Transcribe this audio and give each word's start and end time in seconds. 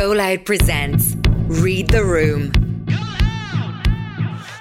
Go 0.00 0.12
Loud 0.12 0.46
presents 0.46 1.14
Read 1.60 1.88
the 1.88 2.02
Room. 2.02 2.50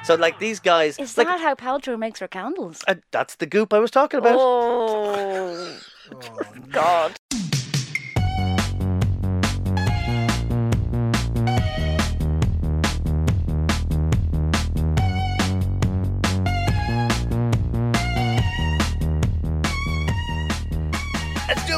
So 0.03 0.15
like 0.15 0.37
these 0.37 0.59
guys, 0.59 0.99
Is 0.99 1.17
like 1.17 1.27
that 1.27 1.39
how 1.39 1.55
Paltrow 1.55 1.97
makes 1.97 2.19
her 2.19 2.27
candles? 2.27 2.83
uh, 2.89 2.95
that's 3.11 3.37
the 3.37 3.45
goop 3.45 3.73
I 3.73 3.79
was 3.79 3.89
talking 3.89 4.17
about. 4.17 4.35
Oh, 4.37 5.79
God. 6.73 7.15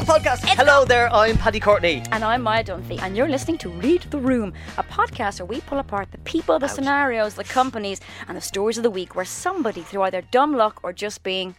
A 0.02 0.04
podcast. 0.04 0.44
Hello 0.56 0.84
there, 0.84 1.08
I'm 1.12 1.36
Paddy 1.36 1.60
Courtney. 1.60 2.02
And 2.10 2.24
I'm 2.24 2.42
Maia 2.42 2.64
Dunphy, 2.64 3.00
and 3.00 3.16
you're 3.16 3.28
listening 3.28 3.56
to 3.58 3.68
Read 3.68 4.02
the 4.10 4.18
Room, 4.18 4.52
a 4.76 4.82
podcast 4.82 5.38
where 5.38 5.46
we 5.46 5.60
pull 5.60 5.78
apart 5.78 6.10
the 6.10 6.18
people, 6.18 6.58
the 6.58 6.66
scenarios, 6.66 7.34
the 7.34 7.44
companies, 7.44 8.00
and 8.26 8.36
the 8.36 8.40
stories 8.40 8.76
of 8.76 8.82
the 8.82 8.90
week 8.90 9.14
where 9.14 9.24
somebody, 9.24 9.82
through 9.82 10.02
either 10.02 10.20
dumb 10.32 10.56
luck 10.56 10.80
or 10.82 10.92
just 10.92 11.22
being 11.22 11.54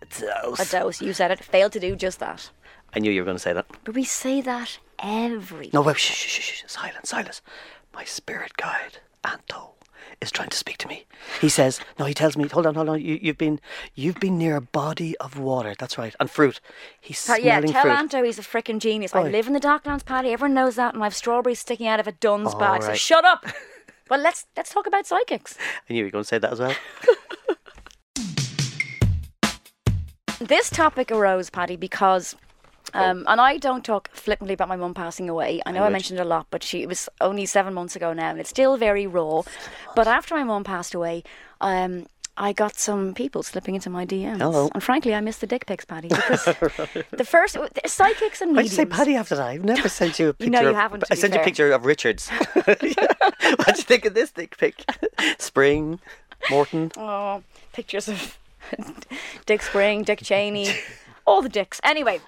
a 0.00 0.64
dose, 0.66 1.00
you 1.00 1.12
said 1.12 1.32
it, 1.32 1.42
failed 1.42 1.72
to 1.72 1.80
do 1.80 1.96
just 1.96 2.20
that. 2.20 2.48
I 2.94 3.00
knew 3.00 3.10
you 3.10 3.22
were 3.22 3.24
going 3.24 3.38
to 3.38 3.42
say 3.42 3.54
that. 3.54 3.66
But 3.82 3.96
we 3.96 4.04
say 4.04 4.40
that 4.40 4.78
every 5.00 5.70
No, 5.72 5.82
wait, 5.82 5.98
shh, 5.98 6.12
shh, 6.12 6.28
shh, 6.28 6.40
shh, 6.40 6.64
silence, 6.68 7.08
silence. 7.08 7.42
My 7.92 8.04
spirit 8.04 8.56
guide, 8.56 8.98
Anto, 9.24 9.72
is 10.20 10.30
trying 10.30 10.48
to 10.50 10.56
speak 10.56 10.76
to 10.78 10.88
me. 10.88 11.04
He 11.40 11.48
says, 11.48 11.80
no, 11.98 12.04
he 12.04 12.14
tells 12.14 12.36
me, 12.36 12.46
hold 12.48 12.66
on, 12.66 12.74
hold 12.74 12.88
on, 12.88 13.00
you, 13.00 13.18
you've 13.20 13.38
been, 13.38 13.60
you've 13.94 14.20
been 14.20 14.36
near 14.38 14.56
a 14.56 14.60
body 14.60 15.16
of 15.18 15.38
water. 15.38 15.74
That's 15.78 15.96
right, 15.98 16.14
and 16.20 16.30
fruit. 16.30 16.60
He's 17.00 17.28
Uh, 17.28 17.34
yeah, 17.34 17.58
smelling 17.58 17.72
tell 17.72 17.82
fruit. 17.82 17.92
Anto 17.92 18.22
he's 18.22 18.38
a 18.38 18.42
freaking 18.42 18.78
genius. 18.80 19.14
I 19.14 19.22
Oi. 19.22 19.30
live 19.30 19.46
in 19.46 19.52
the 19.52 19.60
Docklands, 19.60 20.04
Paddy. 20.04 20.32
Everyone 20.32 20.54
knows 20.54 20.76
that, 20.76 20.94
and 20.94 21.02
I've 21.04 21.14
strawberries 21.14 21.60
sticking 21.60 21.86
out 21.86 22.00
of 22.00 22.06
a 22.06 22.12
Dunnes 22.12 22.54
Oh, 22.54 22.58
bag. 22.58 22.82
So 22.82 22.88
right. 22.88 22.98
shut 22.98 23.24
up. 23.24 23.46
well, 24.10 24.20
let's 24.20 24.46
let's 24.56 24.72
talk 24.72 24.86
about 24.86 25.06
psychics. 25.06 25.56
I 25.88 25.92
knew 25.92 25.98
you 26.00 26.04
were 26.04 26.10
going 26.10 26.24
to 26.24 26.28
say 26.28 26.38
that 26.38 26.52
as 26.52 26.60
well. 26.60 26.74
This 30.40 30.70
topic 30.70 31.10
arose, 31.12 31.50
Paddy, 31.50 31.76
because. 31.76 32.34
Um, 32.94 33.24
and 33.28 33.40
I 33.40 33.56
don't 33.56 33.84
talk 33.84 34.10
flippantly 34.12 34.54
about 34.54 34.68
my 34.68 34.76
mum 34.76 34.94
passing 34.94 35.28
away. 35.28 35.60
I 35.66 35.72
know 35.72 35.80
I, 35.80 35.84
would. 35.84 35.92
mentioned 35.92 36.18
it 36.18 36.22
a 36.22 36.26
lot, 36.26 36.46
but 36.50 36.62
she 36.62 36.82
it 36.82 36.88
was 36.88 37.08
only 37.20 37.46
seven 37.46 37.74
months 37.74 37.96
ago 37.96 38.12
now, 38.12 38.30
and 38.30 38.40
it's 38.40 38.50
still 38.50 38.76
very 38.76 39.06
raw. 39.06 39.42
But 39.94 40.06
after 40.06 40.34
my 40.34 40.44
mum 40.44 40.64
passed 40.64 40.94
away, 40.94 41.22
um, 41.60 42.06
I 42.36 42.52
got 42.52 42.78
some 42.78 43.12
people 43.12 43.42
slipping 43.42 43.74
into 43.74 43.90
my 43.90 44.06
DMs. 44.06 44.38
Hello. 44.38 44.70
And 44.72 44.82
frankly, 44.82 45.14
I 45.14 45.20
miss 45.20 45.38
the 45.38 45.46
dick 45.46 45.66
pics, 45.66 45.84
Paddy, 45.84 46.08
because 46.08 46.44
the 46.44 47.24
first 47.24 47.58
psychics 47.86 48.40
and 48.40 48.56
Why'd 48.56 48.64
you 48.64 48.70
say 48.70 48.86
Paddy 48.86 49.14
after 49.14 49.36
that? 49.36 49.46
I've 49.46 49.64
never 49.64 49.88
sent 50.00 50.18
you 50.18 50.30
a 50.30 50.32
picture. 50.32 50.50
Know 50.50 50.62
you 50.62 50.68
of, 50.68 50.74
haven't, 50.74 51.04
I 51.10 51.14
sent 51.16 51.34
you 51.34 51.40
a 51.40 51.44
picture 51.44 51.70
of 51.70 51.84
Richards. 51.84 52.28
What'd 52.54 52.82
you 52.82 53.84
think 53.84 54.06
of 54.06 54.14
this 54.14 54.30
dick 54.30 54.56
pic? 54.56 54.84
Spring, 55.38 56.00
Morton. 56.50 56.92
Oh, 56.96 57.42
pictures 57.72 58.08
of 58.08 58.38
Dick 59.46 59.62
Spring, 59.62 60.02
Dick 60.02 60.20
Cheney, 60.22 60.68
all 61.26 61.42
the 61.42 61.48
dicks. 61.48 61.80
Anyway, 61.84 62.20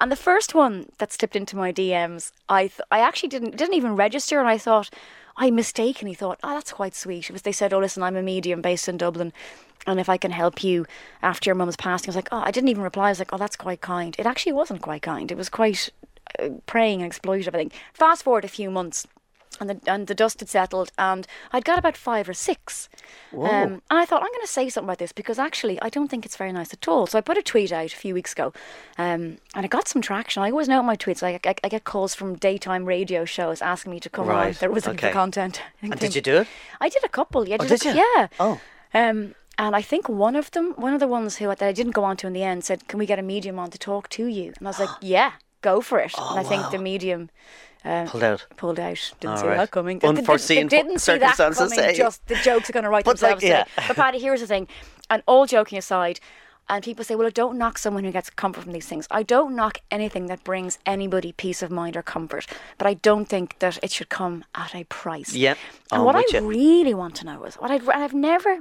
and 0.00 0.10
the 0.10 0.16
first 0.16 0.54
one 0.54 0.86
that 0.98 1.12
slipped 1.12 1.36
into 1.36 1.56
my 1.56 1.72
DMs, 1.72 2.32
I 2.48 2.62
th- 2.62 2.80
I 2.90 3.00
actually 3.00 3.28
didn't 3.28 3.56
didn't 3.56 3.74
even 3.74 3.96
register, 3.96 4.38
and 4.38 4.48
I 4.48 4.58
thought 4.58 4.90
I 5.36 5.50
mistakenly 5.50 6.14
thought, 6.14 6.40
oh, 6.42 6.54
that's 6.54 6.72
quite 6.72 6.94
sweet. 6.94 7.28
It 7.28 7.32
was 7.32 7.42
they 7.42 7.52
said, 7.52 7.72
oh, 7.72 7.78
listen, 7.78 8.02
I'm 8.02 8.16
a 8.16 8.22
medium 8.22 8.60
based 8.60 8.88
in 8.88 8.96
Dublin. 8.96 9.32
And 9.86 9.98
if 9.98 10.10
I 10.10 10.18
can 10.18 10.30
help 10.30 10.62
you 10.62 10.86
after 11.22 11.48
your 11.48 11.54
mum's 11.54 11.76
passing, 11.76 12.08
I 12.08 12.10
was 12.10 12.16
like, 12.16 12.28
oh, 12.32 12.42
I 12.44 12.50
didn't 12.50 12.68
even 12.68 12.82
reply. 12.82 13.06
I 13.06 13.10
was 13.10 13.18
like, 13.18 13.32
oh, 13.32 13.38
that's 13.38 13.56
quite 13.56 13.80
kind. 13.80 14.14
It 14.18 14.26
actually 14.26 14.52
wasn't 14.52 14.82
quite 14.82 15.00
kind. 15.00 15.32
It 15.32 15.38
was 15.38 15.48
quite 15.48 15.88
uh, 16.38 16.50
preying 16.66 17.02
and 17.02 17.10
exploitative, 17.10 17.48
I 17.48 17.58
think. 17.58 17.72
Fast 17.94 18.22
forward 18.22 18.44
a 18.44 18.48
few 18.48 18.70
months, 18.70 19.06
and 19.58 19.68
the 19.70 19.80
and 19.90 20.06
the 20.06 20.14
dust 20.14 20.40
had 20.40 20.48
settled, 20.48 20.92
and 20.96 21.26
I'd 21.52 21.64
got 21.64 21.78
about 21.78 21.96
five 21.96 22.28
or 22.28 22.34
six. 22.34 22.88
Um, 23.32 23.42
and 23.44 23.82
I 23.90 24.04
thought 24.04 24.22
I'm 24.22 24.28
going 24.28 24.40
to 24.42 24.46
say 24.46 24.68
something 24.68 24.88
about 24.88 24.98
this 24.98 25.12
because 25.12 25.38
actually 25.38 25.80
I 25.82 25.88
don't 25.88 26.08
think 26.08 26.24
it's 26.24 26.36
very 26.36 26.52
nice 26.52 26.72
at 26.72 26.86
all. 26.88 27.06
So 27.06 27.18
I 27.18 27.20
put 27.20 27.38
a 27.38 27.42
tweet 27.42 27.72
out 27.72 27.92
a 27.92 27.96
few 27.96 28.14
weeks 28.14 28.32
ago, 28.32 28.52
um, 28.98 29.38
and 29.54 29.64
I 29.64 29.66
got 29.66 29.88
some 29.88 30.02
traction. 30.02 30.42
I 30.42 30.50
always 30.50 30.68
know 30.68 30.82
my 30.82 30.96
tweets. 30.96 31.22
I, 31.22 31.40
I, 31.48 31.54
I 31.64 31.68
get 31.68 31.84
calls 31.84 32.14
from 32.14 32.36
daytime 32.36 32.84
radio 32.84 33.24
shows 33.24 33.60
asking 33.60 33.92
me 33.92 34.00
to 34.00 34.10
come 34.10 34.28
on. 34.28 34.34
Right, 34.34 34.56
There 34.58 34.70
was 34.70 34.86
okay. 34.86 35.12
content. 35.12 35.62
And 35.82 35.98
did 35.98 36.14
you 36.14 36.20
do 36.20 36.36
it? 36.38 36.48
I 36.80 36.88
did 36.88 37.02
a 37.04 37.08
couple. 37.08 37.48
Yeah, 37.48 37.56
Oh, 37.58 37.66
did, 37.66 37.80
did 37.80 37.94
a, 37.94 37.96
you? 37.96 38.04
Yeah. 38.16 38.28
Oh. 38.38 38.60
Um, 38.92 39.34
and 39.58 39.76
I 39.76 39.82
think 39.82 40.08
one 40.08 40.36
of 40.36 40.50
them, 40.52 40.72
one 40.76 40.94
of 40.94 41.00
the 41.00 41.08
ones 41.08 41.36
who 41.36 41.46
that 41.46 41.62
I 41.62 41.72
didn't 41.72 41.92
go 41.92 42.04
on 42.04 42.16
to 42.18 42.26
in 42.26 42.32
the 42.32 42.42
end, 42.42 42.64
said, 42.64 42.88
"Can 42.88 42.98
we 42.98 43.06
get 43.06 43.18
a 43.18 43.22
medium 43.22 43.58
on 43.58 43.70
to 43.70 43.78
talk 43.78 44.08
to 44.10 44.26
you?" 44.26 44.52
And 44.58 44.66
I 44.66 44.70
was 44.70 44.78
like, 44.80 44.88
"Yeah, 45.00 45.32
go 45.60 45.80
for 45.80 45.98
it." 45.98 46.14
and 46.18 46.38
I 46.38 46.42
think 46.42 46.70
the 46.70 46.78
medium 46.78 47.30
uh, 47.84 48.06
Pulled 48.06 48.22
out. 48.22 48.46
pulled 48.56 48.78
out. 48.80 49.12
Didn't 49.20 49.32
All 49.34 49.40
see 49.40 49.46
right. 49.48 49.56
that 49.56 49.70
coming. 49.70 49.98
They- 49.98 50.08
they- 50.08 50.12
they 50.14 50.18
Unforeseen 50.20 50.68
didn't 50.68 50.98
see 51.00 51.18
that 51.18 51.36
circumstances, 51.36 51.76
coming. 51.78 51.90
eh? 51.90 51.94
Just 51.96 52.26
the 52.26 52.36
jokes 52.36 52.68
are 52.68 52.72
going 52.72 52.84
to 52.84 52.90
write 52.90 53.04
But, 53.10 53.18
themselves. 53.18 53.42
today. 53.42 53.64
yeah. 53.78 53.84
But 53.88 53.96
Paddy, 53.96 54.18
here's 54.18 54.40
the 54.40 54.46
thing, 54.46 54.68
and 55.08 55.22
all 55.26 55.46
joking 55.46 55.78
aside. 55.78 56.20
And 56.68 56.84
people 56.84 57.04
say, 57.04 57.16
well, 57.16 57.26
I 57.26 57.30
don't 57.30 57.58
knock 57.58 57.78
someone 57.78 58.04
who 58.04 58.12
gets 58.12 58.30
comfort 58.30 58.62
from 58.62 58.70
these 58.72 58.86
things. 58.86 59.08
I 59.10 59.24
don't 59.24 59.56
knock 59.56 59.78
anything 59.90 60.26
that 60.26 60.44
brings 60.44 60.78
anybody 60.86 61.32
peace 61.32 61.62
of 61.62 61.70
mind 61.72 61.96
or 61.96 62.02
comfort. 62.02 62.46
But 62.78 62.86
I 62.86 62.94
don't 62.94 63.24
think 63.24 63.58
that 63.58 63.80
it 63.82 63.90
should 63.90 64.08
come 64.08 64.44
at 64.54 64.72
a 64.72 64.84
price. 64.84 65.34
Yeah, 65.34 65.54
And 65.90 66.04
what 66.04 66.14
I 66.14 66.22
you. 66.30 66.46
really 66.46 66.94
want 66.94 67.16
to 67.16 67.24
know 67.26 67.42
is 67.42 67.56
what 67.56 67.72
I've, 67.72 67.88
I've 67.88 68.14
never 68.14 68.60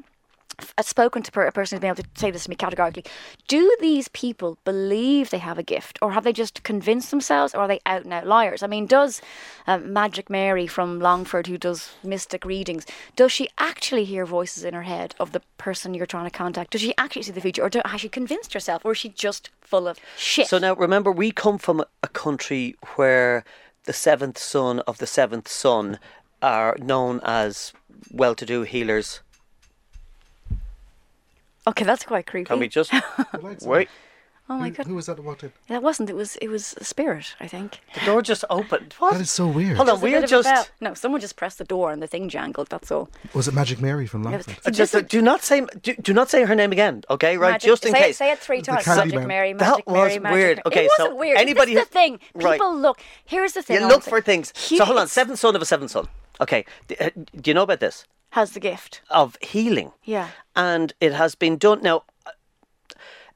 f- 0.62 0.86
spoken 0.86 1.24
to 1.24 1.42
a 1.42 1.52
person 1.52 1.76
who's 1.76 1.82
been 1.82 1.90
able 1.90 2.04
to 2.04 2.10
say 2.16 2.32
this 2.32 2.44
to 2.44 2.50
me 2.50 2.56
categorically. 2.56 3.04
Do 3.48 3.76
these 3.80 4.08
people 4.10 4.58
believe 4.66 5.30
they 5.30 5.40
have 5.40 5.58
a 5.58 5.64
gift, 5.64 6.00
or 6.02 6.12
have 6.12 6.24
they 6.24 6.34
just 6.34 6.64
convinced 6.64 7.10
themselves, 7.10 7.54
or 7.54 7.62
are 7.62 7.68
they 7.68 7.80
out 7.86 8.04
and 8.04 8.14
out 8.14 8.28
liars? 8.28 8.64
I 8.64 8.68
mean, 8.68 8.86
does 8.86 9.22
um, 9.68 9.94
Magic 9.94 10.30
Mary 10.30 10.68
from 10.68 11.00
Longford, 11.00 11.48
who 11.48 11.58
does 11.58 11.92
mystic 12.04 12.46
readings, 12.46 12.86
does 13.16 13.32
she 13.32 13.50
actually 13.58 14.06
hear 14.06 14.26
voices 14.26 14.64
in 14.64 14.74
her 14.74 14.84
head 14.84 15.16
of 15.20 15.32
the 15.32 15.42
person 15.58 15.94
you're 15.94 16.06
trying 16.06 16.26
to 16.26 16.38
contact? 16.38 16.72
Does 16.72 16.82
she 16.82 16.94
actually 16.98 17.24
see 17.24 17.32
the 17.32 17.42
future, 17.42 17.64
or 17.64 17.70
do, 17.70 17.82
has 17.86 18.02
she 18.02 18.10
convinced 18.10 18.54
herself, 18.54 18.84
or 18.86 18.92
is 18.92 18.98
she 18.98 19.10
just 19.10 19.50
full 19.62 19.88
of 19.88 20.00
shit? 20.18 20.48
So 20.48 20.58
now 20.58 20.76
remember, 20.76 21.12
we 21.12 21.32
come 21.32 21.58
from 21.58 21.84
a 22.04 22.08
country 22.08 22.76
where 22.96 23.44
the 23.86 23.94
seventh 23.94 24.38
son 24.38 24.80
of 24.82 24.98
the 24.98 25.08
seventh 25.08 25.48
son 25.48 26.00
are 26.42 26.76
known 26.80 27.20
as 27.24 27.74
well-to-do 28.12 28.64
healers. 28.64 29.22
Okay, 31.70 31.86
that's 31.86 32.04
quite 32.04 32.26
creepy. 32.28 32.46
Can 32.48 32.60
we 32.60 32.68
just 32.68 32.92
wait? 33.64 33.90
oh 34.52 34.58
my 34.58 34.72
god, 34.72 34.88
who 34.88 34.96
was 34.96 35.06
that 35.06 35.16
that 35.18 35.22
walked 35.22 35.44
in? 35.44 35.52
that 35.68 35.84
wasn't. 35.84 36.10
It 36.10 36.16
was. 36.16 36.36
It 36.38 36.48
was 36.48 36.74
a 36.78 36.84
spirit, 36.84 37.36
I 37.40 37.48
think. 37.48 37.82
The 37.94 38.00
door 38.06 38.22
just 38.24 38.44
opened. 38.50 38.96
What? 38.98 39.14
That 39.14 39.22
is 39.22 39.30
so 39.30 39.48
weird. 39.48 39.78
Hold 39.78 39.90
on, 39.90 40.02
we're 40.02 40.22
bit 40.22 40.24
of 40.32 40.40
a 40.42 40.44
just. 40.44 40.72
No, 40.82 40.94
someone 40.96 41.22
just 41.22 41.36
pressed 41.36 41.60
the 41.60 41.64
door 41.66 41.92
and 41.92 42.02
the 42.02 42.08
thing 42.08 42.30
jangled. 42.30 42.70
That's 42.70 42.90
all. 42.92 43.10
Was 43.36 43.48
it 43.48 43.54
Magic 43.54 43.80
Mary 43.80 44.08
from 44.08 44.26
It 44.26 44.38
was- 44.38 44.48
Longford? 44.48 44.74
Just 44.74 44.94
this 44.94 45.04
uh, 45.04 45.06
do 45.08 45.22
not 45.22 45.44
say 45.44 45.66
do, 45.84 45.94
do 45.96 46.14
not 46.14 46.30
say 46.32 46.46
her 46.46 46.56
name 46.56 46.72
again, 46.72 47.04
okay? 47.12 47.38
Right, 47.38 47.52
Magic- 47.52 47.68
just 47.70 47.86
in 47.86 47.92
say 47.92 48.00
case. 48.00 48.16
It, 48.16 48.18
say 48.18 48.32
it 48.32 48.40
three 48.40 48.62
times. 48.64 48.84
Candyman. 48.86 49.12
Magic 49.14 49.28
Mary, 49.28 49.54
That 49.54 49.60
Magic 49.70 49.88
was 49.88 49.94
Mary, 49.94 50.20
Magic 50.20 50.34
weird. 50.34 50.58
Mary. 50.58 50.62
Okay, 50.66 50.86
it 50.86 50.92
wasn't 50.98 51.18
weird. 51.18 51.38
anybody 51.38 51.74
this 51.76 51.84
is 51.84 51.88
who- 51.88 51.94
the 51.94 52.00
thing. 52.00 52.20
Right. 52.34 52.54
People 52.54 52.76
look. 52.76 53.00
Here's 53.26 53.54
the 53.54 53.62
thing. 53.62 53.80
you 53.82 53.88
look 53.88 54.02
for 54.04 54.20
things. 54.22 54.52
He 54.58 54.78
So 54.78 54.86
hold 54.86 54.98
on, 54.98 55.08
seventh 55.08 55.38
son 55.40 55.56
of 55.56 55.62
a 55.62 55.66
seventh 55.66 55.92
son. 55.92 56.08
Okay, 56.42 56.66
d- 56.88 56.96
uh, 57.00 57.10
do 57.16 57.50
you 57.52 57.54
know 57.54 57.64
about 57.64 57.82
this? 57.82 58.06
Has 58.32 58.52
the 58.52 58.60
gift. 58.60 59.02
Of 59.10 59.38
healing. 59.42 59.92
Yeah. 60.04 60.30
And 60.56 60.94
it 61.00 61.14
has 61.14 61.36
been 61.36 61.58
done 61.58 61.82
now. 61.82 62.04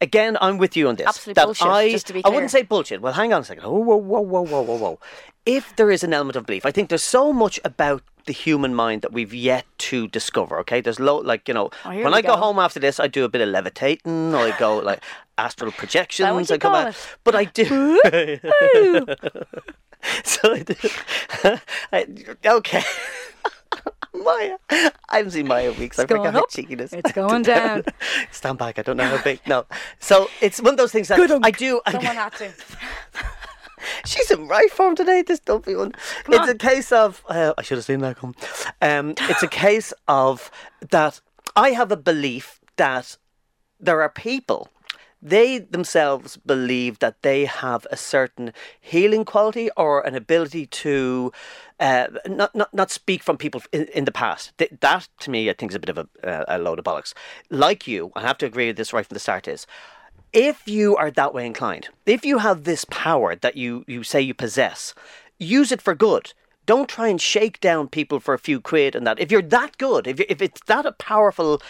Again, 0.01 0.37
I'm 0.41 0.57
with 0.57 0.75
you 0.75 0.89
on 0.89 0.95
this. 0.95 1.07
Absolute 1.07 1.35
that 1.35 1.45
bullshit, 1.45 1.67
I, 1.67 1.89
just 1.91 2.07
to 2.07 2.13
be 2.13 2.21
clear. 2.21 2.31
I 2.31 2.35
wouldn't 2.35 2.51
say 2.51 2.61
bullshit. 2.63 3.01
Well, 3.01 3.13
hang 3.13 3.31
on 3.31 3.41
a 3.41 3.43
second. 3.45 3.63
Oh, 3.65 3.71
whoa, 3.79 3.95
whoa, 3.95 4.19
whoa, 4.21 4.41
whoa, 4.41 4.61
whoa, 4.61 4.75
whoa. 4.77 4.99
If 5.45 5.75
there 5.77 5.91
is 5.91 6.03
an 6.03 6.13
element 6.13 6.35
of 6.35 6.45
belief, 6.45 6.65
I 6.65 6.71
think 6.71 6.89
there's 6.89 7.03
so 7.03 7.31
much 7.31 7.59
about 7.63 8.03
the 8.25 8.33
human 8.33 8.73
mind 8.75 9.01
that 9.01 9.11
we've 9.13 9.33
yet 9.33 9.65
to 9.77 10.07
discover. 10.09 10.59
Okay, 10.59 10.81
there's 10.81 10.99
low, 10.99 11.17
like 11.17 11.47
you 11.47 11.53
know, 11.53 11.69
Oh, 11.85 11.89
when 11.89 12.13
I 12.13 12.21
go 12.21 12.35
go. 12.35 12.37
home 12.37 12.59
after 12.59 12.79
this, 12.79 12.99
I 12.99 13.07
do 13.07 13.23
a 13.23 13.29
bit 13.29 13.41
of 13.41 13.49
levitating. 13.49 14.33
I 14.35 14.57
go 14.57 14.77
like 14.77 15.03
astral 15.37 15.71
projections. 15.71 16.51
I 16.51 16.57
come 16.57 16.75
out, 16.75 16.89
it? 16.89 16.97
but 17.23 17.35
I 17.35 17.45
do. 17.45 17.65
so 20.23 20.53
I 20.53 20.63
do. 20.63 20.75
I, 21.91 22.07
okay. 22.45 22.83
Maia, 24.23 24.57
I 24.69 25.17
haven't 25.17 25.31
seen 25.31 25.47
Maia 25.47 25.71
in 25.71 25.79
weeks. 25.79 25.99
I 25.99 26.03
It's 26.03 26.09
going 26.09 26.21
forgot 26.21 26.33
how 26.33 26.41
up. 26.43 26.49
cheeky 26.49 26.73
it 26.73 26.81
is. 26.81 26.93
It's 26.93 27.11
going 27.21 27.41
down. 27.41 27.83
Stand 28.31 28.57
back. 28.59 28.79
I 28.79 28.81
don't 28.83 28.97
know 28.97 29.05
how 29.05 29.21
big. 29.23 29.39
No. 29.47 29.65
So 29.99 30.29
it's 30.41 30.61
one 30.61 30.73
of 30.73 30.77
those 30.77 30.91
things 30.91 31.07
that 31.09 31.19
I 31.43 31.51
do. 31.51 31.81
I, 31.85 31.91
Someone 31.91 32.15
had 32.15 32.33
to. 32.33 32.51
She's 34.05 34.31
in 34.31 34.47
right 34.47 34.71
form 34.71 34.95
today, 34.95 35.23
this 35.23 35.39
Dunphy 35.41 35.77
one. 35.77 35.91
it's 36.29 36.49
a 36.49 36.55
case 36.55 36.91
of 36.93 37.21
uh, 37.27 37.53
I 37.57 37.61
should 37.63 37.77
have 37.77 37.85
seen 37.85 37.99
that 37.99 38.15
come. 38.17 38.33
Um, 38.81 39.13
it's 39.21 39.43
a 39.43 39.47
case 39.47 39.93
of 40.07 40.49
that 40.91 41.19
I 41.55 41.71
have 41.71 41.91
a 41.91 41.97
belief 41.97 42.61
that 42.77 43.17
there 43.81 44.01
are 44.01 44.09
people 44.09 44.69
they 45.23 45.59
themselves 45.59 46.37
believe 46.37 46.99
that 46.99 47.21
they 47.21 47.45
have 47.45 47.87
a 47.89 47.97
certain 47.97 48.51
healing 48.81 49.23
quality 49.23 49.69
or 49.77 50.05
an 50.05 50.15
ability 50.15 50.65
to 50.83 51.31
uh, 51.79 52.07
not, 52.27 52.53
not 52.53 52.73
not 52.73 52.91
speak 52.91 53.23
from 53.23 53.37
people 53.37 53.61
in, 53.71 53.85
in 53.93 54.05
the 54.05 54.11
past. 54.11 54.51
Th- 54.57 54.73
that 54.81 55.07
to 55.21 55.31
me, 55.31 55.49
I 55.49 55.53
think, 55.53 55.71
is 55.71 55.75
a 55.75 55.79
bit 55.79 55.89
of 55.89 55.97
a, 55.97 56.07
uh, 56.27 56.45
a 56.47 56.57
load 56.59 56.79
of 56.79 56.85
bollocks. 56.85 57.13
Like 57.49 57.87
you, 57.87 58.11
I 58.15 58.21
have 58.21 58.37
to 58.39 58.45
agree 58.45 58.67
with 58.67 58.77
this 58.77 58.93
right 58.93 59.05
from 59.05 59.15
the 59.15 59.19
start. 59.19 59.47
Is 59.47 59.65
if 60.33 60.67
you 60.67 60.95
are 60.97 61.11
that 61.11 61.33
way 61.33 61.45
inclined, 61.45 61.89
if 62.05 62.25
you 62.25 62.39
have 62.39 62.63
this 62.63 62.85
power 62.85 63.35
that 63.35 63.55
you, 63.55 63.85
you 63.87 64.03
say 64.03 64.19
you 64.21 64.33
possess, 64.33 64.93
use 65.39 65.71
it 65.71 65.81
for 65.81 65.95
good. 65.95 66.33
don't 66.65 66.89
try 66.89 67.07
and 67.07 67.21
shake 67.21 67.59
down 67.59 67.87
people 67.87 68.19
for 68.19 68.33
a 68.33 68.39
few 68.39 68.59
quid 68.59 68.95
and 68.95 69.05
that. 69.05 69.19
If 69.19 69.31
you're 69.31 69.41
that 69.41 69.77
good, 69.77 70.07
if, 70.07 70.19
if 70.21 70.41
it's 70.41 70.61
that 70.65 70.85
a 70.85 70.91
powerful 70.93 71.61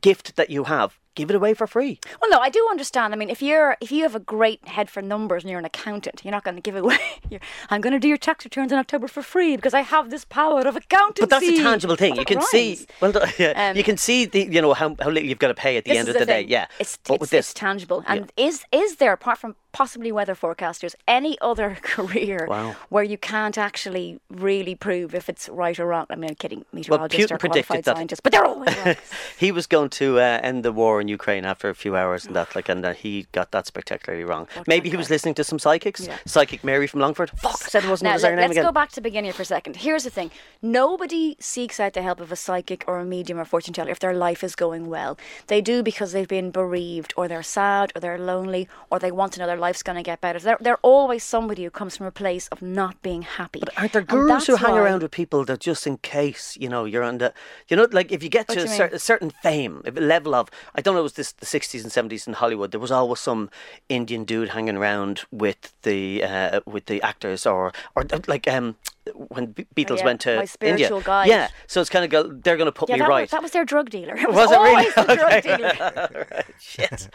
gift 0.00 0.36
that 0.36 0.50
you 0.50 0.64
have, 0.64 0.98
give 1.14 1.30
it 1.30 1.36
away 1.36 1.54
for 1.54 1.66
free. 1.66 1.98
Well, 2.20 2.30
no, 2.30 2.38
I 2.38 2.48
do 2.50 2.66
understand. 2.70 3.12
I 3.12 3.16
mean, 3.16 3.30
if 3.30 3.42
you're 3.42 3.76
if 3.80 3.90
you 3.92 4.02
have 4.02 4.14
a 4.14 4.20
great 4.20 4.66
head 4.68 4.90
for 4.90 5.02
numbers 5.02 5.42
and 5.42 5.50
you're 5.50 5.58
an 5.58 5.64
accountant, 5.64 6.22
you're 6.24 6.32
not 6.32 6.44
going 6.44 6.56
to 6.56 6.62
give 6.62 6.76
it 6.76 6.80
away. 6.80 6.98
You're, 7.30 7.40
I'm 7.68 7.80
going 7.80 7.92
to 7.92 7.98
do 8.00 8.08
your 8.08 8.16
tax 8.16 8.44
returns 8.44 8.72
in 8.72 8.78
October 8.78 9.06
for 9.06 9.22
free 9.22 9.54
because 9.54 9.72
I 9.72 9.82
have 9.82 10.10
this 10.10 10.24
power 10.24 10.62
of 10.62 10.74
accountancy. 10.74 11.20
But 11.22 11.30
that's 11.30 11.46
a 11.46 11.56
tangible 11.62 11.94
thing. 11.94 12.12
Well, 12.12 12.20
You 12.20 12.24
can 12.26 12.42
see, 12.42 12.86
well, 13.00 13.12
yeah, 13.38 13.70
Um, 13.70 13.76
you 13.76 13.84
can 13.84 13.96
see 13.96 14.24
the, 14.24 14.42
you 14.50 14.60
know, 14.60 14.74
how, 14.74 14.96
how 15.00 15.10
little 15.10 15.28
you've 15.28 15.38
got 15.38 15.48
to 15.48 15.54
pay 15.54 15.76
at 15.76 15.84
the 15.84 15.96
end 15.96 16.08
of 16.08 16.14
the, 16.18 16.26
day. 16.26 16.42
Yeah. 16.48 16.66
it's 16.80 16.96
but 16.96 17.14
it's, 17.14 17.20
with 17.20 17.30
this, 17.30 17.50
it's 17.50 17.54
tangible. 17.54 18.02
And 18.08 18.32
is 18.36 18.64
is 18.72 18.96
there 18.96 19.12
apart 19.12 19.38
from 19.38 19.54
possibly 19.72 20.10
weather 20.10 20.34
forecasters 20.34 20.96
any 21.06 21.38
other 21.40 21.76
career 21.82 22.46
Wow. 22.48 22.74
where 22.88 23.04
you 23.04 23.16
can't 23.16 23.56
actually 23.56 24.18
really 24.28 24.74
prove 24.74 25.14
if 25.14 25.28
it's 25.28 25.48
right 25.48 25.78
or 25.78 25.86
wrong? 25.86 26.06
I 26.10 26.16
mean, 26.16 26.30
I'm 26.30 26.36
kidding, 26.36 26.64
meteorologists 26.72 27.30
Putin 27.30 27.34
are 27.34 27.38
predicted 27.38 27.66
qualified 27.66 27.84
that- 27.84 27.96
scientists, 27.96 28.20
but 28.20 28.32
they're 28.32 28.44
always 28.44 28.76
right. 28.78 28.98
he 29.38 29.52
was 29.52 29.66
going 29.68 29.90
to 29.90 30.18
uh, 30.18 30.40
end 30.42 30.64
the 30.64 30.72
war 30.72 31.00
in 31.00 31.06
Ukraine 31.18 31.44
after 31.44 31.68
a 31.68 31.74
few 31.74 31.92
hours 31.96 32.24
and 32.26 32.34
that, 32.36 32.48
like, 32.56 32.68
and 32.68 32.84
uh, 32.84 32.92
he 32.94 33.26
got 33.32 33.50
that 33.52 33.66
spectacularly 33.66 34.24
wrong. 34.24 34.48
Maybe 34.66 34.88
he 34.90 34.96
was 34.96 35.10
listening 35.10 35.34
to 35.34 35.44
some 35.44 35.58
psychics. 35.58 36.00
Yeah. 36.06 36.16
Psychic 36.24 36.64
Mary 36.64 36.86
from 36.86 37.00
Longford. 37.00 37.30
Fuck, 37.36 37.60
I 37.66 37.68
said 37.68 37.84
it 37.84 37.90
wasn't 37.90 38.06
Now, 38.08 38.14
his 38.14 38.22
let, 38.22 38.34
name 38.36 38.44
us 38.46 38.50
again. 38.52 38.64
go 38.64 38.72
back 38.72 38.88
to 38.90 38.94
the 38.96 39.00
beginning 39.10 39.32
for 39.32 39.42
a 39.42 39.50
second. 39.56 39.76
Here's 39.76 40.04
the 40.04 40.10
thing 40.10 40.30
nobody 40.62 41.36
seeks 41.40 41.80
out 41.80 41.92
the 41.94 42.02
help 42.02 42.20
of 42.20 42.30
a 42.32 42.36
psychic 42.36 42.84
or 42.86 42.98
a 42.98 43.04
medium 43.04 43.38
or 43.38 43.44
fortune 43.44 43.74
teller 43.74 43.90
if 43.90 43.98
their 43.98 44.14
life 44.14 44.42
is 44.44 44.54
going 44.54 44.86
well. 44.88 45.18
They 45.48 45.60
do 45.60 45.82
because 45.82 46.12
they've 46.12 46.28
been 46.28 46.50
bereaved, 46.50 47.12
or 47.16 47.28
they're 47.28 47.42
sad, 47.42 47.92
or 47.94 48.00
they're 48.00 48.18
lonely, 48.18 48.68
or 48.90 48.98
they 48.98 49.10
want 49.10 49.32
to 49.34 49.40
know 49.40 49.46
their 49.46 49.56
life's 49.56 49.82
going 49.82 49.96
to 49.96 50.02
get 50.02 50.20
better. 50.20 50.38
They're, 50.38 50.58
they're 50.60 50.78
always 50.82 51.22
somebody 51.24 51.64
who 51.64 51.70
comes 51.70 51.96
from 51.96 52.06
a 52.06 52.10
place 52.12 52.46
of 52.48 52.62
not 52.62 53.00
being 53.02 53.22
happy. 53.22 53.60
But 53.60 53.76
Aren't 53.78 53.92
there 53.92 54.02
gurus 54.02 54.46
who 54.46 54.56
hang 54.56 54.76
around 54.76 55.02
with 55.02 55.10
people 55.10 55.44
that 55.46 55.60
just 55.60 55.86
in 55.86 55.96
case, 55.98 56.56
you 56.60 56.68
know, 56.68 56.84
you're 56.84 57.02
on 57.02 57.18
the, 57.18 57.32
you 57.68 57.76
know, 57.76 57.88
like 57.90 58.12
if 58.12 58.22
you 58.22 58.28
get 58.28 58.48
What 58.48 58.58
to 58.58 58.64
a, 58.64 58.68
cer- 58.68 58.90
a 58.92 58.98
certain 58.98 59.30
fame, 59.42 59.82
a 59.86 59.90
level 59.90 60.34
of, 60.34 60.48
I 60.74 60.80
don't 60.80 60.89
know, 60.94 61.00
it 61.00 61.02
was 61.02 61.14
this 61.14 61.32
the 61.32 61.46
60s 61.46 61.82
and 61.82 62.10
70s 62.10 62.26
in 62.26 62.34
Hollywood, 62.34 62.70
there 62.70 62.80
was 62.80 62.90
always 62.90 63.20
some 63.20 63.50
Indian 63.88 64.24
dude 64.24 64.50
hanging 64.50 64.76
around 64.76 65.22
with 65.30 65.72
the 65.82 66.22
uh, 66.22 66.60
with 66.66 66.86
the 66.86 67.02
actors 67.02 67.46
or 67.46 67.72
or 67.94 68.04
like 68.26 68.48
um 68.48 68.76
when 69.10 69.46
Be- 69.46 69.66
Beatles 69.76 69.98
yeah, 69.98 70.04
went 70.04 70.20
to 70.22 70.46
India. 70.60 70.90
guide. 71.04 71.28
Yeah, 71.28 71.48
so 71.66 71.80
it's 71.80 71.90
kind 71.90 72.04
of 72.04 72.10
go, 72.10 72.22
they're 72.24 72.56
going 72.56 72.66
to 72.66 72.72
put 72.72 72.88
Yeah, 72.88 72.96
me 72.96 73.00
that, 73.00 73.08
right. 73.08 73.20
was, 73.22 73.30
that 73.30 73.42
was 73.42 73.50
their 73.52 73.64
drug 73.64 73.90
dealer. 73.90 74.14
It 74.18 74.28
was, 74.28 74.36
Was 74.36 74.50
it 74.50 74.54
really? 74.58 74.70
always 74.70 74.94
the 74.94 75.16
drug 75.16 75.42
dealer. 75.42 76.26
Right, 76.30 76.46
Shit. 76.60 77.08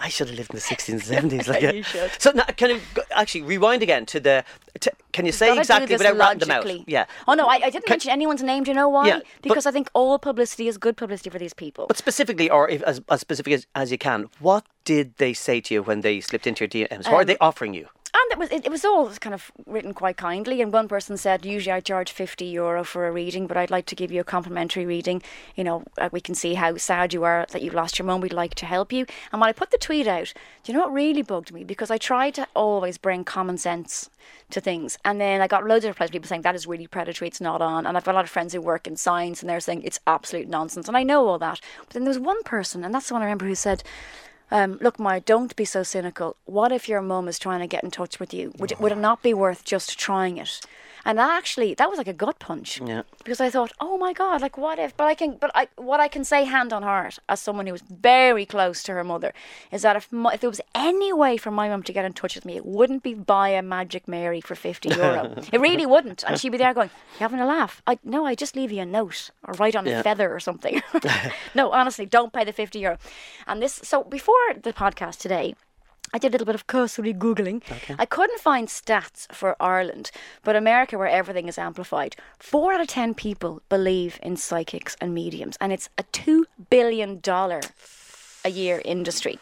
I 0.00 0.08
should 0.08 0.28
have 0.28 0.36
lived 0.36 0.50
in 0.50 0.56
the 0.56 0.62
60s 0.62 0.88
and 0.92 1.30
70s. 1.30 1.48
Like, 1.48 1.62
You 1.74 1.82
should. 1.82 2.10
So 2.18 2.32
now, 2.32 2.44
can 2.44 2.70
you 2.70 2.80
go- 2.94 3.02
actually 3.12 3.42
rewind 3.42 3.82
again 3.82 4.06
to 4.06 4.20
the? 4.20 4.44
To, 4.80 4.90
can 5.12 5.26
you 5.26 5.32
say 5.32 5.56
exactly 5.56 5.94
without 5.94 6.16
ratting 6.16 6.38
them 6.40 6.50
out? 6.50 6.88
Yeah. 6.88 7.04
Oh 7.28 7.34
no, 7.34 7.46
I, 7.46 7.54
I 7.56 7.70
didn't 7.70 7.84
Can- 7.84 7.92
mention 7.92 8.10
anyone's 8.10 8.42
name. 8.42 8.64
Do 8.64 8.70
you 8.70 8.74
know 8.74 8.88
why? 8.88 9.06
Yeah, 9.08 9.18
but- 9.18 9.42
because 9.42 9.66
I 9.66 9.70
think 9.70 9.88
all 9.92 10.18
publicity 10.18 10.66
is 10.68 10.78
good 10.78 10.96
publicity 10.96 11.30
for 11.30 11.38
these 11.38 11.54
people. 11.54 11.86
But 11.86 11.96
specifically, 11.98 12.48
or 12.50 12.68
if, 12.68 12.82
as, 12.82 13.00
as 13.10 13.20
specific 13.20 13.52
as, 13.52 13.66
as 13.74 13.92
you 13.92 13.98
can, 13.98 14.28
what 14.40 14.64
did 14.84 15.14
they 15.18 15.32
say 15.34 15.60
to 15.60 15.74
you 15.74 15.82
when 15.82 16.00
they 16.00 16.20
slipped 16.20 16.46
into 16.46 16.64
your 16.64 16.68
DMs? 16.88 17.04
What 17.04 17.14
are 17.14 17.20
Um, 17.20 17.26
they 17.26 17.36
offering 17.38 17.74
you? 17.74 17.88
And 18.22 18.32
it 18.32 18.38
was 18.38 18.50
it, 18.50 18.66
it 18.66 18.70
was 18.70 18.84
all 18.84 19.08
kind 19.10 19.34
of 19.34 19.50
written 19.66 19.94
quite 19.94 20.16
kindly. 20.16 20.62
And 20.62 20.72
one 20.72 20.86
person 20.86 21.16
said, 21.16 21.44
usually 21.44 21.72
I 21.72 21.80
charge 21.80 22.12
fifty 22.12 22.44
euro 22.46 22.84
for 22.84 23.06
a 23.06 23.12
reading, 23.12 23.46
but 23.46 23.56
I'd 23.56 23.70
like 23.70 23.86
to 23.86 23.96
give 23.96 24.12
you 24.12 24.20
a 24.20 24.24
complimentary 24.24 24.86
reading. 24.86 25.22
You 25.56 25.64
know, 25.64 25.84
uh, 25.98 26.08
we 26.12 26.20
can 26.20 26.34
see 26.34 26.54
how 26.54 26.76
sad 26.76 27.12
you 27.12 27.24
are 27.24 27.46
that 27.50 27.62
you 27.62 27.70
lost 27.70 27.98
your 27.98 28.06
mum. 28.06 28.20
We'd 28.20 28.32
like 28.32 28.54
to 28.56 28.66
help 28.66 28.92
you. 28.92 29.06
And 29.32 29.40
when 29.40 29.48
I 29.48 29.52
put 29.52 29.70
the 29.70 29.78
tweet 29.78 30.06
out, 30.06 30.32
do 30.62 30.72
you 30.72 30.78
know 30.78 30.84
what 30.84 30.92
really 30.92 31.22
bugged 31.22 31.52
me? 31.52 31.64
Because 31.64 31.90
I 31.90 31.98
tried 31.98 32.34
to 32.34 32.46
always 32.54 32.96
bring 32.98 33.24
common 33.24 33.58
sense 33.58 34.08
to 34.50 34.60
things, 34.60 34.98
and 35.04 35.20
then 35.20 35.40
I 35.40 35.48
got 35.48 35.66
loads 35.66 35.84
of 35.84 35.90
replies. 35.90 36.10
People 36.10 36.28
saying 36.28 36.42
that 36.42 36.54
is 36.54 36.66
really 36.66 36.86
predatory. 36.86 37.28
It's 37.28 37.40
not 37.40 37.60
on. 37.60 37.86
And 37.86 37.96
I've 37.96 38.04
got 38.04 38.14
a 38.14 38.18
lot 38.20 38.24
of 38.24 38.30
friends 38.30 38.52
who 38.52 38.60
work 38.60 38.86
in 38.86 38.96
science, 38.96 39.40
and 39.40 39.50
they're 39.50 39.60
saying 39.60 39.82
it's 39.82 39.98
absolute 40.06 40.48
nonsense. 40.48 40.86
And 40.86 40.96
I 40.96 41.02
know 41.02 41.26
all 41.26 41.38
that. 41.38 41.60
But 41.80 41.90
then 41.90 42.04
there 42.04 42.10
was 42.10 42.18
one 42.18 42.42
person, 42.44 42.84
and 42.84 42.94
that's 42.94 43.08
the 43.08 43.14
one 43.14 43.22
I 43.22 43.26
remember, 43.26 43.46
who 43.46 43.54
said. 43.54 43.82
Um, 44.52 44.76
look, 44.82 44.98
Maia, 44.98 45.20
don't 45.20 45.56
be 45.56 45.64
so 45.64 45.82
cynical. 45.82 46.36
What 46.44 46.72
if 46.72 46.86
your 46.86 47.00
mum 47.00 47.26
is 47.26 47.38
trying 47.38 47.60
to 47.60 47.66
get 47.66 47.82
in 47.82 47.90
touch 47.90 48.20
with 48.20 48.34
you? 48.34 48.52
Would 48.58 48.72
it, 48.72 48.80
would 48.80 48.92
it 48.92 48.98
not 48.98 49.22
be 49.22 49.32
worth 49.32 49.64
just 49.64 49.98
trying 49.98 50.36
it? 50.36 50.60
And 51.04 51.18
that 51.18 51.30
actually, 51.30 51.74
that 51.74 51.88
was 51.90 51.98
like 51.98 52.06
a 52.08 52.12
gut 52.12 52.38
punch. 52.38 52.80
Yeah. 52.80 53.02
Because 53.24 53.40
I 53.40 53.50
thought, 53.50 53.72
oh 53.80 53.98
my 53.98 54.12
God, 54.12 54.40
like 54.40 54.56
what 54.56 54.78
if? 54.78 54.96
But 54.96 55.06
I 55.08 55.14
can, 55.14 55.36
but 55.36 55.50
I, 55.54 55.68
what 55.76 55.98
I 56.00 56.08
can 56.08 56.24
say 56.24 56.44
hand 56.44 56.72
on 56.72 56.82
heart, 56.82 57.18
as 57.28 57.40
someone 57.40 57.66
who 57.66 57.72
was 57.72 57.82
very 57.82 58.46
close 58.46 58.82
to 58.84 58.92
her 58.92 59.02
mother, 59.04 59.32
is 59.70 59.82
that 59.82 59.96
if, 59.96 60.12
my, 60.12 60.34
if 60.34 60.40
there 60.40 60.50
was 60.50 60.60
any 60.74 61.12
way 61.12 61.36
for 61.36 61.50
my 61.50 61.68
mum 61.68 61.82
to 61.84 61.92
get 61.92 62.04
in 62.04 62.12
touch 62.12 62.34
with 62.34 62.44
me, 62.44 62.56
it 62.56 62.64
wouldn't 62.66 63.02
be 63.02 63.14
by 63.14 63.48
a 63.50 63.62
Magic 63.62 64.06
Mary 64.06 64.40
for 64.40 64.54
50 64.54 64.90
euro. 64.90 65.34
it 65.52 65.60
really 65.60 65.86
wouldn't. 65.94 66.22
And 66.26 66.38
she'd 66.38 66.50
be 66.52 66.58
there 66.58 66.72
going, 66.74 66.90
you 67.14 67.18
having 67.18 67.40
a 67.40 67.46
laugh? 67.46 67.82
I, 67.86 67.98
no, 68.04 68.24
I 68.24 68.34
just 68.34 68.54
leave 68.56 68.70
you 68.70 68.82
a 68.82 68.86
note 68.86 69.30
or 69.44 69.54
write 69.54 69.74
on 69.76 69.86
Yeah. 69.86 70.00
a 70.00 70.02
feather 70.02 70.32
or 70.32 70.40
something. 70.40 70.82
no, 71.54 71.72
honestly, 71.72 72.06
don't 72.06 72.32
pay 72.32 72.44
the 72.44 72.52
50 72.52 72.78
euro. 72.78 72.98
And 73.46 73.60
this, 73.60 73.80
so 73.82 74.04
before 74.04 74.34
the 74.62 74.72
podcast 74.72 75.18
today, 75.18 75.54
I 76.14 76.18
did 76.18 76.30
a 76.30 76.32
little 76.32 76.46
bit 76.46 76.54
of 76.54 76.66
cursory 76.66 77.14
Googling. 77.14 77.62
I 77.98 78.04
couldn't 78.04 78.40
find 78.40 78.68
stats 78.68 79.32
for 79.32 79.56
Ireland, 79.60 80.10
but 80.44 80.54
America, 80.56 80.98
where 80.98 81.08
everything 81.08 81.48
is 81.48 81.58
amplified, 81.58 82.16
four 82.38 82.74
out 82.74 82.80
of 82.80 82.86
10 82.88 83.14
people 83.14 83.62
believe 83.70 84.18
in 84.22 84.36
psychics 84.36 84.94
and 85.00 85.14
mediums, 85.14 85.56
and 85.60 85.72
it's 85.72 85.88
a 85.96 86.02
$2 86.04 86.44
billion 86.68 87.20
a 88.44 88.48
year 88.50 88.82
industry. 88.84 89.38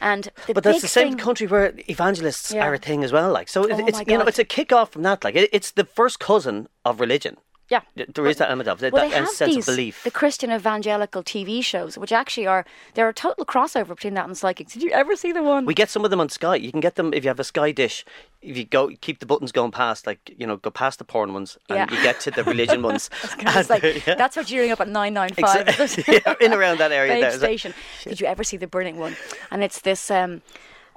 And 0.00 0.28
But 0.54 0.62
that's 0.62 0.82
the 0.82 0.86
same 0.88 1.16
country 1.16 1.48
where 1.48 1.72
evangelists 1.88 2.52
Yeah. 2.52 2.68
are 2.68 2.74
a 2.74 2.78
thing 2.78 3.02
as 3.02 3.10
well. 3.12 3.32
Like, 3.32 3.48
so 3.48 3.62
Oh 3.64 3.86
it's 3.88 4.00
you 4.06 4.16
know 4.16 4.26
it's 4.26 4.38
a 4.38 4.44
kick 4.44 4.72
off 4.72 4.92
from 4.92 5.02
that. 5.02 5.24
Like, 5.24 5.34
it, 5.34 5.50
it's 5.52 5.72
the 5.72 5.84
first 5.84 6.20
cousin 6.20 6.68
of 6.84 7.00
religion. 7.00 7.36
Yeah. 7.70 7.80
There 8.14 8.26
is 8.26 8.38
that 8.38 8.48
element 8.48 8.68
of 8.68 8.82
it, 8.82 8.92
Well, 8.94 9.08
that 9.10 9.28
sense 9.28 9.54
these, 9.54 9.68
of 9.68 9.74
belief. 9.74 10.02
the 10.02 10.10
Christian 10.10 10.50
evangelical 10.50 11.22
TV 11.22 11.62
shows, 11.62 11.98
which 11.98 12.12
actually 12.12 12.46
are 12.46 12.64
they're 12.94 13.08
a 13.10 13.12
total 13.14 13.44
crossover 13.44 13.88
between 13.88 14.14
that 14.14 14.24
and 14.24 14.36
psychics. 14.36 14.72
Did 14.72 14.82
you 14.82 14.90
ever 14.90 15.14
see 15.16 15.32
the 15.32 15.42
one? 15.42 15.66
We 15.66 15.74
get 15.74 15.90
some 15.90 16.02
of 16.04 16.10
them 16.10 16.18
on 16.20 16.30
Sky. 16.30 16.56
You 16.56 16.70
can 16.70 16.80
get 16.80 16.94
them 16.94 17.12
if 17.12 17.24
you 17.24 17.28
have 17.28 17.38
a 17.40 17.44
Sky 17.44 17.72
dish. 17.72 18.06
If 18.40 18.56
you 18.56 18.64
go, 18.64 18.88
keep 19.02 19.18
the 19.18 19.26
buttons 19.26 19.52
going 19.52 19.70
past, 19.70 20.06
like 20.06 20.34
you 20.38 20.46
know, 20.46 20.56
go 20.56 20.70
past 20.70 20.98
the 20.98 21.04
porn 21.04 21.34
ones, 21.34 21.58
and 21.68 21.76
Yeah. 21.76 21.94
you 21.94 22.02
get 22.02 22.20
to 22.20 22.30
the 22.30 22.42
religion 22.44 22.82
ones. 22.82 23.10
it's 23.38 23.68
like 23.68 23.82
yeah. 24.06 24.14
that's 24.14 24.36
what 24.36 24.50
you're 24.50 24.62
doing 24.62 24.72
up 24.72 24.80
at 24.80 24.88
nine 24.88 25.12
nine 25.12 25.30
five. 25.34 25.66
Exa- 25.66 26.22
yeah, 26.26 26.34
in 26.40 26.54
around 26.54 26.78
that 26.78 26.92
area 26.92 27.20
there. 27.20 27.32
Station. 27.32 27.74
Did 28.04 28.20
you 28.20 28.26
ever 28.26 28.44
see 28.44 28.56
the 28.56 28.66
burning 28.66 28.96
one? 28.98 29.14
And 29.50 29.62
it's 29.62 29.80
this. 29.82 30.10
Um, 30.10 30.40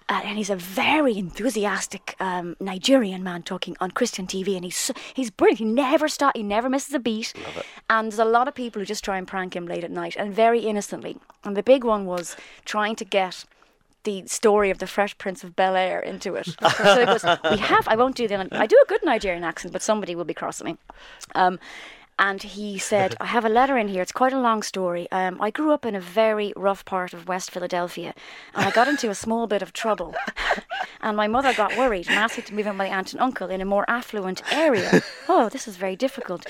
uh, 0.10 0.22
and 0.24 0.38
he's 0.38 0.50
a 0.50 0.56
very 0.56 1.18
enthusiastic 1.18 2.16
um, 2.20 2.56
Nigerian 2.60 3.24
man 3.24 3.44
talking 3.44 3.78
on 3.80 3.92
Christian 3.92 4.28
TV, 4.28 4.56
and 4.56 4.66
he's 4.66 4.92
he's 5.14 5.30
brilliant. 5.30 5.60
He 5.60 5.66
never 5.66 6.08
stops. 6.08 6.38
He 6.38 6.44
never 6.44 6.70
misses 6.70 6.94
a 6.94 7.00
beat. 7.00 7.34
And 7.90 8.12
there's 8.12 8.20
a 8.20 8.26
lot 8.26 8.48
of 8.48 8.56
people 8.56 8.80
who 8.82 8.86
just 8.86 9.04
try 9.04 9.18
and 9.18 9.28
prank 9.28 9.56
him 9.56 9.66
late 9.66 9.84
at 9.84 9.92
night, 9.92 10.16
and 10.18 10.34
very 10.34 10.62
innocently. 10.62 11.18
And 11.44 11.56
the 11.56 11.64
big 11.64 11.84
one 11.84 12.06
was 12.06 12.36
trying 12.66 12.96
to 12.98 13.06
get 13.06 13.46
the 14.04 14.26
story 14.26 14.70
of 14.70 14.80
the 14.80 14.88
Fresh 14.88 15.18
Prince 15.18 15.44
of 15.44 15.56
Bel 15.56 15.76
Air 15.76 16.00
into 16.00 16.36
it. 16.36 16.48
so 16.78 17.00
he 17.00 17.06
goes, 17.06 17.24
"We 17.50 17.58
have. 17.58 17.88
I 17.88 17.96
won't 17.96 18.16
do 18.16 18.28
the. 18.28 18.48
I 18.52 18.66
do 18.66 18.80
a 18.84 18.88
good 18.88 19.04
Nigerian 19.04 19.44
accent, 19.44 19.74
but 19.74 19.82
somebody 19.82 20.16
will 20.16 20.26
be 20.26 20.34
crossing 20.34 20.66
me." 20.66 20.78
Um, 21.36 21.60
and 22.22 22.44
he 22.44 22.78
said, 22.78 23.16
I 23.20 23.26
have 23.26 23.46
a 23.46 23.50
letter 23.50 23.80
in 23.80 23.88
here. 23.88 24.04
It's 24.04 24.12
quite 24.12 24.32
a 24.32 24.40
long 24.40 24.62
story. 24.62 25.12
Um, 25.12 25.42
I 25.42 25.50
grew 25.50 25.72
up 25.72 25.88
in 25.88 25.96
a 25.96 26.00
very 26.00 26.54
rough 26.56 26.86
part 26.86 27.16
of 27.16 27.28
West 27.28 27.50
Philadelphia, 27.50 28.14
and 28.54 28.64
I 28.64 28.70
got 28.70 28.88
into 28.88 29.10
a 29.10 29.16
small 29.16 29.48
bit 29.48 29.64
of 29.64 29.74
trouble. 29.74 30.14
and 31.02 31.18
my 31.18 31.28
mother 31.28 31.52
got 31.52 31.76
worried 31.76 32.08
and 32.08 32.20
asked 32.20 32.38
me 32.38 32.44
to 32.44 32.54
move 32.54 32.68
in 32.68 32.74
with 32.74 32.78
my 32.78 32.88
aunt 32.88 33.12
and 33.12 33.20
uncle 33.20 33.50
in 33.50 33.60
a 33.60 33.66
more 33.66 33.86
affluent 33.88 34.44
area. 34.54 35.02
oh, 35.30 35.50
this 35.50 35.68
is 35.68 35.78
very 35.78 35.96
difficult. 35.96 36.46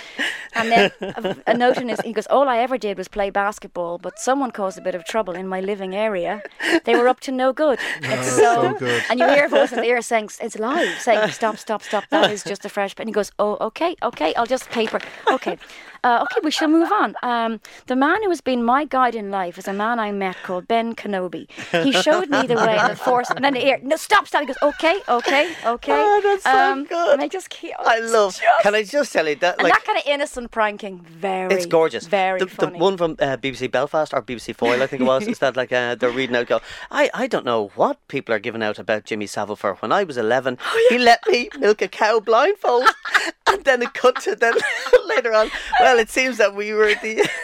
And 0.54 0.70
then 0.70 0.92
a, 1.02 1.38
a 1.48 1.54
note 1.54 1.78
in 1.78 1.88
his, 1.88 2.02
he 2.02 2.12
goes, 2.12 2.28
All 2.28 2.50
I 2.50 2.58
ever 2.58 2.78
did 2.78 2.98
was 2.98 3.08
play 3.08 3.30
basketball, 3.30 3.98
but 3.98 4.20
someone 4.20 4.52
caused 4.52 4.78
a 4.78 4.82
bit 4.82 4.94
of 4.94 5.06
trouble 5.06 5.36
in 5.36 5.48
my 5.48 5.62
living 5.62 5.96
area. 5.96 6.42
They 6.84 6.96
were 6.96 7.08
up 7.08 7.22
to 7.22 7.32
no 7.32 7.54
good. 7.54 7.80
It's 8.04 8.36
so 8.36 8.74
good. 8.74 9.04
And 9.10 9.20
you 9.22 9.28
hear 9.30 9.46
a 9.46 9.50
voice 9.50 9.72
in 9.72 9.78
the 9.78 9.86
ear 9.86 10.02
saying, 10.02 10.32
It's 10.42 10.60
live, 10.60 11.00
saying, 11.00 11.32
Stop, 11.32 11.56
stop, 11.58 11.82
stop. 11.82 12.04
That 12.10 12.30
is 12.30 12.44
just 12.44 12.66
a 12.66 12.70
fresh. 12.70 12.94
And 12.98 13.08
he 13.08 13.14
goes, 13.14 13.32
Oh, 13.40 13.58
okay, 13.62 13.96
okay, 14.04 14.34
I'll 14.36 14.46
just 14.46 14.70
paper. 14.70 15.00
Okay. 15.32 15.58
Uh, 16.04 16.24
okay, 16.24 16.40
we 16.44 16.50
shall 16.50 16.68
move 16.68 16.92
on. 16.92 17.14
Um, 17.22 17.60
the 17.86 17.96
man 17.96 18.24
who 18.24 18.30
has 18.30 18.42
been 18.42 18.64
my 18.64 18.86
guide 18.86 19.14
in 19.14 19.30
life 19.30 19.60
is 19.60 19.68
a 19.68 19.74
man 19.74 20.00
I 20.00 20.12
met 20.12 20.36
called 20.42 20.68
Ben 20.68 20.96
Kenobi. 20.96 21.48
He 21.84 21.92
showed 21.92 22.28
me 22.32 22.48
the 22.48 22.56
way 22.56 22.76
and 22.76 22.94
the 22.94 22.96
force. 22.96 23.30
And 23.30 23.46
then 23.46 23.54
the 23.54 23.64
ear, 23.68 23.80
no, 23.84 23.96
stop, 23.98 24.28
stop. 24.28 24.42
He 24.42 24.48
goes, 24.48 24.58
okay, 24.64 25.00
okay, 25.08 25.54
okay. 25.64 25.94
Oh, 25.94 26.22
that's 26.24 26.44
so 26.44 26.86
good. 26.90 27.14
And 27.14 27.22
I 27.22 27.28
just 27.28 27.52
keep. 27.52 27.74
I 27.78 28.00
love. 28.00 28.34
Just, 28.34 28.64
Can 28.64 28.74
I 28.74 28.82
just 28.82 29.14
tell 29.14 29.28
you 29.28 29.36
that? 29.36 29.60
and 29.60 29.64
Like, 29.64 29.74
that 29.74 29.84
kind 29.86 30.00
of 30.00 30.04
innocent 30.08 30.50
pranking, 30.50 31.02
very. 31.02 31.54
It's 31.54 31.68
gorgeous. 31.68 32.08
Very 32.08 32.40
the, 32.40 32.46
the 32.48 32.68
one 32.70 32.98
from 32.98 33.12
uh, 33.20 33.38
BBC 33.38 33.70
Belfast 33.70 34.12
or 34.12 34.24
BBC 34.24 34.56
Foyle, 34.56 34.82
I 34.82 34.88
think 34.88 35.04
it 35.04 35.06
was, 35.06 35.28
is 35.28 35.38
that 35.40 35.56
like 35.56 35.72
uh, 35.72 35.94
they're 35.94 36.10
reading 36.10 36.36
out. 36.36 36.48
Go, 36.48 36.62
I, 36.90 37.12
I 37.14 37.28
don't 37.28 37.46
know 37.46 37.72
what 37.76 38.00
people 38.08 38.34
are 38.34 38.40
giving 38.40 38.64
out 38.64 38.80
about 38.80 39.06
Jimmy 39.06 39.28
Savile 39.28 39.56
for. 39.56 39.76
When 39.76 39.92
I 39.92 40.04
was 40.04 40.18
eleven, 40.18 40.58
Oh, 40.66 40.88
he 40.90 40.98
let 40.98 41.20
me 41.28 41.50
milk 41.60 41.84
a 41.84 41.88
cow 41.88 42.20
blindfold, 42.20 42.86
and 43.52 43.64
then 43.66 43.82
it 43.82 43.94
cut 43.94 44.16
to 44.22 44.36
then 44.36 44.54
later 45.08 45.34
on. 45.34 45.50
Well, 45.80 46.00
it 46.00 46.10
seems 46.10 46.38
that 46.38 46.56
we 46.56 46.74
were 46.74 46.94
the. 47.02 47.28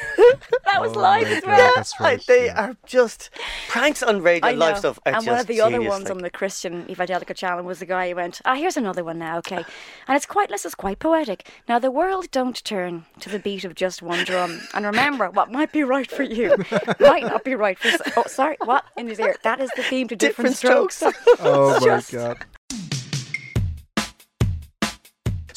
That 0.65 0.81
was 0.81 0.95
Oh 0.97 0.99
live 0.99 1.23
my 1.23 1.33
as 1.35 1.43
well. 1.45 1.71
That's 1.75 1.99
right. 1.99 2.21
they 2.27 2.45
yeah. 2.47 2.61
are 2.65 2.77
just 2.85 3.29
pranks 3.69 4.03
on 4.03 4.21
radio 4.21 4.51
live 4.51 4.79
stuff. 4.79 4.99
Are 5.05 5.13
and 5.13 5.23
just 5.23 5.27
one 5.27 5.39
of 5.39 5.47
the 5.47 5.61
other 5.61 5.81
ones 5.81 6.05
like- 6.05 6.11
on 6.11 6.17
the 6.17 6.29
Christian 6.29 6.85
Evangelical 6.89 7.33
channel 7.33 7.63
was 7.63 7.79
the 7.79 7.85
guy 7.85 8.09
who 8.09 8.15
went, 8.15 8.41
"Ah, 8.43 8.55
here's 8.55 8.75
another 8.75 9.03
one 9.03 9.17
now, 9.17 9.37
okay." 9.37 9.63
And 10.07 10.15
it's 10.17 10.25
quite, 10.25 10.49
this 10.49 10.65
is 10.65 10.75
quite 10.75 10.99
poetic. 10.99 11.49
Now 11.69 11.79
the 11.79 11.89
world 11.91 12.29
don't 12.31 12.61
turn 12.65 13.05
to 13.21 13.29
the 13.29 13.39
beat 13.39 13.63
of 13.63 13.75
just 13.75 14.01
one 14.01 14.25
drum. 14.25 14.59
And 14.73 14.85
remember, 14.85 15.29
what 15.29 15.51
might 15.51 15.71
be 15.71 15.83
right 15.83 16.09
for 16.11 16.23
you 16.23 16.55
might 16.99 17.23
not 17.23 17.43
be 17.45 17.55
right 17.55 17.79
for. 17.79 17.89
Oh, 18.17 18.23
sorry, 18.27 18.57
what 18.65 18.83
in 18.97 19.07
his 19.07 19.19
ear? 19.19 19.35
That 19.43 19.61
is 19.61 19.71
the 19.77 19.83
theme 19.83 20.09
to 20.09 20.15
different, 20.17 20.59
Different 20.59 20.91
strokes. 20.91 21.15
Oh 21.39 21.79
my 21.79 21.85
just- 21.85 22.11
god. 22.11 22.45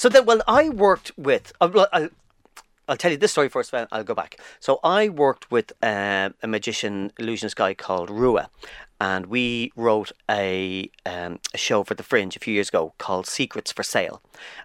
So 0.00 0.09
then, 0.09 0.25
well, 0.25 0.40
I 0.49 0.71
worked 0.71 1.12
with. 1.19 1.52
Uh, 1.61 1.85
I'll, 1.92 2.09
I'll 2.88 2.97
tell 2.97 3.11
you 3.11 3.19
this 3.19 3.33
story 3.33 3.50
first, 3.50 3.71
then 3.71 3.87
I'll 3.92 4.02
go 4.02 4.14
back. 4.14 4.40
So 4.59 4.80
I 4.83 5.11
worked 5.11 5.50
with 5.50 5.75
uh, 5.83 6.30
a 6.42 6.47
magician, 6.47 7.12
illusionist 7.19 7.54
guy 7.54 7.75
called 7.75 8.09
Rua, 8.09 8.49
and 9.00 9.26
we 9.26 9.73
wrote 9.76 10.12
a, 10.30 10.90
um, 11.07 11.38
a 11.54 11.59
show 11.59 11.83
for 11.83 11.95
the 11.95 12.02
Fringe 12.02 12.37
a 12.37 12.38
few 12.38 12.52
years 12.52 12.69
ago 12.69 12.92
called 12.99 13.26
Secrets 13.26 13.73
for 13.73 13.83
Sale. 13.83 14.21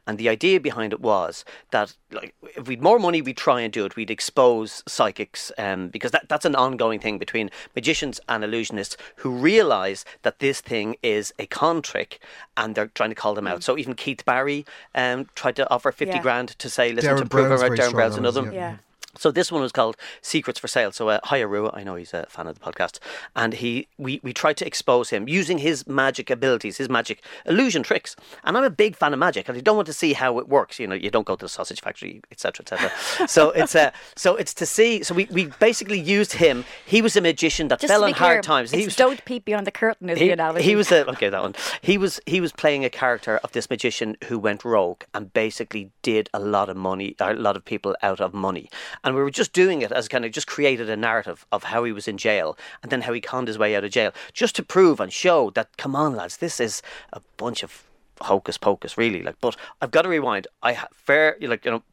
And 0.06 0.18
the 0.18 0.28
idea 0.30 0.60
behind 0.60 0.92
it 0.94 1.00
was 1.02 1.46
that, 1.72 1.96
like, 2.12 2.36
if 2.56 2.68
we'd 2.68 2.82
more 2.82 3.00
money, 3.00 3.22
we'd 3.22 3.38
try 3.38 3.62
and 3.62 3.72
do 3.72 3.86
it. 3.86 3.96
We'd 3.96 4.12
expose 4.12 4.84
psychics, 4.88 5.52
um, 5.58 5.88
because 5.88 6.12
that, 6.12 6.28
that's 6.28 6.46
an 6.46 6.56
ongoing 6.56 7.00
thing 7.00 7.18
between 7.18 7.50
magicians 7.76 8.20
and 8.28 8.44
illusionists 8.44 8.98
who 9.18 9.32
realise 9.32 10.04
that 10.24 10.40
this 10.40 10.62
thing 10.62 10.98
is 11.02 11.34
a 11.40 11.46
con 11.46 11.82
trick, 11.82 12.20
and 12.58 12.76
they're 12.76 12.88
trying 12.88 13.10
to 13.10 13.16
call 13.16 13.34
them 13.36 13.48
out. 13.48 13.64
So 13.64 13.78
even 13.78 13.94
Keith 13.96 14.24
Barry 14.26 14.66
um, 14.94 15.28
tried 15.36 15.56
to 15.58 15.70
offer 15.70 15.92
fifty 15.92 16.16
Yeah. 16.16 16.22
grand 16.22 16.50
to 16.50 16.70
say, 16.70 16.92
listen 16.92 17.16
Derren 17.16 17.20
to 17.20 17.26
prove 17.26 17.48
Brown's 17.48 17.62
it. 17.62 17.66
very 17.66 17.78
Derren 17.78 17.82
strong 17.82 17.94
Brown's 17.94 18.14
on 18.14 18.20
another. 18.20 18.42
it, 18.42 18.46
one. 18.46 18.54
Yeah. 18.54 18.76
So 19.18 19.32
this 19.32 19.52
one 19.52 19.62
was 19.62 19.72
called 19.72 19.96
Secrets 20.22 20.60
for 20.60 20.68
Sale. 20.68 20.92
So 20.92 21.10
uh, 21.10 21.20
I 21.24 21.84
know 21.84 21.96
he's 21.96 22.14
a 22.14 22.26
fan 22.28 22.48
of 22.48 22.60
the 22.60 22.62
podcast, 22.62 23.00
and 23.36 23.54
he 23.54 23.88
we 23.98 24.20
we 24.24 24.34
tried 24.34 24.58
to 24.58 24.68
expose 24.68 25.10
him 25.10 25.28
using 25.30 25.60
his 25.60 25.88
magic 25.88 26.30
abilities, 26.30 26.78
his 26.78 26.90
magic 26.90 27.24
illusion 27.46 27.84
tricks. 27.84 28.16
And 28.44 28.58
I'm 28.58 28.64
a 28.64 28.70
big 28.70 28.96
fan 28.96 29.14
of 29.14 29.20
magic, 29.20 29.48
and 29.48 29.58
I 29.58 29.62
don't 29.62 29.76
want 29.76 29.88
to 29.88 29.94
see 29.94 30.14
how 30.14 30.40
it 30.40 30.50
works. 30.50 30.80
You 30.80 30.88
know, 30.88 30.96
you 30.96 31.10
don't 31.10 31.26
go 31.26 31.36
to 31.36 31.46
the 31.46 31.50
sausage 31.50 31.82
factory, 31.82 32.22
etc., 32.32 32.64
etc. 32.64 32.92
so 33.28 33.52
it's 33.52 33.76
uh, 33.76 33.92
so 34.16 34.36
it's 34.36 34.54
to 34.56 34.66
see. 34.66 35.04
So 35.04 35.14
we, 35.16 35.26
we 35.32 35.46
basically 35.60 36.00
used 36.00 36.34
him. 36.34 36.66
He 36.86 37.02
was 37.02 37.16
a 37.16 37.22
magician 37.22 37.68
that 37.70 37.80
Just 37.80 37.92
fell 37.92 38.04
on 38.04 38.12
be 38.12 38.14
hard 38.14 38.44
times. 38.44 38.72
He 38.72 38.86
was 38.86 38.96
don't 38.96 39.24
peep 39.26 39.46
beyond 39.46 39.68
the 39.68 39.72
curtain 39.72 40.10
is 40.10 40.20
he, 40.20 40.26
the 40.26 40.32
analogy. 40.32 40.66
he 40.66 40.76
was 40.76 40.92
a, 40.92 41.08
okay 41.10 41.30
that 41.30 41.42
one 41.42 41.56
he 41.82 41.98
was 41.98 42.20
he 42.26 42.42
was 42.42 42.52
playing 42.52 42.84
a 42.86 42.90
character 42.90 43.38
of 43.44 43.52
this 43.52 43.70
magician 43.70 44.18
who 44.26 44.40
went 44.40 44.66
rogue 44.66 45.04
and 45.14 45.34
basically 45.34 45.92
did 46.02 46.30
a 46.34 46.40
lot 46.40 46.70
of 46.70 46.78
money 46.78 47.16
a 47.20 47.34
lot 47.34 47.56
of 47.56 47.64
people 47.64 47.96
out 48.02 48.20
of 48.20 48.34
money 48.34 48.70
and 49.06 49.16
we 49.16 49.22
were 49.22 49.32
just 49.32 49.54
doing 49.54 49.82
it 49.82 49.92
as 49.92 50.10
kind 50.10 50.26
of 50.26 50.32
just 50.32 50.48
created 50.48 50.90
a 50.90 50.98
narrative 50.98 51.46
of 51.52 51.64
how 51.64 51.84
he 51.86 51.94
was 51.94 52.08
in 52.08 52.18
jail 52.18 52.58
and 52.84 52.92
then 52.92 53.02
how 53.02 53.14
he 53.14 53.22
conned 53.22 53.48
his 53.48 53.58
way 53.58 53.76
out 53.76 53.84
of 53.86 53.92
jail 53.92 54.12
just 54.34 54.56
to 54.56 54.64
prove 54.64 55.00
and 55.00 55.14
show 55.14 55.52
that 55.52 55.78
come 55.78 55.96
on 55.96 56.16
lads 56.16 56.38
this 56.38 56.60
is 56.60 56.82
a 57.14 57.22
bunch 57.38 57.64
of 57.64 57.86
hocus 58.22 58.58
pocus 58.58 58.98
really. 58.98 59.22
Like 59.24 59.40
but 59.42 59.56
I've 59.82 59.92
got 59.92 60.04
to 60.04 60.10
rewind. 60.10 60.48
I 60.62 60.74
ha- 60.74 60.88
fair 60.94 61.38
like 61.42 61.66
you 61.66 61.72
know 61.72 61.84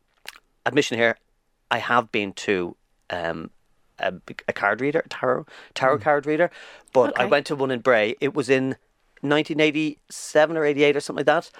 admission 0.64 0.98
here 0.98 1.16
I 1.70 1.78
have 1.78 2.12
been 2.12 2.32
to 2.34 2.76
um 3.10 3.50
a, 3.98 4.12
a 4.48 4.52
card 4.52 4.80
reader, 4.80 5.04
tarot 5.08 5.46
tarot 5.74 5.98
card 5.98 6.26
reader, 6.26 6.50
but 6.92 7.18
I 7.20 7.24
went 7.24 7.46
to 7.46 7.56
one 7.56 7.70
in 7.70 7.80
Bray. 7.80 8.16
It 8.20 8.34
was 8.34 8.50
in 8.50 8.76
1987 9.20 10.56
or 10.56 10.64
88 10.64 10.96
or 10.96 11.00
something 11.00 11.24
like 11.24 11.26
that, 11.26 11.50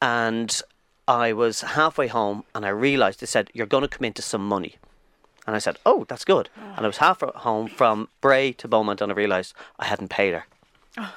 and 0.00 0.62
I 1.06 1.32
was 1.32 1.60
halfway 1.60 2.06
home 2.06 2.44
and 2.54 2.64
I 2.64 2.70
realised 2.70 3.20
they 3.20 3.26
said 3.26 3.50
you're 3.52 3.66
going 3.66 3.82
to 3.82 3.88
come 3.88 4.04
into 4.04 4.22
some 4.22 4.46
money, 4.46 4.76
and 5.46 5.56
I 5.56 5.58
said, 5.58 5.78
oh, 5.86 6.04
that's 6.08 6.24
good. 6.24 6.48
Oh. 6.58 6.74
And 6.76 6.84
I 6.84 6.88
was 6.88 6.98
half 6.98 7.20
home 7.20 7.68
from 7.68 8.08
Bray 8.20 8.52
to 8.54 8.68
Beaumont, 8.68 9.00
and 9.00 9.10
I 9.12 9.14
realised 9.14 9.54
I 9.78 9.86
hadn't 9.86 10.08
paid 10.08 10.34
her. 10.34 10.46
Oh. 10.98 11.14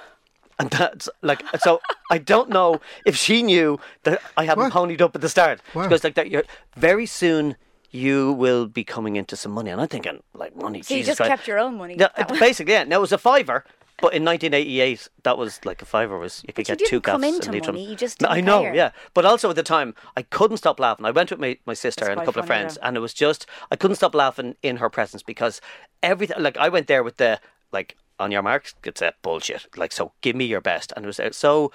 And 0.60 0.70
that's 0.70 1.10
like 1.22 1.42
so. 1.60 1.82
I 2.12 2.20
don't 2.20 2.50
know 2.50 2.80
if 3.06 3.16
she 3.16 3.42
knew 3.42 3.80
that 4.04 4.22
I 4.38 4.46
hadn't 4.46 4.66
What? 4.66 4.74
ponied 4.74 5.02
up 5.02 5.16
at 5.16 5.22
the 5.22 5.28
start 5.30 5.60
Wow. 5.74 5.84
because 5.84 6.04
like 6.04 6.14
that. 6.16 6.30
You're 6.30 6.44
very 6.78 7.06
soon 7.08 7.56
you 7.90 8.32
will 8.34 8.68
be 8.68 8.84
coming 8.84 9.16
into 9.16 9.36
some 9.36 9.52
money, 9.52 9.72
and 9.72 9.82
I'm 9.82 9.88
thinking 9.88 10.22
like 10.34 10.56
money. 10.56 10.82
so 10.84 10.94
you 10.96 11.04
just 11.04 11.18
Christ. 11.18 11.30
kept 11.30 11.48
your 11.48 11.60
own 11.60 11.76
money. 11.78 11.96
Yeah, 12.00 12.10
That 12.18 12.40
basically, 12.40 12.74
yeah. 12.74 12.84
Now 12.84 12.98
it 12.98 13.02
was 13.02 13.12
a 13.12 13.18
fiver, 13.18 13.66
but 14.04 14.14
in 14.14 14.26
1988, 14.26 15.08
that 15.24 15.38
was 15.38 15.62
like 15.64 15.82
a 15.82 15.86
fiver 15.86 16.18
was 16.18 16.44
you 16.46 16.52
could 16.52 16.68
you 16.68 16.76
get 16.76 16.90
two 16.90 17.00
gaffs 17.00 17.24
into 17.24 17.46
and 17.46 17.54
leave 17.54 17.66
money, 17.68 17.86
you 17.86 17.96
just 17.96 18.22
I 18.26 18.42
know, 18.42 18.66
her. 18.66 18.76
yeah. 18.76 18.92
But 19.14 19.24
also 19.24 19.50
at 19.50 19.56
the 19.56 19.64
time, 19.64 19.96
I 20.18 20.24
couldn't 20.24 20.58
stop 20.58 20.78
laughing. 20.78 21.06
I 21.06 21.12
went 21.12 21.32
with 21.32 21.40
my, 21.40 21.58
my 21.66 21.74
sister 21.74 22.02
That's 22.04 22.12
and 22.12 22.20
a 22.20 22.26
couple 22.26 22.42
of 22.42 22.46
friends, 22.46 22.76
though. 22.76 22.82
and 22.86 22.98
it 22.98 23.00
was 23.00 23.14
just 23.14 23.46
I 23.72 23.78
couldn't 23.78 23.96
stop 23.96 24.14
laughing 24.14 24.58
in 24.62 24.76
her 24.78 24.90
presence 24.90 25.24
because 25.24 25.62
everything. 26.02 26.36
Like 26.38 26.58
I 26.58 26.68
went 26.68 26.88
there 26.88 27.02
with 27.02 27.16
the 27.16 27.40
like 27.72 27.96
on 28.24 28.32
your 28.32 28.42
marks, 28.44 28.74
get 28.82 28.98
set, 28.98 29.22
bullshit. 29.22 29.68
Like 29.78 29.92
so, 29.92 30.12
give 30.22 30.36
me 30.36 30.46
your 30.46 30.62
best, 30.62 30.92
and 30.96 31.06
it 31.06 31.08
was 31.08 31.20
uh, 31.20 31.32
so. 31.32 31.72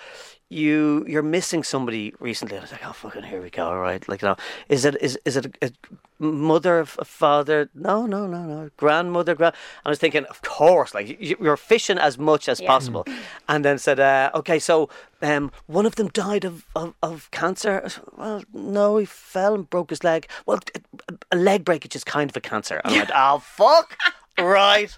You 0.51 1.05
you're 1.07 1.23
missing 1.23 1.63
somebody 1.63 2.15
recently. 2.21 2.57
I 2.57 2.63
was 2.63 2.73
like, 2.73 2.81
oh 2.87 2.93
fucking 2.95 3.25
here 3.25 3.43
we 3.43 3.51
go. 3.51 3.67
All 3.67 3.79
right, 3.81 4.09
like 4.09 4.23
you 4.23 4.29
know, 4.29 4.37
is 4.71 4.87
it 4.87 4.97
is 5.03 5.19
is 5.27 5.37
it 5.37 5.45
a, 5.61 5.67
a 5.67 5.71
mother, 6.19 6.79
a 6.81 7.05
father? 7.05 7.69
No, 7.75 8.07
no, 8.07 8.27
no, 8.27 8.45
no. 8.45 8.71
Grandmother, 8.79 9.35
grand. 9.35 9.55
I 9.85 9.91
was 9.91 9.99
thinking, 9.99 10.25
of 10.25 10.41
course, 10.41 10.95
like 10.95 11.07
you- 11.21 11.37
you're 11.39 11.59
fishing 11.59 11.99
as 11.99 12.17
much 12.17 12.49
as 12.49 12.61
Yeah. 12.61 12.67
possible, 12.69 13.05
and 13.47 13.63
then 13.63 13.77
said, 13.79 14.01
uh, 14.01 14.31
okay, 14.35 14.59
so 14.59 14.89
um, 15.21 15.53
one 15.67 15.85
of 15.85 15.97
them 15.97 16.09
died 16.09 16.47
of, 16.47 16.65
of, 16.75 16.95
of 17.03 17.31
cancer. 17.31 17.83
Said, 17.87 18.05
Well, 18.17 18.43
no, 18.55 18.97
he 18.97 19.05
fell 19.05 19.55
and 19.55 19.69
broke 19.69 19.91
his 19.91 20.03
leg. 20.03 20.29
Well, 20.47 20.61
a 21.31 21.37
leg 21.37 21.63
breakage 21.63 21.95
is 21.95 22.05
kind 22.05 22.31
of 22.31 22.37
a 22.39 22.41
cancer. 22.41 22.81
I 22.87 22.93
went, 22.93 23.11
oh 23.15 23.41
fuck, 23.41 23.99
right 24.39 24.97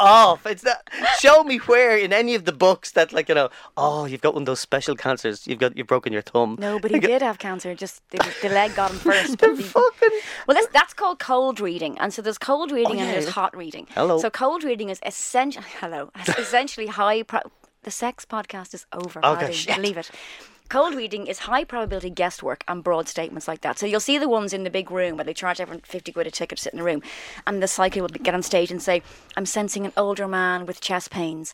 off. 0.00 0.46
It's 0.46 0.62
that. 0.62 0.88
Show 1.18 1.44
me 1.44 1.58
where 1.58 1.96
in 1.96 2.12
any 2.12 2.34
of 2.34 2.44
the 2.44 2.52
books 2.52 2.92
that, 2.92 3.12
like, 3.12 3.28
you 3.28 3.34
know, 3.34 3.50
oh, 3.76 4.06
you've 4.06 4.20
got 4.20 4.34
one 4.34 4.42
of 4.42 4.46
those 4.46 4.60
special 4.60 4.96
cancers. 4.96 5.46
You've 5.46 5.58
got 5.58 5.76
you've 5.76 5.86
broken 5.86 6.12
your 6.12 6.22
thumb. 6.22 6.56
No, 6.58 6.78
but 6.80 6.90
he 6.90 6.98
did 7.00 7.22
have 7.22 7.38
cancer. 7.38 7.74
Just 7.74 8.02
the, 8.10 8.18
the 8.42 8.48
leg 8.48 8.74
got 8.74 8.90
him 8.90 8.96
first. 9.10 9.38
But 9.38 9.56
the, 9.56 9.62
Fucking. 9.62 10.18
well, 10.46 10.54
that's, 10.54 10.66
that's 10.72 10.94
called 10.94 11.18
cold 11.18 11.60
reading, 11.60 11.98
and 11.98 12.12
so 12.12 12.22
there's 12.22 12.38
cold 12.38 12.72
reading 12.72 12.96
Oh, 12.96 13.00
and 13.00 13.08
yeah, 13.08 13.12
there's 13.12 13.28
hot 13.28 13.56
reading. 13.56 13.86
Hello. 13.94 14.18
So 14.18 14.30
cold 14.30 14.64
reading 14.64 14.88
is 14.88 14.98
essential. 15.04 15.62
Hello. 15.80 16.10
Essentially 16.38 16.86
high. 16.86 17.22
Pro- 17.22 17.40
the 17.82 17.90
sex 17.90 18.24
podcast 18.24 18.74
is 18.74 18.86
over. 18.92 19.24
Okay. 19.24 19.54
Leave 19.78 19.96
it. 19.96 20.10
Cold 20.70 20.94
reading 20.94 21.26
is 21.26 21.40
high 21.40 21.64
probability 21.64 22.10
guesswork 22.10 22.62
and 22.68 22.84
broad 22.84 23.08
statements 23.08 23.48
like 23.48 23.62
that. 23.62 23.76
So 23.76 23.86
you'll 23.86 23.98
see 23.98 24.18
the 24.18 24.28
ones 24.28 24.52
in 24.52 24.62
the 24.62 24.70
big 24.70 24.88
room 24.92 25.16
where 25.16 25.24
they 25.24 25.34
charge 25.34 25.60
everyone 25.60 25.80
50 25.80 26.12
quid 26.12 26.28
a 26.28 26.30
ticket 26.30 26.58
to 26.58 26.62
sit 26.62 26.72
in 26.72 26.78
the 26.78 26.84
room. 26.84 27.02
And 27.44 27.60
the 27.60 27.66
psychic 27.66 28.00
will 28.00 28.08
get 28.08 28.34
on 28.34 28.42
stage 28.44 28.70
and 28.70 28.80
say, 28.80 29.02
I'm 29.36 29.46
sensing 29.46 29.84
an 29.84 29.92
older 29.96 30.28
man 30.28 30.66
with 30.66 30.80
chest 30.80 31.10
pains. 31.10 31.52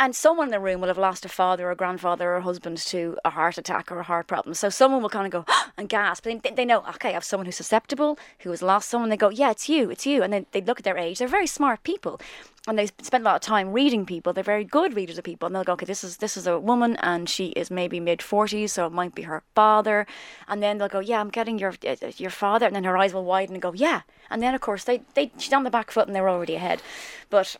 And 0.00 0.14
someone 0.14 0.46
in 0.46 0.52
the 0.52 0.60
room 0.60 0.80
will 0.80 0.88
have 0.88 0.98
lost 0.98 1.24
a 1.24 1.28
father 1.28 1.68
or 1.70 1.74
grandfather 1.74 2.36
or 2.36 2.40
husband 2.40 2.78
to 2.78 3.16
a 3.24 3.30
heart 3.30 3.58
attack 3.58 3.90
or 3.90 3.98
a 3.98 4.04
heart 4.04 4.28
problem. 4.28 4.54
So 4.54 4.68
someone 4.68 5.02
will 5.02 5.08
kind 5.08 5.26
of 5.26 5.44
go 5.44 5.54
and 5.76 5.88
gasp. 5.88 6.22
They, 6.22 6.36
they 6.36 6.64
know, 6.64 6.84
okay, 6.88 7.10
I 7.10 7.12
have 7.12 7.24
someone 7.24 7.46
who's 7.46 7.56
susceptible, 7.56 8.16
who 8.40 8.50
has 8.50 8.62
lost 8.62 8.88
someone. 8.88 9.10
They 9.10 9.16
go, 9.16 9.28
yeah, 9.28 9.50
it's 9.50 9.68
you, 9.68 9.90
it's 9.90 10.06
you. 10.06 10.22
And 10.22 10.32
then 10.32 10.46
they 10.52 10.60
look 10.60 10.78
at 10.78 10.84
their 10.84 10.96
age. 10.96 11.18
They're 11.18 11.26
very 11.26 11.48
smart 11.48 11.82
people. 11.82 12.20
And 12.68 12.78
they 12.78 12.86
spend 13.02 13.22
a 13.22 13.24
lot 13.24 13.36
of 13.36 13.40
time 13.40 13.72
reading 13.72 14.06
people. 14.06 14.32
They're 14.32 14.44
very 14.44 14.62
good 14.62 14.94
readers 14.94 15.18
of 15.18 15.24
people. 15.24 15.46
And 15.46 15.56
they'll 15.56 15.64
go, 15.64 15.72
okay, 15.72 15.86
this 15.86 16.04
is 16.04 16.18
this 16.18 16.36
is 16.36 16.46
a 16.46 16.60
woman 16.60 16.96
and 16.96 17.28
she 17.28 17.46
is 17.48 17.70
maybe 17.70 17.98
mid 17.98 18.18
40s, 18.18 18.70
so 18.70 18.86
it 18.86 18.92
might 18.92 19.14
be 19.14 19.22
her 19.22 19.42
father. 19.54 20.06
And 20.46 20.62
then 20.62 20.78
they'll 20.78 20.88
go, 20.88 21.00
yeah, 21.00 21.18
I'm 21.18 21.30
getting 21.30 21.58
your 21.58 21.74
uh, 21.86 21.96
your 22.18 22.30
father. 22.30 22.66
And 22.66 22.76
then 22.76 22.84
her 22.84 22.98
eyes 22.98 23.14
will 23.14 23.24
widen 23.24 23.54
and 23.54 23.62
go, 23.62 23.72
yeah. 23.72 24.02
And 24.30 24.42
then, 24.42 24.54
of 24.54 24.60
course, 24.60 24.84
they, 24.84 25.00
they 25.14 25.32
she's 25.38 25.52
on 25.52 25.64
the 25.64 25.70
back 25.70 25.90
foot 25.90 26.06
and 26.06 26.14
they're 26.14 26.28
already 26.28 26.56
ahead. 26.56 26.82
But 27.30 27.56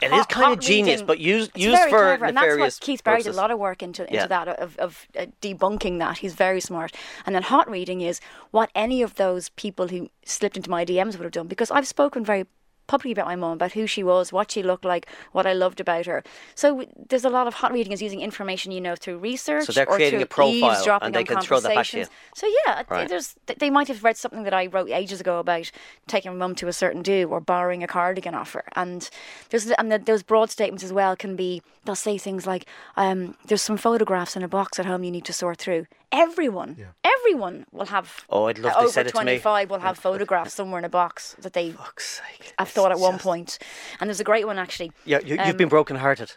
It 0.00 0.06
is 0.06 0.12
hot- 0.12 0.28
kind 0.28 0.52
of 0.52 0.60
genius, 0.60 1.00
reading- 1.00 1.06
but 1.06 1.18
used 1.18 1.50
it's 1.54 1.64
used 1.64 1.82
for 1.84 1.88
clever, 1.88 2.24
and 2.26 2.36
that's 2.36 2.56
what 2.58 2.78
Keith 2.80 3.02
Barry 3.04 3.22
did 3.22 3.32
a 3.34 3.36
lot 3.36 3.50
of 3.50 3.58
work 3.58 3.82
into 3.82 4.02
into 4.04 4.14
Yeah. 4.14 4.26
that 4.26 4.48
of 4.48 4.76
of 4.78 5.06
uh, 5.18 5.26
debunking 5.42 5.98
that. 5.98 6.18
He's 6.18 6.34
very 6.34 6.60
smart. 6.60 6.94
And 7.26 7.34
then 7.34 7.42
hot 7.42 7.68
reading 7.70 8.00
is 8.00 8.20
what 8.50 8.70
any 8.74 9.02
of 9.02 9.14
those 9.16 9.48
people 9.50 9.88
who 9.88 10.08
slipped 10.24 10.56
into 10.56 10.70
my 10.70 10.84
DMs 10.84 11.16
would 11.16 11.24
have 11.24 11.32
done 11.32 11.48
because 11.48 11.70
I've 11.70 11.86
spoken 11.86 12.24
very 12.24 12.44
publicly 12.88 13.12
about 13.12 13.26
my 13.26 13.36
mum, 13.36 13.52
about 13.52 13.72
who 13.72 13.86
she 13.86 14.02
was, 14.02 14.32
what 14.32 14.50
she 14.50 14.62
looked 14.64 14.84
like, 14.84 15.06
what 15.30 15.46
I 15.46 15.52
loved 15.52 15.78
about 15.80 16.06
her. 16.06 16.24
So 16.56 16.84
there's 17.08 17.24
a 17.24 17.30
lot 17.30 17.46
of 17.46 17.54
hot 17.54 17.72
reading 17.72 17.92
is 17.92 18.02
using 18.02 18.20
information 18.20 18.72
you 18.72 18.80
know 18.80 18.96
through 18.96 19.18
research 19.18 19.66
So 19.66 19.72
they're 19.72 19.88
or 19.88 19.94
creating 19.94 20.18
through 20.18 20.24
a 20.24 20.26
profile 20.26 20.72
eavesdropping 20.72 21.06
and 21.06 21.14
they 21.14 21.20
on 21.20 21.26
can 21.26 21.40
throw 21.42 21.60
that 21.60 21.74
back 21.74 21.86
to 21.86 21.98
you. 21.98 22.04
conversations. 22.06 22.34
So 22.34 22.46
yeah, 22.66 22.82
Right. 22.88 23.08
there's 23.08 23.36
they 23.58 23.70
might 23.70 23.86
have 23.88 24.02
read 24.02 24.16
something 24.16 24.42
that 24.42 24.54
I 24.54 24.66
wrote 24.66 24.90
ages 24.90 25.20
ago 25.20 25.38
about 25.38 25.70
taking 26.08 26.32
my 26.32 26.36
mum 26.38 26.54
to 26.56 26.66
a 26.66 26.72
certain 26.72 27.02
do 27.02 27.28
or 27.30 27.40
borrowing 27.40 27.82
a 27.84 27.86
cardigan 27.86 28.34
off 28.34 28.52
her. 28.54 28.64
And 28.74 29.08
there's 29.50 29.70
and 29.70 29.92
the, 29.92 29.98
those 29.98 30.22
broad 30.24 30.50
statements 30.50 30.82
as 30.82 30.92
well 30.92 31.14
can 31.14 31.36
be 31.36 31.62
they'll 31.84 31.94
say 31.94 32.18
things 32.18 32.46
like, 32.46 32.64
um, 32.96 33.36
"There's 33.46 33.62
some 33.62 33.76
photographs 33.76 34.34
in 34.36 34.42
a 34.42 34.48
box 34.48 34.78
at 34.80 34.86
home 34.86 35.04
you 35.04 35.10
need 35.10 35.24
to 35.26 35.32
sort 35.32 35.58
through." 35.58 35.86
Everyone, 36.10 36.76
everyone 37.04 37.66
will 37.70 37.84
have. 37.86 38.24
Oh, 38.30 38.46
I'd 38.46 38.58
love 38.58 38.72
they 38.72 38.78
over 38.84 38.88
said 38.88 39.06
it 39.08 39.10
to 39.10 39.18
me. 39.18 39.22
25 39.38 39.68
will 39.70 39.80
have 39.80 39.98
photographs 39.98 40.54
somewhere 40.54 40.78
in 40.78 40.84
a 40.86 40.88
box 40.88 41.36
that 41.38 41.52
they 41.52 41.72
Fuck's 41.72 42.20
sake. 42.22 42.54
have 42.58 42.68
This 42.68 42.74
thought 42.82 42.92
at 42.92 42.98
one 42.98 43.18
point. 43.18 43.58
And 44.00 44.08
there's 44.08 44.20
a 44.20 44.24
great 44.24 44.46
one 44.46 44.58
actually. 44.58 44.92
Yeah, 45.04 45.18
you, 45.24 45.36
Um, 45.38 45.46
you've 45.46 45.56
been 45.56 45.68
brokenhearted. 45.68 46.32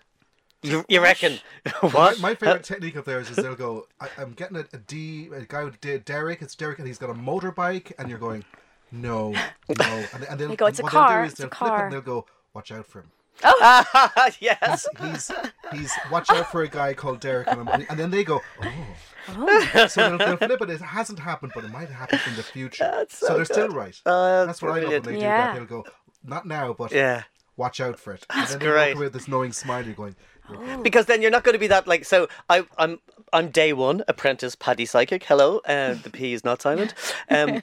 You, 0.64 0.86
you 0.88 1.02
reckon? 1.02 1.40
My, 1.66 1.72
what? 1.90 2.20
my 2.20 2.36
favorite 2.36 2.64
technique 2.64 2.96
of 2.96 3.06
theirs 3.06 3.30
is 3.32 3.36
they'll 3.38 3.56
go, 3.56 3.88
I, 4.00 4.08
I'm 4.20 4.34
getting 4.34 4.58
a, 4.58 4.66
a 4.74 4.78
D, 4.78 5.30
a 5.34 5.42
guy 5.42 5.64
with 5.64 5.82
D, 5.82 5.98
Derek, 5.98 6.42
it's 6.44 6.54
Derek, 6.56 6.78
and 6.78 6.88
he's 6.88 7.00
got 7.00 7.10
a 7.10 7.16
motorbike, 7.16 7.92
and 7.98 8.10
you're 8.10 8.20
going, 8.20 8.46
no, 8.92 9.32
no. 9.32 10.06
And, 10.14 10.24
and 10.30 10.40
they'll, 10.40 10.50
They 10.50 10.56
go, 10.56 10.68
"It's 10.68 10.80
a 10.80 10.84
car, 10.84 11.10
they'll 11.10 11.22
do 11.22 11.26
is 11.26 11.32
it's 11.32 11.40
a 11.40 11.44
they'll 11.44 11.50
flip 11.50 11.68
it 11.68 11.76
car." 11.76 11.84
and 11.86 11.94
they'll 11.94 12.02
go, 12.02 12.26
watch 12.54 12.72
out 12.72 12.86
for 12.86 13.00
him. 13.00 13.12
Oh, 13.44 14.30
yes. 14.40 14.88
He's, 15.02 15.32
he's, 15.72 15.92
watch 16.12 16.30
out 16.30 16.52
for 16.52 16.62
a 16.62 16.68
guy 16.68 16.94
called 16.94 17.22
Derek, 17.22 17.48
and, 17.48 17.68
I'm- 17.68 17.86
and 17.90 18.00
then 18.00 18.12
they 18.12 18.24
go, 18.24 18.42
oh. 18.64 19.88
So 19.88 20.10
they'll, 20.10 20.18
they'll 20.18 20.38
flip 20.38 20.62
it, 20.62 20.70
it 20.70 20.82
hasn't 20.82 21.20
happened, 21.20 21.54
but 21.56 21.64
it 21.64 21.72
might 21.72 21.90
happen 21.90 22.20
in 22.28 22.36
the 22.36 22.44
future. 22.44 22.84
That's 22.84 23.18
so, 23.18 23.28
so 23.28 23.36
they're 23.36 23.46
still 23.46 23.70
right. 23.70 24.00
Oh, 24.06 24.46
That's 24.46 24.62
what 24.62 24.72
I 24.72 24.82
love 24.84 24.92
when 24.92 25.02
they 25.04 25.12
do 25.14 25.18
Yeah. 25.26 25.54
that. 25.54 25.56
They'll 25.56 25.66
go, 25.66 25.86
not 26.24 26.46
now, 26.46 26.74
but 26.74 26.92
Yeah. 26.92 27.24
watch 27.58 27.80
out 27.80 28.00
for 28.00 28.14
it. 28.14 28.26
And 28.30 28.48
then 28.48 28.60
great. 28.60 28.98
with 28.98 29.14
this 29.14 29.28
knowing 29.28 29.52
smile, 29.54 29.86
you're 29.86 29.96
going, 29.96 30.16
"You're 30.50 30.84
because 30.84 31.06
then 31.06 31.22
you're 31.22 31.32
not 31.32 31.44
going 31.44 31.54
to 31.54 31.60
be 31.60 31.68
that 31.68 31.88
like 31.88 32.06
so 32.06 32.28
I 32.50 32.66
I'm 32.78 33.00
I'm 33.34 33.50
day 33.50 33.74
one 33.74 34.04
apprentice 34.08 34.56
Paddy 34.56 34.86
Psychic 34.86 35.24
hello 35.24 35.60
uh, 35.66 35.96
the 36.04 36.10
P 36.10 36.34
is 36.34 36.44
not 36.44 36.62
silent 36.62 36.94
um 37.30 37.62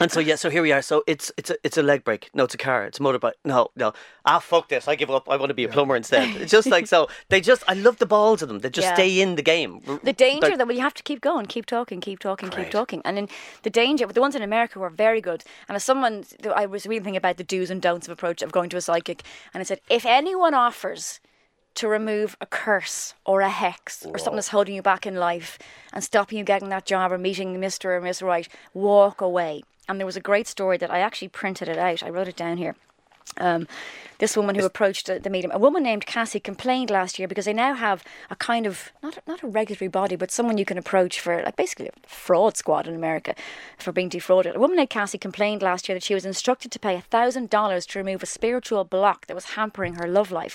and 0.00 0.10
so 0.12 0.20
yeah 0.20 0.34
so 0.36 0.50
here 0.50 0.62
we 0.62 0.72
are 0.72 0.82
so 0.82 1.02
it's 1.06 1.32
it's 1.36 1.50
a 1.50 1.56
it's 1.64 1.76
a 1.76 1.82
leg 1.82 2.04
break. 2.04 2.30
no 2.34 2.44
it's 2.44 2.54
a 2.54 2.58
car 2.58 2.84
it's 2.84 2.98
a 2.98 3.02
motorbike 3.02 3.32
no 3.44 3.68
no 3.76 3.92
ah 4.24 4.38
fuck 4.38 4.68
this 4.68 4.86
I 4.88 4.94
give 4.94 5.10
up 5.10 5.28
I 5.28 5.36
want 5.36 5.50
to 5.50 5.54
be 5.54 5.64
a 5.64 5.68
plumber 5.68 5.96
instead 5.96 6.28
it's 6.40 6.50
just 6.52 6.68
like 6.68 6.86
so 6.86 7.08
they 7.28 7.40
just 7.40 7.62
I 7.68 7.74
love 7.74 7.96
the 7.98 8.06
balls 8.06 8.42
of 8.42 8.48
them 8.48 8.58
they 8.60 8.70
just 8.70 8.86
Yeah. 8.86 8.94
stay 8.94 9.20
in 9.20 9.36
the 9.36 9.42
game 9.42 9.80
The 10.02 10.12
danger 10.12 10.48
Like- 10.48 10.58
that 10.58 10.66
well, 10.66 10.76
you 10.76 10.82
have 10.82 10.94
to 10.94 11.02
keep 11.02 11.20
going, 11.20 11.46
keep 11.46 11.66
talking, 11.66 12.00
keep 12.00 12.18
talking, 12.18 12.48
Great. 12.50 12.64
keep 12.64 12.72
talking, 12.72 13.00
and 13.04 13.16
then 13.16 13.28
the 13.62 13.70
danger. 13.70 14.06
The 14.06 14.20
ones 14.20 14.34
in 14.34 14.42
America 14.42 14.78
were 14.78 14.90
very 14.90 15.20
good. 15.20 15.44
And 15.68 15.76
as 15.76 15.84
someone, 15.84 16.24
I 16.54 16.66
was 16.66 16.86
reading 16.86 17.16
about 17.16 17.36
the 17.36 17.44
do's 17.44 17.70
and 17.70 17.80
don'ts 17.82 18.06
of 18.08 18.12
approach 18.12 18.42
of 18.42 18.52
going 18.52 18.68
to 18.70 18.76
a 18.76 18.80
psychic, 18.80 19.22
and 19.52 19.60
I 19.60 19.64
said 19.64 19.80
if 19.90 20.04
anyone 20.04 20.54
offers 20.54 21.20
to 21.76 21.88
remove 21.88 22.36
a 22.40 22.46
curse 22.46 23.14
or 23.24 23.42
a 23.42 23.50
hex 23.50 24.06
or 24.06 24.18
something 24.18 24.36
that's 24.36 24.48
holding 24.48 24.74
you 24.74 24.82
back 24.82 25.06
in 25.06 25.14
life 25.16 25.58
and 25.92 26.02
stopping 26.02 26.38
you 26.38 26.44
getting 26.44 26.70
that 26.70 26.86
job 26.86 27.12
or 27.12 27.18
meeting 27.18 27.54
Mr. 27.60 27.84
or 27.96 28.00
Miss 28.00 28.22
Right, 28.22 28.48
walk 28.72 29.20
away. 29.20 29.62
And 29.88 29.98
there 29.98 30.06
was 30.06 30.16
a 30.16 30.20
great 30.20 30.46
story 30.46 30.76
that 30.78 30.90
I 30.90 31.00
actually 31.00 31.28
printed 31.28 31.68
it 31.68 31.78
out. 31.78 32.02
I 32.02 32.10
wrote 32.10 32.28
it 32.28 32.36
down 32.36 32.56
here. 32.56 32.74
Um, 33.38 33.66
this 34.18 34.36
woman 34.36 34.54
who 34.54 34.64
approached 34.64 35.06
the, 35.06 35.18
the 35.18 35.28
medium, 35.28 35.52
a 35.52 35.58
woman 35.58 35.82
named 35.82 36.06
Cassie, 36.06 36.40
complained 36.40 36.90
last 36.90 37.18
year 37.18 37.28
because 37.28 37.44
they 37.44 37.52
now 37.52 37.74
have 37.74 38.02
a 38.30 38.36
kind 38.36 38.66
of 38.66 38.92
not 39.02 39.18
not 39.26 39.42
a 39.42 39.46
regulatory 39.46 39.88
body, 39.88 40.16
but 40.16 40.30
someone 40.30 40.56
you 40.56 40.64
can 40.64 40.78
approach 40.78 41.20
for 41.20 41.42
like 41.42 41.56
basically 41.56 41.88
a 41.88 42.08
fraud 42.08 42.56
squad 42.56 42.86
in 42.86 42.94
America 42.94 43.34
for 43.78 43.92
being 43.92 44.08
defrauded. 44.08 44.56
A 44.56 44.60
woman 44.60 44.76
named 44.76 44.90
Cassie 44.90 45.18
complained 45.18 45.60
last 45.60 45.88
year 45.88 45.96
that 45.96 46.04
she 46.04 46.14
was 46.14 46.24
instructed 46.24 46.70
to 46.72 46.78
pay 46.78 46.98
thousand 47.00 47.50
dollars 47.50 47.84
to 47.86 47.98
remove 47.98 48.22
a 48.22 48.26
spiritual 48.26 48.84
block 48.84 49.26
that 49.26 49.34
was 49.34 49.50
hampering 49.56 49.94
her 49.94 50.08
love 50.08 50.30
life. 50.30 50.54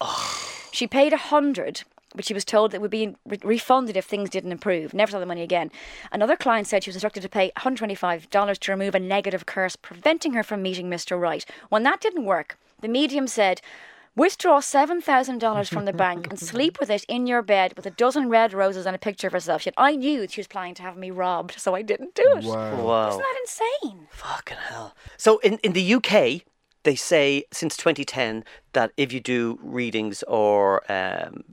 She 0.71 0.87
paid 0.87 1.13
a 1.13 1.17
hundred. 1.17 1.83
But 2.15 2.25
she 2.25 2.33
was 2.33 2.45
told 2.45 2.71
that 2.71 2.77
it 2.77 2.81
would 2.81 2.91
be 2.91 3.15
re- 3.25 3.39
refunded 3.43 3.95
if 3.95 4.05
things 4.05 4.29
didn't 4.29 4.51
improve. 4.51 4.93
Never 4.93 5.11
saw 5.11 5.19
the 5.19 5.25
money 5.25 5.43
again. 5.43 5.71
Another 6.11 6.35
client 6.35 6.67
said 6.67 6.83
she 6.83 6.89
was 6.89 6.95
instructed 6.95 7.21
to 7.23 7.29
pay 7.29 7.51
$125 7.57 8.59
to 8.59 8.71
remove 8.71 8.95
a 8.95 8.99
negative 8.99 9.45
curse, 9.45 9.75
preventing 9.75 10.33
her 10.33 10.43
from 10.43 10.61
meeting 10.61 10.89
Mr. 10.89 11.19
Right. 11.19 11.45
When 11.69 11.83
that 11.83 12.01
didn't 12.01 12.25
work, 12.25 12.57
the 12.81 12.87
medium 12.87 13.27
said, 13.27 13.61
Withdraw 14.13 14.59
$7,000 14.59 15.69
from 15.69 15.85
the 15.85 15.93
bank 15.93 16.27
and 16.29 16.37
sleep 16.37 16.81
with 16.81 16.89
it 16.89 17.05
in 17.05 17.27
your 17.27 17.41
bed 17.41 17.73
with 17.77 17.85
a 17.85 17.91
dozen 17.91 18.27
red 18.27 18.51
roses 18.51 18.85
and 18.85 18.93
a 18.93 18.99
picture 18.99 19.27
of 19.27 19.33
herself. 19.33 19.65
Yet 19.65 19.73
I 19.77 19.95
knew 19.95 20.27
she 20.27 20.41
was 20.41 20.47
planning 20.47 20.75
to 20.75 20.81
have 20.81 20.97
me 20.97 21.11
robbed, 21.11 21.57
so 21.57 21.75
I 21.75 21.81
didn't 21.81 22.13
do 22.13 22.23
it. 22.35 22.43
wow. 22.43 22.83
wow 22.83 23.07
Isn't 23.07 23.21
that 23.21 23.37
insane? 23.39 24.07
Fucking 24.11 24.57
hell. 24.67 24.97
So 25.15 25.37
in, 25.39 25.59
in 25.59 25.71
the 25.71 25.93
UK, 25.93 26.43
they 26.83 26.95
say 26.95 27.43
since 27.51 27.77
2010 27.77 28.43
that 28.73 28.91
if 28.97 29.11
you 29.13 29.19
do 29.19 29.59
readings 29.61 30.23
or 30.23 30.81
um, 30.91 31.43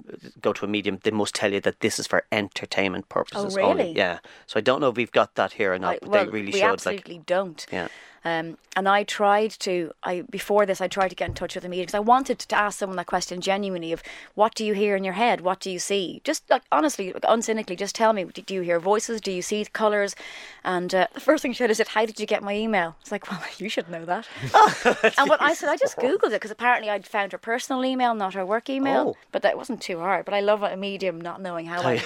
go 0.41 0.53
to 0.53 0.65
a 0.65 0.69
medium, 0.69 0.99
they 1.03 1.11
must 1.11 1.35
tell 1.35 1.53
you 1.53 1.61
that 1.61 1.81
this 1.81 1.99
is 1.99 2.07
for 2.07 2.25
entertainment 2.33 3.09
purposes 3.09 3.57
only. 3.57 3.63
Oh, 3.63 3.77
really? 3.85 3.93
Yeah. 3.97 4.19
So 4.47 4.59
I 4.59 4.61
don't 4.61 4.81
know 4.81 4.89
if 4.91 4.97
we've 4.97 5.13
got 5.13 5.35
that 5.35 5.53
here 5.55 5.73
or 5.75 5.79
not, 5.79 5.97
I- 5.97 5.99
but 6.01 6.09
well, 6.11 6.25
they 6.25 6.31
really 6.31 6.53
we 6.53 6.61
showed 6.61 6.73
absolutely 6.75 7.17
like 7.17 7.27
don't. 7.27 7.67
yeah. 7.73 7.89
Um, 8.29 8.59
and 8.77 8.89
I 8.89 9.03
tried 9.03 9.51
to, 9.67 9.93
I 10.05 10.21
before 10.21 10.65
this, 10.65 10.81
I 10.81 10.87
tried 10.87 11.09
to 11.09 11.17
get 11.17 11.29
in 11.29 11.35
touch 11.35 11.57
with 11.57 11.63
the 11.63 11.69
media 11.69 11.83
because 11.85 11.97
I 11.97 12.01
wanted 12.15 12.39
to 12.39 12.57
ask 12.57 12.79
someone 12.79 12.97
that 12.97 13.07
question 13.07 13.41
genuinely 13.41 13.93
of 13.93 14.05
what 14.37 14.55
do 14.55 14.65
you 14.65 14.73
hear 14.73 14.95
in 14.95 15.03
your 15.03 15.15
head? 15.15 15.41
What 15.41 15.59
do 15.59 15.69
you 15.69 15.81
see? 15.81 16.21
Just 16.23 16.49
like 16.49 16.63
honestly, 16.71 17.13
like, 17.13 17.23
uncynically, 17.23 17.77
just 17.77 17.97
tell 17.97 18.13
me. 18.13 18.25
Do 18.25 18.55
you 18.55 18.61
hear 18.61 18.79
voices? 18.79 19.21
Do 19.21 19.33
you 19.33 19.43
see 19.43 19.65
colours? 19.73 20.15
And 20.63 20.95
uh, 20.95 21.09
the 21.13 21.19
first 21.19 21.43
thing 21.43 21.53
she 21.53 21.59
said 21.59 21.73
is, 21.73 21.79
that 21.79 21.89
"How 21.89 22.07
did 22.07 22.21
you 22.21 22.27
get 22.27 22.43
my 22.43 22.55
email?" 22.55 22.95
It's 23.01 23.11
like, 23.11 23.29
well, 23.29 23.43
you 23.59 23.69
should 23.69 23.89
know 23.89 24.05
that. 24.05 24.29
and 25.19 25.29
what 25.29 25.43
I 25.43 25.55
said, 25.59 25.71
I 25.71 25.77
just 25.77 25.97
googled 25.97 26.29
it 26.29 26.41
because 26.41 26.53
apparently 26.53 26.89
I'd 26.89 27.07
found 27.07 27.33
her 27.33 27.39
personal 27.39 27.85
email, 27.85 28.15
not 28.15 28.35
her 28.35 28.47
work 28.47 28.71
email. 28.71 29.15
Oh. 29.15 29.17
But 29.33 29.43
that 29.43 29.57
wasn't 29.57 29.81
too 29.81 29.99
hard. 29.99 30.25
But 30.25 30.35
I 30.35 30.41
love 30.41 30.63
a 30.63 30.77
medium 30.77 31.21
not 31.21 31.41
knowing 31.41 31.67
how 31.67 31.81
I, 31.83 32.01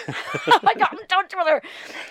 I 0.46 0.74
got 0.74 0.92
in 0.92 1.06
touch 1.06 1.34
with 1.36 1.48
her. 1.48 1.62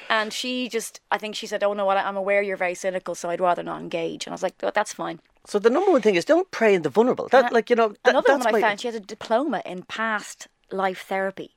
And 0.08 0.32
she 0.32 0.70
just, 0.70 1.02
I 1.10 1.18
think 1.18 1.36
she 1.36 1.48
said, 1.48 1.64
"Oh 1.64 1.74
no, 1.74 1.88
well, 1.88 1.98
I'm 1.98 2.18
aware 2.18 2.44
you're 2.44 2.58
very 2.58 2.76
cynical, 2.76 3.16
so 3.16 3.32
I'd 3.32 3.42
rather 3.42 3.64
not 3.64 3.82
engage." 3.82 4.01
And 4.06 4.28
I 4.28 4.32
was 4.32 4.44
like, 4.44 4.56
"Oh, 4.64 4.72
that's 4.74 4.94
fine." 4.94 5.20
So 5.46 5.60
the 5.60 5.70
number 5.70 5.92
one 5.92 6.02
thing 6.02 6.16
is 6.16 6.26
don't 6.26 6.50
prey 6.52 6.76
on 6.76 6.84
the 6.84 6.90
vulnerable. 6.90 7.28
That 7.30 7.52
like 7.52 7.70
you 7.70 7.76
know 7.76 7.90
that, 8.04 8.12
Another 8.12 8.38
one 8.38 8.56
I 8.56 8.62
found, 8.62 8.80
she 8.82 8.88
has 8.88 8.96
a 8.96 9.00
diploma 9.00 9.62
in 9.66 9.84
past 9.84 10.48
life 10.72 11.06
therapy. 11.08 11.56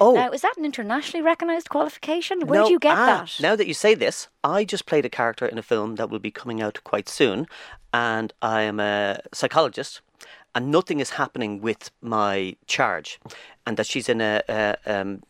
Oh. 0.00 0.14
Now, 0.14 0.30
is 0.30 0.40
that 0.40 0.54
an 0.56 0.64
internationally 0.64 1.22
recognised 1.22 1.68
qualification? 1.68 2.46
Where 2.46 2.60
No, 2.60 2.64
did 2.64 2.72
you 2.72 2.78
get 2.78 2.96
ah, 2.96 3.06
that? 3.06 3.36
Now 3.40 3.56
that 3.56 3.66
you 3.66 3.74
say 3.74 3.94
this, 3.94 4.28
I 4.42 4.64
just 4.64 4.86
played 4.86 5.04
a 5.04 5.10
character 5.10 5.44
in 5.46 5.58
a 5.58 5.62
film 5.62 5.96
that 5.96 6.08
will 6.08 6.18
be 6.18 6.30
coming 6.30 6.62
out 6.62 6.82
quite 6.84 7.10
soon, 7.10 7.46
and 7.92 8.32
I 8.40 8.62
am 8.62 8.80
a 8.80 9.20
psychologist, 9.34 10.00
and 10.54 10.70
nothing 10.70 11.00
is 11.00 11.10
happening 11.10 11.60
with 11.60 11.90
my 12.00 12.56
charge, 12.66 13.20
and 13.66 13.76
that 13.76 13.86
she's 13.86 14.08
in 14.08 14.22
a, 14.22 14.42
a 14.48 14.76
um, 14.86 15.22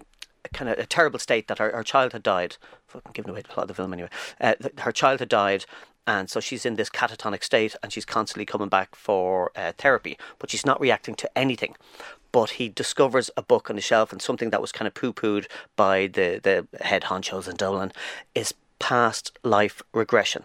kind 0.53 0.71
of 0.71 0.79
a 0.79 0.87
terrible 0.87 1.19
state 1.19 1.49
that 1.49 1.59
her, 1.59 1.73
her 1.73 1.83
child 1.83 2.13
had 2.13 2.23
died. 2.23 2.57
Fucking 2.87 3.13
giving 3.15 3.31
away 3.31 3.43
the 3.43 3.49
plot 3.49 3.65
of 3.65 3.69
the 3.69 3.75
film 3.75 3.93
anyway. 3.93 4.11
Uh, 4.41 4.55
her 4.79 4.93
child 4.93 5.21
had 5.21 5.29
died. 5.29 5.65
And 6.07 6.31
so 6.31 6.41
she's 6.41 6.65
in 6.65 6.77
this 6.77 6.91
catatonic 6.91 7.43
state 7.43 7.75
and 7.83 7.93
she's 7.93 8.05
constantly 8.05 8.47
coming 8.47 8.69
back 8.69 8.95
for 8.95 9.51
uh, 9.57 9.73
therapy, 9.77 10.17
but 10.39 10.51
she's 10.51 10.67
not 10.67 10.81
reacting 10.81 11.15
to 11.17 11.39
anything. 11.39 11.75
But 12.31 12.51
he 12.51 12.69
discovers 12.69 13.31
a 13.37 13.43
book 13.43 13.71
on 13.71 13.77
the 13.77 13.83
shelf 13.83 14.13
and 14.13 14.23
something 14.23 14.51
that 14.51 14.61
was 14.61 14.73
kind 14.73 14.87
of 14.87 14.95
poo 14.95 15.13
pooed 15.13 15.47
by 15.75 16.07
the, 16.07 16.41
the 16.43 16.67
head 16.85 17.05
honchos 17.05 17.49
in 17.49 17.57
Dublin 17.57 17.93
is 18.35 18.55
past 18.79 19.39
life 19.43 19.83
regression 19.93 20.45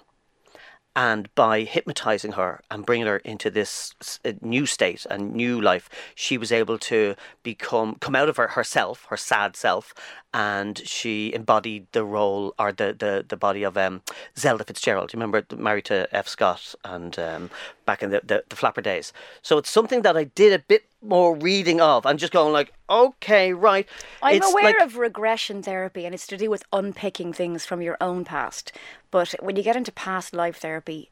and 0.95 1.34
by 1.36 1.62
hypnotizing 1.62 2.34
her 2.34 2.62
and 2.69 2.86
bringing 2.86 3.08
her 3.08 3.17
into 3.17 3.50
this 3.50 3.93
uh, 4.26 4.34
new 4.41 4.65
state 4.65 5.06
and 5.10 5.34
new 5.34 5.60
life 5.60 5.89
she 6.15 6.38
was 6.38 6.52
able 6.52 6.78
to 6.78 7.15
become 7.43 7.95
come 7.95 8.15
out 8.15 8.28
of 8.28 8.38
her 8.38 8.50
herself 8.50 9.06
her 9.10 9.17
sad 9.17 9.56
self 9.56 9.93
and 10.34 10.78
she 10.88 11.34
embodied 11.34 11.88
the 11.91 12.04
role 12.04 12.54
or 12.58 12.72
the 12.72 12.96
the, 12.98 13.26
the 13.28 13.38
body 13.38 13.63
of 13.63 13.78
um, 13.78 14.02
Zelda 14.38 14.63
Fitzgerald. 14.63 15.12
You 15.13 15.17
remember 15.17 15.44
married 15.56 15.86
to 15.86 16.08
F. 16.15 16.28
Scott 16.28 16.74
and 16.84 17.17
um, 17.20 17.50
back 17.86 18.02
in 18.02 18.10
the, 18.10 18.22
the 18.24 18.44
the 18.50 18.56
flapper 18.56 18.82
days. 18.82 19.13
So 19.41 19.58
it's 19.58 19.70
something 19.70 20.02
that 20.04 20.17
I 20.17 20.24
did 20.26 20.54
a 20.54 20.60
bit 20.60 20.86
more 21.04 21.36
reading 21.36 21.82
of 21.82 22.06
and 22.06 22.17
just 22.20 22.34
going 22.34 22.54
like 22.54 22.74
okay 22.89 23.54
right. 23.54 23.88
I'm 24.24 24.38
It's 24.38 24.52
aware 24.52 24.63
like- 24.65 24.82
of 24.82 24.98
regression 24.98 25.62
therapy, 25.63 26.06
and 26.06 26.15
it's 26.15 26.28
to 26.28 26.38
do 26.38 26.50
with 26.50 26.63
unpicking 26.74 27.34
things 27.34 27.65
from 27.65 27.82
your 27.82 27.98
own 28.02 28.26
past. 28.26 28.72
But 29.12 29.36
when 29.41 29.56
you 29.58 29.63
get 29.63 29.76
into 29.76 29.91
past 29.91 30.34
life 30.34 30.58
therapy, 30.58 31.11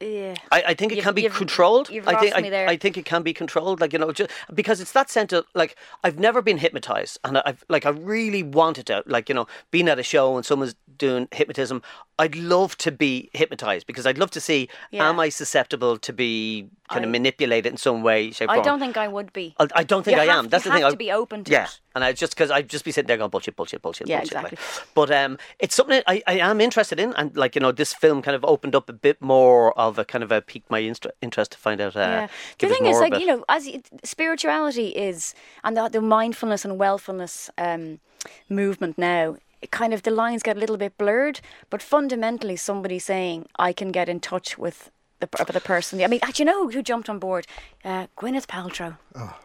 eh, 0.00 0.34
I, 0.50 0.62
I 0.68 0.74
think 0.74 0.92
it 0.92 0.96
You've- 0.96 1.04
can 1.04 1.14
be 1.14 1.22
you've- 1.22 1.36
controlled. 1.36 1.90
you've 1.90 2.08
I 2.08 2.18
think 2.18 2.32
lost 2.32 2.42
me 2.42 2.48
I, 2.48 2.50
there. 2.50 2.68
I 2.68 2.76
think 2.76 2.96
it 2.96 3.04
can 3.04 3.22
be 3.22 3.32
controlled. 3.32 3.80
Like 3.80 3.92
you 3.92 3.98
know, 3.98 4.12
just, 4.12 4.30
because 4.54 4.80
it's 4.80 4.92
that 4.92 5.10
sense 5.10 5.32
of 5.32 5.44
like 5.54 5.76
I've 6.04 6.18
never 6.18 6.40
been 6.42 6.58
hypnotized, 6.58 7.18
and 7.24 7.38
I- 7.38 7.42
I've 7.46 7.64
like 7.68 7.86
I 7.86 7.90
really 7.90 8.42
wanted 8.42 8.86
to. 8.86 9.02
Like 9.06 9.28
you 9.28 9.34
know, 9.34 9.46
being 9.70 9.88
at 9.88 9.98
a 9.98 10.02
show 10.02 10.36
and 10.36 10.44
someone's 10.46 10.74
doing 10.96 11.28
hypnotism, 11.32 11.82
I'd 12.18 12.36
love 12.36 12.76
to 12.78 12.90
be 12.92 13.30
hypnotized 13.32 13.86
because 13.86 14.06
I'd 14.06 14.18
love 14.18 14.30
to 14.32 14.40
see 14.40 14.68
Yeah. 14.90 15.08
am 15.08 15.18
I 15.20 15.28
susceptible 15.30 15.96
to 15.98 16.12
be 16.12 16.68
kind 16.90 17.04
I- 17.04 17.08
of 17.08 17.12
manipulated 17.12 17.70
in 17.72 17.76
some 17.78 18.02
way, 18.02 18.30
shape, 18.32 18.50
I 18.50 18.56
form. 18.56 18.64
don't 18.64 18.80
think 18.80 18.96
I 18.96 19.08
would 19.08 19.32
be. 19.32 19.54
I, 19.58 19.66
I 19.76 19.82
don't 19.84 20.02
think 20.04 20.16
You 20.16 20.22
I 20.22 20.26
have- 20.26 20.38
am. 20.44 20.48
That's 20.48 20.64
you 20.64 20.70
the 20.70 20.74
thing. 20.74 20.82
have 20.82 20.88
I- 20.88 20.90
to 20.92 20.96
be 20.98 21.12
open 21.12 21.44
to 21.44 21.52
yeah. 21.52 21.64
it. 21.64 21.80
and 21.94 22.04
I 22.04 22.12
just 22.12 22.34
because 22.34 22.50
I'd 22.50 22.68
just 22.68 22.84
be 22.84 22.92
sitting 22.92 23.06
there 23.08 23.16
going 23.16 23.30
bullshit, 23.30 23.56
bullshit, 23.56 23.80
bullshit, 23.82 24.08
Yeah, 24.08 24.18
bullshit. 24.20 24.34
like. 24.34 24.52
exactly. 24.52 24.86
But 24.94 25.10
um, 25.10 25.38
it's 25.58 25.74
something 25.74 26.02
I, 26.06 26.22
I 26.26 26.38
am 26.50 26.60
interested 26.60 26.98
in, 27.00 27.12
and 27.14 27.36
like 27.36 27.54
you 27.54 27.60
know, 27.60 27.72
this 27.72 27.94
film 27.94 28.22
kind 28.22 28.34
of 28.34 28.44
opened 28.44 28.74
up 28.74 28.88
a 28.90 28.92
bit 28.92 29.20
more 29.22 29.72
of 29.78 29.98
a 29.98 30.04
kind 30.04 30.22
of 30.24 30.30
a 30.32 30.40
piqued 30.42 30.70
my 30.70 30.80
inst- 30.80 31.06
interest 31.22 31.52
to 31.52 31.58
find 31.58 31.80
out. 31.80 31.96
Uh, 31.96 32.00
Yeah. 32.00 32.28
The 32.58 32.68
thing 32.68 32.86
is, 32.86 32.98
like 33.00 33.18
you 33.18 33.26
know, 33.26 33.44
as 33.48 33.68
spirituality 34.04 34.88
is, 34.88 35.34
and 35.64 35.76
the, 35.76 35.88
the 35.88 36.00
mindfulness 36.00 36.64
and 36.64 36.78
wellfulness 36.78 37.50
um, 37.58 38.00
movement 38.48 38.98
now, 38.98 39.36
it 39.62 39.70
kind 39.70 39.92
of 39.94 40.02
the 40.02 40.10
lines 40.10 40.42
get 40.42 40.56
a 40.56 40.60
little 40.60 40.76
bit 40.76 40.96
blurred. 40.98 41.40
But 41.70 41.82
fundamentally, 41.82 42.56
somebody 42.56 42.98
saying, 42.98 43.46
"I 43.58 43.72
can 43.72 43.90
get 43.92 44.08
in 44.08 44.20
touch 44.20 44.58
with." 44.58 44.90
The, 45.20 45.26
p- 45.26 45.44
the 45.52 45.60
person, 45.60 46.02
I 46.02 46.06
mean, 46.06 46.20
do 46.20 46.32
you 46.36 46.44
know 46.46 46.68
who 46.70 46.82
jumped 46.82 47.08
on 47.10 47.18
board? 47.18 47.46
Uh, 47.84 48.06
Gwyneth 48.16 48.46
Paltrow 48.46 48.96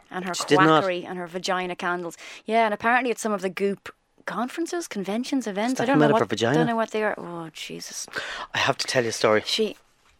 and 0.09 0.25
her 0.25 0.33
did 0.47 0.57
quackery 0.57 1.05
and 1.05 1.17
her 1.17 1.27
vagina 1.27 1.75
candles. 1.75 2.17
Yeah, 2.45 2.65
and 2.65 2.73
apparently 2.73 3.11
at 3.11 3.19
some 3.19 3.33
of 3.33 3.41
the 3.41 3.49
Goop 3.49 3.93
conferences, 4.25 4.87
conventions, 4.87 5.47
events. 5.47 5.77
that 5.77 5.83
I 5.83 5.85
don't 5.87 5.99
know 5.99 6.09
what. 6.09 6.19
her 6.19 6.25
vagina? 6.25 6.55
Don't 6.59 6.67
know 6.67 6.75
what 6.77 6.91
they 6.91 7.03
are. 7.03 7.13
Oh 7.17 7.49
Jesus! 7.53 8.07
I 8.53 8.59
have 8.59 8.77
to 8.77 8.87
tell 8.87 9.03
you 9.03 9.09
a 9.09 9.11
story. 9.11 9.43
She 9.45 9.75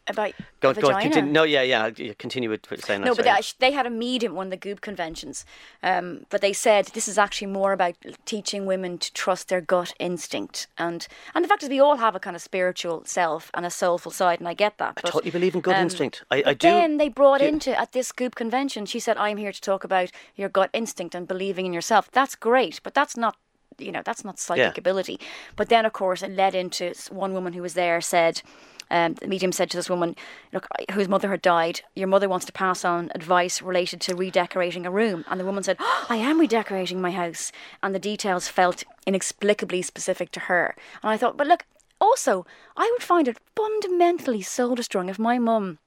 about 0.08 0.34
Go, 0.60 0.74
the 0.74 0.82
go 0.82 0.88
on, 0.88 0.94
vagina. 0.96 1.14
continue. 1.14 1.32
No, 1.32 1.44
yeah, 1.44 1.62
yeah. 1.62 2.14
Continue 2.18 2.50
with 2.50 2.66
saying 2.84 3.02
you're. 3.02 3.10
No, 3.10 3.16
but 3.16 3.26
they, 3.26 3.42
they 3.60 3.72
had 3.72 3.86
a 3.86 3.90
meeting 3.90 4.30
at 4.30 4.36
one 4.36 4.48
of 4.48 4.52
the 4.52 4.58
Goop 4.58 4.82
conventions. 4.82 5.46
Um, 5.84 6.26
but 6.30 6.42
they 6.42 6.54
said 6.54 6.86
this 6.88 7.08
is 7.08 7.18
actually 7.18 7.48
more 7.48 7.74
about 7.74 7.96
teaching 8.26 8.66
women 8.66 8.98
to 8.98 9.14
trust 9.14 9.50
their 9.50 9.62
gut 9.62 9.94
instinct, 10.00 10.68
and 10.78 11.08
and 11.34 11.44
the 11.44 11.50
fact 11.50 11.64
is 11.64 11.70
we 11.70 11.80
all 11.80 11.98
have 11.98 12.16
a 12.16 12.20
kind 12.20 12.36
of 12.36 12.42
spiritual 12.42 13.04
self 13.06 13.52
and 13.54 13.66
a 13.66 13.70
soulful 13.72 14.12
side, 14.12 14.40
and 14.40 14.48
I 14.48 14.54
get 14.54 14.78
that. 14.78 14.96
But, 14.96 15.06
totally 15.06 15.32
believe 15.32 15.56
in 15.56 15.62
gut 15.62 15.76
um, 15.76 15.84
instinct. 15.84 16.24
I, 16.32 16.38
I 16.38 16.42
but 16.44 16.60
do. 16.60 16.68
Then 16.70 16.98
they 16.98 17.10
brought 17.10 17.40
do- 17.40 17.48
into 17.48 17.80
at 17.80 17.92
this 17.92 18.12
Goop 18.12 18.36
convention. 18.36 18.86
She 18.86 19.00
said, 19.00 19.18
"I'm 19.18 19.38
here 19.38 19.52
to 19.52 19.62
talk 19.62 19.84
about 19.84 20.12
your 20.36 20.50
gut 20.50 20.70
instinct 20.74 21.16
and 21.16 21.28
believing 21.28 21.66
in 21.66 21.74
yourself." 21.74 22.10
That's 22.12 22.36
great, 22.36 22.80
but 22.84 22.94
that's 22.94 23.18
not. 23.18 23.36
You 23.78 23.92
know 23.92 24.02
that's 24.06 24.24
not 24.24 24.40
psychic 24.40 24.78
Yeah. 24.78 24.80
ability, 24.80 25.20
but 25.58 25.68
then 25.68 25.86
of 25.86 25.92
course 25.92 26.24
it 26.24 26.32
led 26.32 26.56
into 26.56 26.94
one 27.10 27.34
woman 27.34 27.52
who 27.52 27.62
was 27.62 27.74
there 27.74 28.00
said, 28.00 28.42
um, 28.90 29.14
the 29.16 29.28
medium 29.28 29.52
said 29.52 29.70
to 29.72 29.78
this 29.78 29.90
woman, 29.90 30.16
"Look, 30.54 30.68
whose 30.92 31.08
mother 31.08 31.30
had 31.30 31.42
died, 31.42 31.82
your 31.96 32.08
mother 32.08 32.30
wants 32.30 32.46
to 32.46 32.52
pass 32.52 32.86
on 32.86 33.12
advice 33.16 33.62
related 33.62 34.02
to 34.02 34.16
redecorating 34.16 34.86
a 34.86 34.92
room." 34.92 35.26
And 35.28 35.40
the 35.40 35.46
woman 35.46 35.64
said, 35.64 35.78
"Oh, 35.80 36.06
"I 36.10 36.18
am 36.18 36.40
redecorating 36.40 37.02
my 37.02 37.12
house," 37.12 37.52
and 37.82 37.94
the 37.94 38.00
details 38.00 38.48
felt 38.48 38.84
inexplicably 39.06 39.82
specific 39.82 40.32
to 40.32 40.42
her. 40.42 40.76
And 41.02 41.12
I 41.12 41.18
thought, 41.18 41.38
but 41.38 41.48
look, 41.48 41.66
also, 42.00 42.46
I 42.76 42.90
would 42.94 43.04
find 43.04 43.28
it 43.28 43.40
fundamentally 43.56 44.42
soul 44.42 44.76
destroying 44.76 45.10
if 45.10 45.20
my 45.20 45.40
mum. 45.40 45.80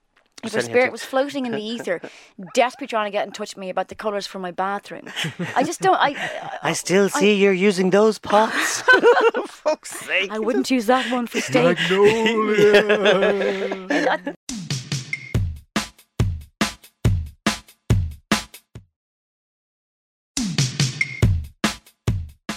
If 0.44 0.52
her 0.52 0.60
spirit 0.60 0.92
was 0.92 1.02
floating 1.02 1.46
in 1.46 1.52
the 1.52 1.62
ether, 1.62 2.00
desperately 2.54 2.86
trying 2.86 3.06
to 3.06 3.10
get 3.10 3.26
in 3.26 3.32
touch 3.32 3.54
with 3.54 3.60
me 3.60 3.70
about 3.70 3.88
the 3.88 3.94
colours 3.94 4.26
for 4.26 4.38
my 4.38 4.50
bathroom, 4.50 5.08
I 5.56 5.62
just 5.62 5.80
don't. 5.80 5.96
I 5.96 6.58
I 6.62 6.72
still 6.72 7.08
see 7.08 7.34
you're 7.34 7.52
using 7.52 7.90
those 7.90 8.18
pots. 8.18 8.82
Fuck's 9.46 9.90
sake. 9.90 10.30
I 10.30 10.38
wouldn't 10.38 10.70
use 10.70 10.86
that 10.86 11.10
one 11.10 11.26
for 11.26 11.40
steak. 11.40 11.78
Magnolia. 11.78 13.18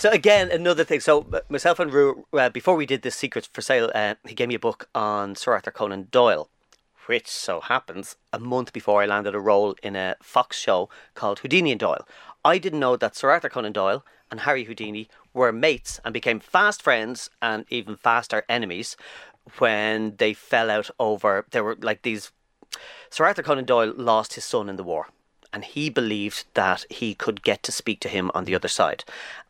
So 0.01 0.09
again, 0.09 0.49
another 0.49 0.83
thing. 0.83 0.99
So 0.99 1.27
myself 1.47 1.79
and 1.79 1.93
Rue, 1.93 2.25
uh, 2.33 2.49
before 2.49 2.75
we 2.75 2.87
did 2.87 3.03
this 3.03 3.15
Secrets 3.15 3.47
for 3.53 3.61
Sale, 3.61 3.91
uh, 3.93 4.15
he 4.27 4.33
gave 4.33 4.47
me 4.47 4.55
a 4.55 4.59
book 4.59 4.89
on 4.95 5.35
Sir 5.35 5.53
Arthur 5.53 5.69
Conan 5.69 6.07
Doyle, 6.09 6.49
which 7.07 7.27
so 7.27 7.59
happens 7.59 8.15
a 8.31 8.39
month 8.39 8.73
before 8.73 9.01
I 9.01 9.05
landed 9.05 9.35
a 9.35 9.39
role 9.39 9.75
in 9.83 9.95
a 9.95 10.15
Fox 10.21 10.57
show 10.57 10.89
called 11.15 11.39
Houdini 11.39 11.71
and 11.71 11.79
Doyle. 11.79 12.07
I 12.43 12.57
didn't 12.57 12.79
know 12.79 12.95
that 12.97 13.15
Sir 13.15 13.29
Arthur 13.29 13.49
Conan 13.49 13.73
Doyle 13.73 14.03
and 14.29 14.41
Harry 14.41 14.63
Houdini 14.63 15.09
were 15.33 15.51
mates 15.51 15.99
and 16.03 16.13
became 16.13 16.39
fast 16.39 16.81
friends 16.81 17.29
and 17.41 17.65
even 17.69 17.95
faster 17.95 18.43
enemies 18.49 18.97
when 19.57 20.15
they 20.17 20.33
fell 20.33 20.69
out 20.69 20.89
over. 20.99 21.45
there 21.51 21.63
were 21.63 21.77
like 21.81 22.01
these. 22.01 22.31
Sir 23.09 23.25
Arthur 23.25 23.43
Conan 23.43 23.65
Doyle 23.65 23.93
lost 23.95 24.33
his 24.33 24.45
son 24.45 24.69
in 24.69 24.77
the 24.77 24.83
war 24.83 25.07
and 25.53 25.65
he 25.65 25.89
believed 25.89 26.45
that 26.53 26.85
he 26.89 27.13
could 27.13 27.43
get 27.43 27.61
to 27.63 27.71
speak 27.71 27.99
to 27.99 28.09
him 28.09 28.31
on 28.33 28.45
the 28.45 28.55
other 28.55 28.67
side. 28.67 29.03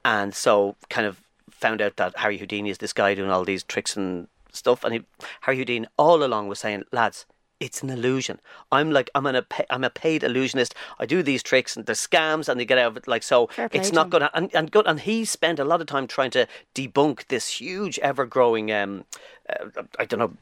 And 0.03 0.33
so 0.33 0.75
kind 0.89 1.05
of 1.05 1.21
found 1.49 1.81
out 1.81 1.97
that 1.97 2.17
Harry 2.17 2.39
Houdini 2.39 2.71
is 2.71 2.79
this 2.79 2.93
guy 2.93 3.13
doing 3.13 3.29
all 3.29 3.45
these 3.45 3.63
tricks 3.63 3.95
and 3.95 4.27
stuff 4.51 4.83
and 4.83 4.93
he, 4.93 5.01
Harry 5.41 5.57
Houdini 5.57 5.87
all 5.97 6.23
along 6.23 6.47
was 6.47 6.59
saying, 6.59 6.83
"Lads, 6.91 7.25
it's 7.62 7.84
an 7.84 7.89
illusion. 7.89 8.39
I'm 8.71 8.91
like 8.91 9.10
I'm 9.15 9.26
an 9.26 9.45
I'm 9.69 9.84
a 9.84 9.89
paid 9.89 10.24
illusionist. 10.24 10.76
I 11.00 11.06
do 11.06 11.24
these 11.24 11.43
tricks 11.43 11.78
and 11.78 11.86
they're 11.86 11.95
scams 11.95 12.50
and 12.50 12.60
they 12.60 12.65
get 12.65 12.78
out 12.78 12.88
of 12.88 12.97
it 12.97 13.08
like 13.08 13.24
so. 13.24 13.50
It's 13.71 13.91
not 13.93 14.10
to 14.21 14.36
and 14.36 14.54
and, 14.54 14.71
good, 14.71 14.88
and 14.88 15.00
he 15.00 15.24
spent 15.24 15.60
a 15.60 15.63
lot 15.63 15.80
of 15.80 15.88
time 15.88 16.08
trying 16.08 16.32
to 16.32 16.47
debunk 16.76 17.28
this 17.28 17.47
huge 17.62 18.00
ever 18.00 18.26
growing 18.26 18.71
um 18.71 19.06
uh, 19.47 19.84
I 20.00 20.06
don't 20.06 20.19
know 20.19 20.34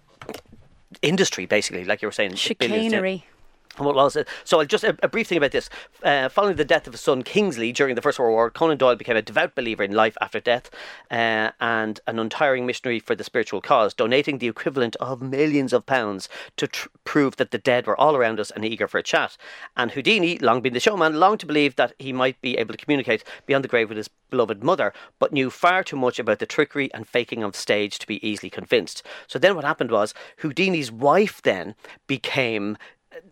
industry 1.02 1.46
basically 1.46 1.86
like 1.86 2.02
you 2.02 2.08
were 2.08 2.14
saying 2.14 2.36
billions, 2.58 2.94
yeah. 2.94 3.39
What 3.80 3.96
was 3.96 4.16
it? 4.16 4.28
So, 4.44 4.60
I'll 4.60 4.66
just 4.66 4.84
a, 4.84 4.98
a 5.02 5.08
brief 5.08 5.28
thing 5.28 5.38
about 5.38 5.52
this. 5.52 5.70
Uh, 6.04 6.30
following 6.30 6.58
the 6.58 6.66
death 6.66 6.86
of 6.86 6.94
his 6.94 7.02
son 7.02 7.24
Kingsley 7.24 7.72
during 7.72 7.96
the 7.96 8.02
First 8.02 8.20
World 8.20 8.34
War, 8.34 8.50
Conan 8.50 8.78
Doyle 8.78 8.96
became 8.96 9.16
a 9.16 9.22
devout 9.22 9.56
believer 9.56 9.84
in 9.84 9.92
life 9.92 10.18
after 10.22 10.40
death 10.40 10.70
uh, 11.10 11.52
and 11.60 12.00
an 12.06 12.20
untiring 12.20 12.66
missionary 12.66 13.00
for 13.00 13.16
the 13.16 13.24
spiritual 13.24 13.62
cause, 13.62 13.94
donating 13.94 14.38
the 14.38 14.48
equivalent 14.48 14.96
of 14.98 15.22
millions 15.22 15.74
of 15.74 15.86
pounds 15.86 16.28
to 16.58 16.68
tr- 16.68 16.90
prove 17.04 17.38
that 17.38 17.52
the 17.52 17.58
dead 17.58 17.88
were 17.88 18.00
all 18.00 18.16
around 18.16 18.40
us 18.40 18.52
and 18.52 18.66
eager 18.66 18.88
for 18.88 18.98
a 18.98 19.04
chat. 19.04 19.38
And 19.78 19.92
Houdini, 19.92 20.38
long 20.40 20.62
been 20.62 20.74
the 20.74 20.80
showman, 20.80 21.20
longed 21.20 21.40
to 21.42 21.46
believe 21.46 21.76
that 21.78 21.94
he 22.00 22.12
might 22.12 22.40
be 22.42 22.58
able 22.58 22.74
to 22.74 22.84
communicate 22.84 23.24
beyond 23.46 23.64
the 23.64 23.70
grave 23.70 23.90
with 23.90 23.98
his 23.98 24.10
beloved 24.30 24.64
mother, 24.64 24.94
but 25.20 25.34
knew 25.34 25.50
far 25.50 25.84
too 25.84 25.96
much 25.96 26.20
about 26.20 26.40
the 26.40 26.46
trickery 26.46 26.94
and 26.94 27.08
faking 27.08 27.44
of 27.44 27.56
stage 27.56 27.98
to 28.00 28.08
be 28.08 28.26
easily 28.28 28.50
convinced. 28.50 29.04
So 29.28 29.40
then 29.40 29.56
what 29.56 29.66
happened 29.66 29.92
was 29.92 30.14
Houdini's 30.38 30.92
wife 30.92 31.42
then 31.42 31.76
became 32.08 32.78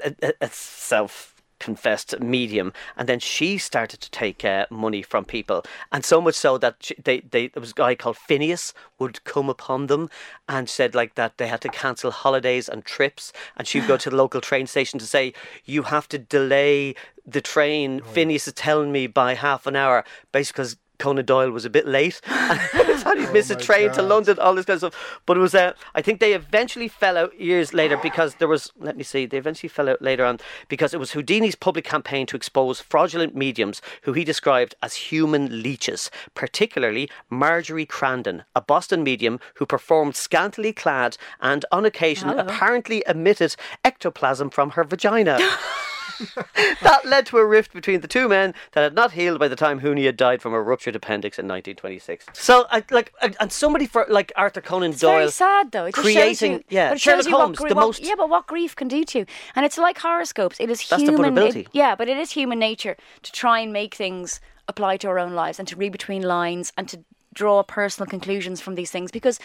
a, 0.03 0.15
a, 0.21 0.33
a 0.41 0.49
self 0.49 1.37
confessed 1.59 2.19
medium 2.19 2.71
and 2.95 3.09
then 3.09 3.19
she 3.19 3.57
started 3.57 3.99
to 4.01 4.11
take 4.11 4.45
uh, 4.45 4.65
money 4.69 5.01
from 5.01 5.25
people. 5.25 5.63
And 5.91 6.05
so 6.05 6.21
much 6.21 6.35
so 6.35 6.57
that 6.59 6.75
she, 6.79 6.95
they, 7.03 7.21
they 7.21 7.47
there 7.47 7.61
was 7.61 7.71
a 7.71 7.75
guy 7.75 7.95
called 7.95 8.17
Pheneas 8.17 8.73
would 8.99 9.23
come 9.23 9.49
upon 9.49 9.87
them 9.87 10.09
and 10.47 10.69
said 10.69 10.93
like 10.95 11.15
that 11.15 11.37
they 11.37 11.47
had 11.47 11.61
to 11.61 11.69
cancel 11.69 12.11
holidays 12.11 12.69
and 12.69 12.85
trips 12.85 13.33
and 13.55 13.67
she'd 13.67 13.87
go 13.87 13.97
to 13.97 14.09
the 14.09 14.15
local 14.15 14.41
train 14.41 14.67
station 14.67 14.99
to 14.99 15.05
say 15.05 15.33
you 15.65 15.83
have 15.83 16.07
to 16.09 16.17
delay 16.17 16.95
the 17.25 17.41
train. 17.41 18.01
Pheneas 18.01 18.47
is 18.47 18.53
telling 18.53 18.91
me 18.91 19.07
by 19.07 19.33
half 19.33 19.67
an 19.67 19.75
hour 19.75 20.03
basically 20.31 20.63
because 20.63 20.77
Conan 20.99 21.25
Doyle 21.25 21.51
was 21.51 21.65
a 21.65 21.69
bit 21.69 21.87
late. 21.87 22.21
And 22.47 22.59
thought 23.07 23.17
he'd 23.17 23.33
miss 23.33 23.49
a 23.49 23.55
my 23.55 23.59
train 23.59 23.91
to 23.93 24.01
London 24.01 24.39
all 24.39 24.55
this 24.55 24.65
kind 24.65 24.81
of 24.81 24.93
stuff. 24.93 25.21
But 25.25 25.37
it 25.37 25.39
was 25.39 25.55
uh, 25.55 25.73
I 25.95 26.01
think 26.01 26.19
they 26.19 26.33
eventually 26.33 26.87
fell 26.87 27.17
out 27.17 27.39
years 27.39 27.73
later 27.73 27.97
because 27.97 28.35
there 28.35 28.47
was 28.47 28.71
let 28.79 28.97
me 28.97 29.03
see 29.03 29.25
they 29.25 29.37
eventually 29.37 29.69
fell 29.69 29.89
out 29.89 30.01
later 30.01 30.25
on 30.25 30.39
because 30.67 30.93
it 30.93 30.99
was 30.99 31.11
Houdini's 31.11 31.55
public 31.55 31.85
campaign 31.85 32.25
to 32.27 32.35
expose 32.35 32.81
fraudulent 32.81 33.35
mediums 33.35 33.81
who 34.03 34.13
he 34.13 34.23
described 34.23 34.75
as 34.81 34.95
human 34.95 35.61
leeches 35.61 36.11
particularly 36.33 37.09
Marjorie 37.29 37.85
Crandon 37.85 38.43
a 38.55 38.61
Boston 38.61 39.03
medium 39.03 39.39
who 39.55 39.65
performed 39.65 40.15
scantily 40.15 40.73
clad 40.73 41.17
and 41.39 41.65
on 41.71 41.85
occasion 41.85 42.29
Hello. 42.29 42.41
apparently 42.41 43.03
emitted 43.07 43.55
ectoplasm 43.83 44.49
from 44.49 44.71
her 44.71 44.83
vagina 44.83 45.39
that 46.81 47.01
led 47.05 47.25
to 47.27 47.37
a 47.37 47.45
rift 47.45 47.73
between 47.73 48.01
the 48.01 48.07
two 48.07 48.27
men 48.27 48.53
that 48.73 48.81
had 48.81 48.93
not 48.93 49.11
healed 49.13 49.39
by 49.39 49.47
the 49.47 49.55
time 49.55 49.79
Houdini 49.79 50.05
had 50.05 50.17
died 50.17 50.41
from 50.41 50.53
a 50.53 50.61
ruptured 50.61 50.95
appendix 50.95 51.37
in 51.37 51.45
1926. 51.45 52.25
So, 52.33 52.65
I, 52.71 52.83
like, 52.91 53.13
and 53.21 53.35
and 53.39 53.51
somebody 53.51 53.85
for 53.87 54.05
like 54.09 54.31
Arthur 54.35 54.61
Conan 54.61 54.91
It's 54.91 55.01
Doyle 55.01 55.17
very 55.19 55.31
sad 55.31 55.71
though. 55.71 55.85
It 55.85 55.93
creating, 55.93 56.53
you, 56.53 56.63
yeah, 56.69 56.89
but 56.89 56.97
it 56.97 57.01
Sherlock 57.01 57.25
what 57.25 57.41
Holmes, 57.41 57.57
the 57.57 57.63
what- 57.65 57.75
most. 57.75 58.03
Yeah, 58.03 58.15
but 58.15 58.29
what 58.29 58.47
grief 58.47 58.75
can 58.75 58.87
do 58.87 59.03
to 59.03 59.19
you, 59.19 59.25
and 59.55 59.65
it's 59.65 59.77
like 59.77 59.99
horoscopes. 59.99 60.59
It 60.59 60.69
is 60.69 60.87
That's 60.87 61.03
the 61.03 61.11
human. 61.11 61.37
it- 61.37 61.67
yeah, 61.71 61.95
but 61.95 62.07
it 62.09 62.17
is 62.17 62.31
human 62.31 62.59
nature 62.59 62.97
to 63.23 63.31
try 63.31 63.59
and 63.59 63.71
make 63.73 63.95
things 63.95 64.39
apply 64.67 64.97
to 64.97 65.07
our 65.07 65.19
own 65.19 65.33
lives 65.33 65.59
and 65.59 65.67
to 65.67 65.75
read 65.75 65.91
between 65.91 66.21
lines 66.23 66.73
and 66.77 66.89
to 66.89 66.99
draw 67.33 67.63
personal 67.63 68.07
conclusions 68.07 68.59
from 68.59 68.75
these 68.75 68.91
things 68.91 69.11
because 69.11 69.39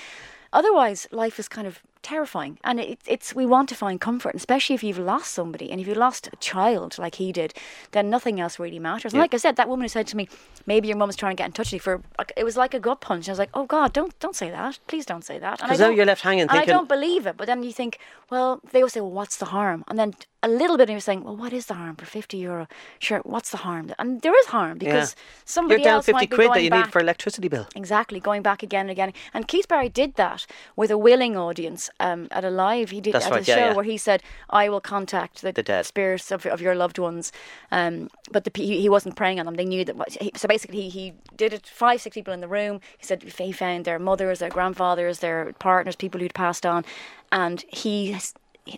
otherwise 0.52 1.06
life 1.12 1.38
is 1.38 1.48
kind 1.48 1.66
of 1.66 1.82
terrifying. 2.02 2.58
And 2.64 2.80
it, 2.80 2.98
it's 3.06 3.34
we 3.34 3.46
want 3.46 3.68
to 3.70 3.74
find 3.74 4.00
comfort 4.00 4.34
especially 4.34 4.74
if 4.74 4.82
you've 4.82 4.98
lost 4.98 5.32
somebody. 5.32 5.70
And 5.70 5.80
if 5.80 5.86
you 5.86 5.94
lost 5.94 6.28
a 6.32 6.36
child 6.36 6.98
like 6.98 7.16
he 7.16 7.32
did 7.32 7.54
then 7.92 8.10
nothing 8.10 8.40
else 8.40 8.58
really 8.58 8.78
matters. 8.78 9.12
And 9.12 9.20
like 9.20 9.34
i 9.34 9.36
said 9.36 9.56
that 9.56 9.68
woman 9.68 9.84
who 9.84 9.88
said 9.88 10.06
to 10.08 10.16
me 10.16 10.28
maybe 10.66 10.88
your 10.88 10.96
mum's 10.96 11.16
trying 11.16 11.36
to 11.36 11.40
get 11.40 11.46
in 11.46 11.52
touch 11.52 11.68
with 11.68 11.74
you 11.74 11.80
for 11.80 12.02
like, 12.18 12.32
it 12.36 12.44
was 12.44 12.56
like 12.56 12.74
a 12.74 12.80
gut 12.80 13.00
punch. 13.00 13.28
I 13.28 13.32
was 13.32 13.38
like 13.38 13.50
oh 13.54 13.66
god 13.66 13.92
don't 13.92 14.18
don't 14.20 14.36
say 14.36 14.50
that. 14.50 14.78
Please 14.86 15.06
don't 15.06 15.24
say 15.24 15.38
that. 15.38 15.60
And 15.60 15.70
I 15.70 15.74
'Cause 15.74 15.80
now 15.80 15.90
you're 15.90 16.06
left 16.06 16.22
hanging 16.22 16.42
and 16.42 16.50
thinking- 16.50 16.70
i 16.70 16.76
don't 16.76 16.88
believe 16.88 17.26
it. 17.26 17.36
But 17.36 17.46
then 17.46 17.62
you 17.62 17.72
think 17.72 17.98
well 18.30 18.60
they 18.72 18.80
always 18.80 18.92
say 18.94 19.00
well 19.00 19.10
what's 19.10 19.36
the 19.36 19.46
harm? 19.46 19.84
And 19.88 19.98
then 19.98 20.14
a 20.44 20.48
little 20.48 20.76
bit 20.76 20.90
of 20.90 20.94
was 20.94 21.04
saying 21.04 21.22
well 21.24 21.36
what 21.36 21.52
is 21.52 21.66
the 21.66 21.74
harm 21.74 21.96
for 21.96 22.06
50 22.06 22.36
euro? 22.36 22.66
Sure 22.98 23.20
what's 23.20 23.50
the 23.50 23.58
harm? 23.58 23.92
And 23.98 24.22
there 24.22 24.36
is 24.40 24.46
harm 24.46 24.78
because 24.78 25.14
somebody 25.44 25.80
You're 25.80 25.84
down 25.84 25.94
else 25.96 26.06
50 26.06 26.12
might 26.14 26.30
be 26.30 26.36
quid 26.36 26.46
going 26.48 26.58
that 26.58 26.64
you 26.64 26.70
back 26.70 26.86
need 26.86 26.92
for 26.92 27.00
electricity 27.00 27.48
bill. 27.48 27.66
Exactly, 27.76 28.18
going 28.20 28.42
back 28.42 28.62
again 28.62 28.82
and 28.82 28.90
again. 28.90 29.12
And 29.34 29.46
Keith 29.46 29.68
Barry 29.68 29.88
did 29.88 30.14
that 30.16 30.46
with 30.76 30.90
a 30.90 30.98
willing 30.98 31.36
audience 31.36 31.90
um, 32.00 32.28
at 32.30 32.44
a 32.44 32.50
live. 32.50 32.90
He 32.90 33.00
did 33.00 33.14
That's 33.14 33.26
at 33.26 33.32
right, 33.32 33.42
a 33.42 33.50
yeah, 33.50 33.54
show 33.54 33.66
yeah. 33.68 33.74
where 33.74 33.84
he 33.84 33.96
said, 33.96 34.22
"I 34.50 34.68
will 34.68 34.80
contact 34.80 35.42
the, 35.42 35.52
The 35.52 35.62
dead. 35.62 35.86
spirits 35.86 36.30
of, 36.30 36.46
of 36.46 36.60
your 36.60 36.74
loved 36.74 36.98
ones." 36.98 37.32
Um, 37.70 38.10
but 38.30 38.44
the, 38.44 38.50
he, 38.54 38.80
he 38.80 38.88
wasn't 38.88 39.16
preying 39.16 39.38
on 39.38 39.46
them. 39.46 39.54
They 39.54 39.64
knew 39.64 39.84
that. 39.84 39.96
So 40.36 40.48
basically, 40.48 40.82
he, 40.82 40.88
he 40.88 41.14
did 41.36 41.52
it. 41.52 41.66
Five, 41.66 42.00
six 42.00 42.14
people 42.14 42.32
in 42.32 42.40
the 42.40 42.48
room. 42.48 42.80
He 42.98 43.06
said 43.06 43.22
he 43.22 43.52
found 43.52 43.84
their 43.84 43.98
mothers, 43.98 44.38
their 44.38 44.50
grandfathers, 44.50 45.20
their 45.20 45.52
partners, 45.58 45.96
people 45.96 46.20
who'd 46.20 46.34
passed 46.34 46.66
on, 46.66 46.84
and 47.30 47.64
he. 47.68 48.16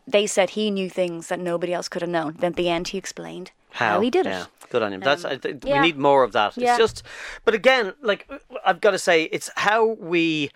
They 0.09 0.27
said 0.27 0.51
he 0.51 0.71
knew 0.71 0.89
things 0.89 1.29
that 1.29 1.39
nobody 1.39 1.75
else 1.75 1.89
could 1.89 2.01
have 2.01 2.11
known. 2.11 2.37
Then 2.39 2.53
at 2.53 2.57
the 2.57 2.71
end, 2.71 2.89
he 2.89 2.97
explained 2.97 3.51
how, 3.71 4.01
he 4.01 4.09
did 4.09 4.25
yeah. 4.25 4.45
it. 4.45 4.49
Good 4.71 4.83
on 4.83 4.93
him. 4.93 5.01
That's 5.01 5.25
I 5.25 5.37
th- 5.37 5.57
yeah. 5.63 5.81
we 5.81 5.89
need 5.89 5.99
more 5.99 6.23
of 6.23 6.33
that. 6.33 6.57
Yeah. 6.57 6.71
It's 6.71 6.79
just, 6.79 7.03
but 7.45 7.55
again, 7.55 7.93
like 8.01 8.31
I've 8.65 8.81
got 8.81 8.93
to 8.93 8.99
say, 8.99 9.25
it's 9.25 9.51
how 9.57 9.85
we 9.85 10.51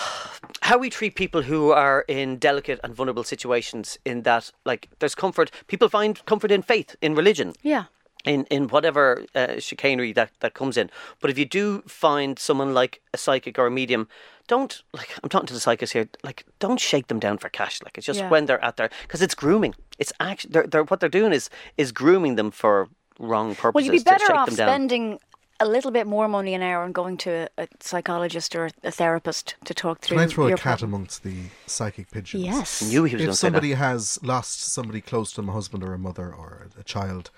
how 0.62 0.78
we 0.78 0.90
treat 0.90 1.14
people 1.14 1.42
who 1.42 1.70
are 1.72 2.04
in 2.08 2.38
delicate 2.38 2.80
and 2.84 2.94
vulnerable 2.94 3.24
situations. 3.24 3.98
In 4.04 4.22
that, 4.22 4.52
like, 4.64 4.88
there's 4.98 5.14
comfort. 5.14 5.50
People 5.66 5.88
find 5.88 6.24
comfort 6.26 6.50
in 6.50 6.62
faith, 6.62 6.96
in 7.00 7.14
religion. 7.14 7.52
Yeah. 7.62 7.84
in 8.24 8.44
in 8.50 8.66
whatever 8.68 9.24
uh, 9.34 9.60
chicanery 9.60 10.12
that 10.14 10.30
that 10.40 10.52
comes 10.54 10.76
in. 10.76 10.90
But 11.20 11.30
if 11.30 11.38
you 11.38 11.44
do 11.60 11.82
find 11.86 12.38
someone 12.38 12.74
like 12.74 13.00
a 13.14 13.16
psychic 13.18 13.58
or 13.58 13.66
a 13.66 13.70
medium, 13.70 14.08
don't 14.48 14.82
like 14.98 15.10
I'm 15.22 15.28
talking 15.28 15.46
to 15.46 15.54
the 15.54 15.60
psychics 15.60 15.92
here. 15.92 16.08
Like, 16.24 16.44
don't 16.58 16.80
shake 16.80 17.06
them 17.06 17.20
down 17.20 17.38
for 17.38 17.48
cash. 17.50 17.80
Like, 17.84 17.96
it's 17.98 18.06
just 18.06 18.20
Yeah. 18.20 18.30
when 18.30 18.46
they're 18.46 18.64
at 18.64 18.76
their 18.76 18.90
because 19.02 19.22
it's 19.22 19.34
grooming. 19.36 19.74
It's 19.98 20.12
actually 20.18 20.52
they're, 20.54 20.66
they're 20.70 20.84
what 20.90 20.98
they're 21.00 21.18
doing 21.20 21.32
is 21.32 21.50
is 21.76 21.92
grooming 21.92 22.36
them 22.36 22.50
for 22.50 22.88
wrong 23.20 23.54
purposes. 23.54 23.74
Well, 23.74 23.84
you'd 23.84 23.92
be 23.92 23.98
to 23.98 24.04
better 24.04 24.26
shake 24.26 24.36
off 24.36 24.46
them 24.48 24.56
down. 24.56 24.68
spending 24.68 25.18
a 25.58 25.66
little 25.66 25.90
bit 25.90 26.06
more 26.06 26.28
money 26.28 26.54
an 26.54 26.62
hour 26.62 26.84
and 26.84 26.94
going 26.94 27.16
to 27.18 27.48
a, 27.58 27.62
a 27.62 27.68
psychologist 27.80 28.54
or 28.54 28.70
a 28.84 28.90
therapist 28.90 29.54
to 29.64 29.72
talk 29.74 30.00
through 30.00 30.18
Can 30.18 30.26
I 30.26 30.28
throw 30.30 30.46
your 30.48 30.54
a 30.56 30.58
cat 30.58 30.78
problem. 30.80 30.94
amongst 30.94 31.22
the 31.22 31.34
psychic 31.66 32.10
pigeons? 32.10 32.44
Yes. 32.44 32.82
Knew 32.82 33.04
he 33.04 33.14
was 33.16 33.22
if 33.22 33.30
to 33.30 33.34
say 33.34 33.36
that. 33.36 33.36
somebody 33.36 33.72
has 33.74 34.18
lost 34.22 34.60
somebody 34.72 35.00
close 35.00 35.30
to 35.32 35.36
them, 35.36 35.48
a 35.48 35.52
husband 35.52 35.82
or 35.82 35.94
a 35.94 35.98
mother 35.98 36.32
or 36.32 36.68
a 36.78 36.82
child, 36.84 37.30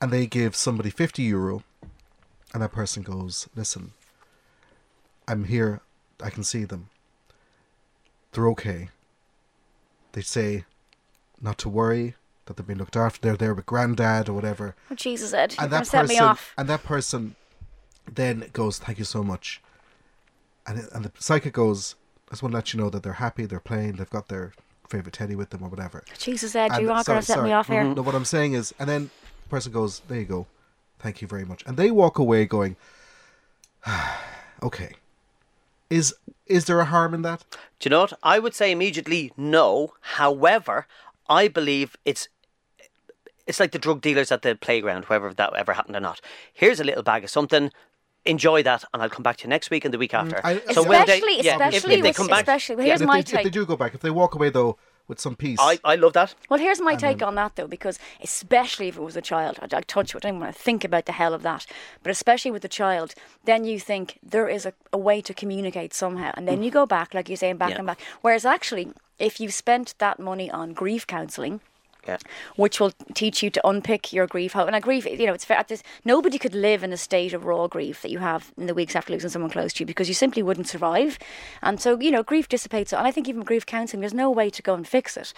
and 0.00 0.10
they 0.12 0.26
give 0.26 0.54
somebody 0.54 0.90
50 0.90 1.22
euro, 1.22 1.62
and 2.54 2.62
that 2.62 2.72
person 2.72 3.02
goes, 3.02 3.48
Listen, 3.56 3.92
I'm 5.26 5.44
here, 5.44 5.80
I 6.22 6.30
can 6.30 6.44
see 6.44 6.64
them. 6.64 6.88
They're 8.32 8.48
okay. 8.50 8.88
They 10.12 10.22
say 10.22 10.64
not 11.40 11.58
to 11.58 11.68
worry, 11.68 12.14
that 12.46 12.56
they've 12.56 12.66
been 12.66 12.78
looked 12.78 12.96
after, 12.96 13.20
they're 13.20 13.36
there 13.36 13.54
with 13.54 13.66
granddad 13.66 14.28
or 14.28 14.32
whatever. 14.32 14.74
Oh, 14.90 14.94
Jesus, 14.94 15.32
Ed, 15.32 15.54
you're 15.54 15.62
And 15.64 15.72
that 15.72 15.78
to 15.80 15.84
set 15.84 16.00
person, 16.02 16.16
me 16.16 16.20
off. 16.20 16.52
and 16.58 16.68
that 16.68 16.82
person 16.82 17.36
then 18.14 18.48
goes, 18.52 18.78
"Thank 18.78 18.98
you 18.98 19.04
so 19.04 19.22
much," 19.22 19.60
and 20.66 20.78
it, 20.78 20.88
and 20.92 21.04
the 21.04 21.12
psychic 21.18 21.52
goes, 21.54 21.94
"I 22.28 22.32
just 22.32 22.42
want 22.42 22.52
to 22.52 22.56
let 22.56 22.72
you 22.74 22.80
know 22.80 22.90
that 22.90 23.02
they're 23.02 23.14
happy, 23.14 23.46
they're 23.46 23.60
playing, 23.60 23.92
they've 23.96 24.10
got 24.10 24.28
their 24.28 24.52
favorite 24.88 25.14
teddy 25.14 25.34
with 25.34 25.50
them 25.50 25.62
or 25.62 25.68
whatever." 25.68 26.04
Jesus, 26.18 26.54
Ed, 26.54 26.72
And- 26.72 26.82
you're 26.82 26.92
not 26.94 27.06
going 27.06 27.20
to 27.20 27.24
set 27.26 27.34
sorry. 27.34 27.48
me 27.48 27.52
off 27.52 27.68
here. 27.68 27.82
Mm-hmm. 27.82 27.94
No, 27.94 28.02
what 28.02 28.14
I'm 28.14 28.24
saying 28.24 28.54
is, 28.54 28.74
and 28.78 28.88
then 28.88 29.10
the 29.44 29.48
person 29.48 29.72
goes, 29.72 30.00
"There 30.08 30.18
you 30.18 30.24
go, 30.26 30.46
thank 30.98 31.22
you 31.22 31.28
very 31.28 31.44
much," 31.44 31.62
and 31.66 31.76
they 31.76 31.90
walk 31.90 32.18
away 32.18 32.44
going, 32.46 32.76
"Okay." 34.62 34.94
Is 35.88 36.14
is 36.46 36.66
there 36.66 36.78
a 36.80 36.84
harm 36.84 37.14
in 37.14 37.22
that? 37.22 37.44
Do 37.80 37.88
you 37.88 37.90
know 37.90 38.00
what? 38.02 38.12
I 38.22 38.38
would 38.38 38.54
say 38.54 38.70
immediately 38.70 39.32
no. 39.36 39.94
However, 40.00 40.86
I 41.28 41.48
believe 41.48 41.96
it's 42.04 42.28
it's 43.46 43.58
like 43.58 43.72
the 43.72 43.78
drug 43.80 44.00
dealers 44.00 44.30
at 44.30 44.42
the 44.42 44.54
playground, 44.54 45.06
whether 45.06 45.32
that 45.34 45.54
ever 45.56 45.72
happened 45.72 45.96
or 45.96 46.00
not. 46.00 46.20
Here's 46.52 46.78
a 46.78 46.84
little 46.84 47.02
bag 47.02 47.24
of 47.24 47.30
something. 47.30 47.72
Enjoy 48.26 48.62
that, 48.62 48.84
and 48.92 49.02
I'll 49.02 49.08
come 49.08 49.22
back 49.22 49.38
to 49.38 49.44
you 49.44 49.48
next 49.48 49.70
week 49.70 49.84
and 49.86 49.94
the 49.94 49.98
week 49.98 50.12
after. 50.12 50.36
Mm, 50.36 50.44
I- 50.44 50.80
when 50.80 51.06
they- 51.06 51.14
especially, 51.14 51.36
yeah, 51.42 51.54
if- 51.54 51.60
especially, 51.74 51.94
if, 51.96 52.02
they 52.02 52.12
come 52.12 52.26
back, 52.26 52.40
especially. 52.40 52.76
Well, 52.76 52.84
yeah, 52.86 52.90
here's 52.92 53.00
if, 53.00 53.06
my 53.06 53.16
they, 53.18 53.22
take. 53.22 53.38
if 53.40 53.44
they 53.44 53.50
do 53.50 53.64
go 53.64 53.76
back, 53.76 53.94
if 53.94 54.00
they 54.00 54.10
walk 54.10 54.34
away 54.34 54.50
though 54.50 54.76
with 55.08 55.18
some 55.18 55.34
peace, 55.36 55.58
I, 55.60 55.78
I 55.84 55.96
love 55.96 56.12
that. 56.12 56.34
Well, 56.50 56.60
here's 56.60 56.80
my 56.82 56.94
take 56.96 57.22
on 57.22 57.34
that, 57.36 57.56
though, 57.56 57.66
because 57.66 57.98
especially 58.22 58.88
if 58.88 58.96
it 58.96 59.02
was 59.02 59.16
a 59.16 59.22
child, 59.22 59.58
I, 59.62 59.64
I 59.74 59.80
touch 59.80 60.14
it, 60.14 60.24
I 60.24 60.28
don't 60.28 60.38
want 60.38 60.54
to 60.54 60.60
think 60.62 60.84
about 60.84 61.06
the 61.06 61.12
hell 61.12 61.32
of 61.32 61.42
that, 61.42 61.64
but 62.02 62.10
especially 62.10 62.50
with 62.50 62.62
the 62.62 62.68
child, 62.68 63.14
then 63.44 63.64
you 63.64 63.80
think 63.80 64.18
there 64.22 64.48
is 64.48 64.66
a, 64.66 64.74
a 64.92 64.98
way 64.98 65.20
to 65.22 65.32
communicate 65.32 65.94
somehow, 65.94 66.30
and 66.34 66.46
then 66.46 66.62
you 66.62 66.70
go 66.70 66.84
back, 66.86 67.14
like 67.14 67.28
you're 67.30 67.36
saying, 67.36 67.56
back 67.56 67.70
Yeah. 67.70 67.78
and 67.78 67.86
back. 67.86 68.00
Whereas 68.20 68.44
actually, 68.44 68.92
if 69.18 69.40
you've 69.40 69.54
spent 69.54 69.94
that 69.98 70.20
money 70.20 70.50
on 70.50 70.74
grief 70.74 71.06
counselling, 71.06 71.60
Yeah. 72.10 72.18
which 72.56 72.80
will 72.80 72.92
teach 73.14 73.42
you 73.42 73.50
to 73.50 73.68
unpick 73.68 74.12
your 74.12 74.26
grief. 74.26 74.54
How 74.54 74.66
and 74.66 74.74
a 74.74 74.80
grief, 74.80 75.06
you 75.06 75.26
know, 75.26 75.32
it's 75.32 75.44
fair. 75.44 75.64
This, 75.66 75.82
nobody 76.04 76.38
could 76.38 76.54
live 76.54 76.82
in 76.82 76.92
a 76.92 76.96
state 76.96 77.32
of 77.32 77.44
raw 77.44 77.68
grief 77.68 78.02
that 78.02 78.10
you 78.10 78.18
have 78.18 78.52
in 78.56 78.66
the 78.66 78.74
weeks 78.74 78.96
after 78.96 79.12
losing 79.12 79.30
someone 79.30 79.50
close 79.50 79.72
to 79.74 79.82
you 79.82 79.86
because 79.86 80.08
you 80.08 80.14
simply 80.14 80.42
wouldn't 80.42 80.66
survive. 80.66 81.18
And 81.62 81.80
so, 81.80 82.00
you 82.00 82.10
know, 82.10 82.22
grief 82.22 82.48
dissipates. 82.48 82.92
And 82.92 83.06
I 83.06 83.12
think 83.12 83.28
even 83.28 83.42
grief 83.42 83.64
counselling, 83.64 84.00
there's 84.00 84.12
no 84.12 84.30
way 84.30 84.50
to 84.50 84.62
go 84.62 84.74
and 84.74 84.86
fix 84.86 85.16
it. 85.16 85.32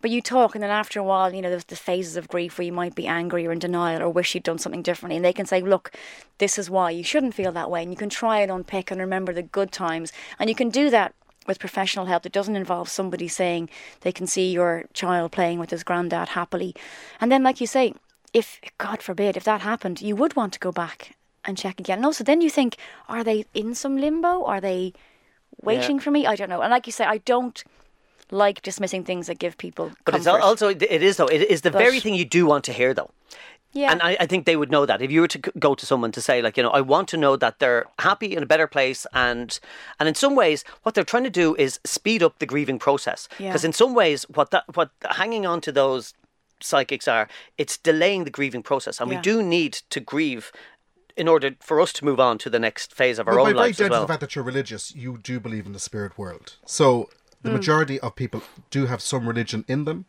But 0.00 0.10
you 0.10 0.20
talk, 0.20 0.54
and 0.54 0.62
then 0.62 0.70
after 0.70 1.00
a 1.00 1.02
while, 1.02 1.32
you 1.32 1.40
know, 1.40 1.48
there's 1.48 1.64
the 1.64 1.76
phases 1.76 2.16
of 2.16 2.28
grief 2.28 2.58
where 2.58 2.66
you 2.66 2.72
might 2.74 2.94
be 2.94 3.06
angry 3.06 3.46
or 3.46 3.52
in 3.52 3.58
denial 3.58 4.02
or 4.02 4.10
wish 4.10 4.34
you'd 4.34 4.44
done 4.44 4.58
something 4.58 4.82
differently. 4.82 5.16
And 5.16 5.24
they 5.24 5.32
can 5.32 5.46
say, 5.46 5.62
look, 5.62 5.92
this 6.36 6.58
is 6.58 6.68
why 6.68 6.90
you 6.90 7.02
shouldn't 7.02 7.32
feel 7.32 7.52
that 7.52 7.70
way. 7.70 7.82
And 7.82 7.90
you 7.90 7.96
can 7.96 8.10
try 8.10 8.40
and 8.40 8.52
unpick 8.52 8.90
and 8.90 9.00
remember 9.00 9.32
the 9.32 9.42
good 9.42 9.72
times. 9.72 10.12
And 10.38 10.50
you 10.50 10.54
can 10.54 10.68
do 10.68 10.90
that 10.90 11.14
with 11.46 11.58
professional 11.58 12.06
help 12.06 12.22
that 12.22 12.32
doesn't 12.32 12.56
involve 12.56 12.88
somebody 12.88 13.28
saying 13.28 13.68
they 14.00 14.12
can 14.12 14.26
see 14.26 14.50
your 14.52 14.84
child 14.92 15.32
playing 15.32 15.58
with 15.58 15.70
his 15.70 15.82
granddad 15.84 16.30
happily. 16.30 16.74
And 17.20 17.30
then, 17.30 17.42
like 17.42 17.60
you 17.60 17.66
say, 17.66 17.94
if, 18.32 18.60
God 18.78 19.02
forbid, 19.02 19.36
if 19.36 19.44
that 19.44 19.60
happened, 19.60 20.00
you 20.02 20.16
would 20.16 20.34
want 20.36 20.52
to 20.54 20.58
go 20.58 20.72
back 20.72 21.16
and 21.44 21.56
check 21.58 21.78
again. 21.78 21.98
And 21.98 22.06
also, 22.06 22.24
then 22.24 22.40
you 22.40 22.50
think, 22.50 22.76
are 23.08 23.22
they 23.22 23.44
in 23.54 23.74
some 23.74 23.96
limbo? 23.96 24.44
Are 24.44 24.60
they 24.60 24.92
waiting 25.62 26.00
for 26.00 26.10
me? 26.10 26.26
I 26.26 26.34
don't 26.36 26.48
know. 26.48 26.62
And 26.62 26.70
like 26.70 26.86
you 26.86 26.92
say, 26.92 27.04
I 27.04 27.18
don't 27.18 27.62
like 28.30 28.62
dismissing 28.62 29.04
things 29.04 29.26
that 29.26 29.38
give 29.38 29.56
people 29.58 29.92
But 30.04 30.14
it's 30.14 30.24
comfort. 30.24 30.40
al- 30.40 30.48
also 30.48 30.68
it 30.68 30.82
is 30.82 31.18
though. 31.18 31.26
It 31.26 31.42
is 31.42 31.60
the 31.60 31.70
But- 31.70 31.78
very 31.82 32.00
thing 32.00 32.14
you 32.14 32.24
do 32.24 32.46
want 32.46 32.64
to 32.64 32.72
hear 32.72 32.94
though. 32.94 33.10
Yeah. 33.74 33.90
And 33.92 34.00
I, 34.02 34.16
I 34.20 34.26
think 34.26 34.46
they 34.46 34.56
would 34.56 34.70
know 34.70 34.86
that 34.86 35.02
if 35.02 35.10
you 35.10 35.20
were 35.20 35.28
to 35.28 35.38
go 35.58 35.74
to 35.74 35.84
someone 35.84 36.12
to 36.12 36.20
say, 36.22 36.40
like, 36.40 36.56
you 36.56 36.62
know, 36.62 36.70
I 36.70 36.80
want 36.80 37.08
to 37.08 37.16
know 37.16 37.36
that 37.36 37.58
they're 37.58 37.84
happy 37.98 38.34
in 38.36 38.42
a 38.42 38.46
better 38.46 38.66
place, 38.66 39.06
and 39.12 39.58
and 39.98 40.08
in 40.08 40.14
some 40.14 40.34
ways, 40.34 40.64
what 40.84 40.94
they're 40.94 41.04
trying 41.12 41.24
to 41.24 41.30
do 41.44 41.54
is 41.56 41.80
speed 41.84 42.22
up 42.22 42.38
the 42.38 42.46
grieving 42.46 42.78
process. 42.78 43.28
Yeah. 43.38 43.50
Because 43.50 43.64
in 43.64 43.72
some 43.72 43.92
ways, 43.94 44.24
what 44.36 44.50
that 44.52 44.64
what 44.74 44.90
hanging 45.10 45.44
on 45.44 45.60
to 45.62 45.72
those 45.72 46.14
psychics 46.60 47.06
are, 47.08 47.28
it's 47.58 47.76
delaying 47.76 48.24
the 48.24 48.30
grieving 48.30 48.62
process, 48.62 49.00
and 49.00 49.10
we 49.10 49.16
do 49.16 49.42
need 49.42 49.72
to 49.90 50.00
grieve 50.00 50.50
in 51.16 51.28
order 51.28 51.50
for 51.60 51.80
us 51.80 51.92
to 51.92 52.04
move 52.04 52.18
on 52.18 52.38
to 52.38 52.50
the 52.50 52.58
next 52.58 52.92
phase 52.94 53.18
of 53.20 53.28
our 53.28 53.34
But 53.36 53.44
by 53.44 53.50
own 53.50 53.56
lives 53.56 53.78
virtue 53.78 53.84
as 53.84 53.90
well. 53.90 54.00
the 54.02 54.08
fact 54.08 54.20
that 54.20 54.34
you're 54.34 54.44
religious, 54.44 54.94
you 54.96 55.18
do 55.18 55.38
believe 55.38 55.64
in 55.66 55.72
the 55.72 55.78
spirit 55.78 56.18
world. 56.18 56.56
So 56.66 57.08
the 57.42 57.50
Hmm. 57.50 57.56
majority 57.56 58.00
of 58.00 58.16
people 58.16 58.42
do 58.70 58.86
have 58.86 59.00
some 59.00 59.28
religion 59.28 59.64
in 59.68 59.84
them. 59.84 60.06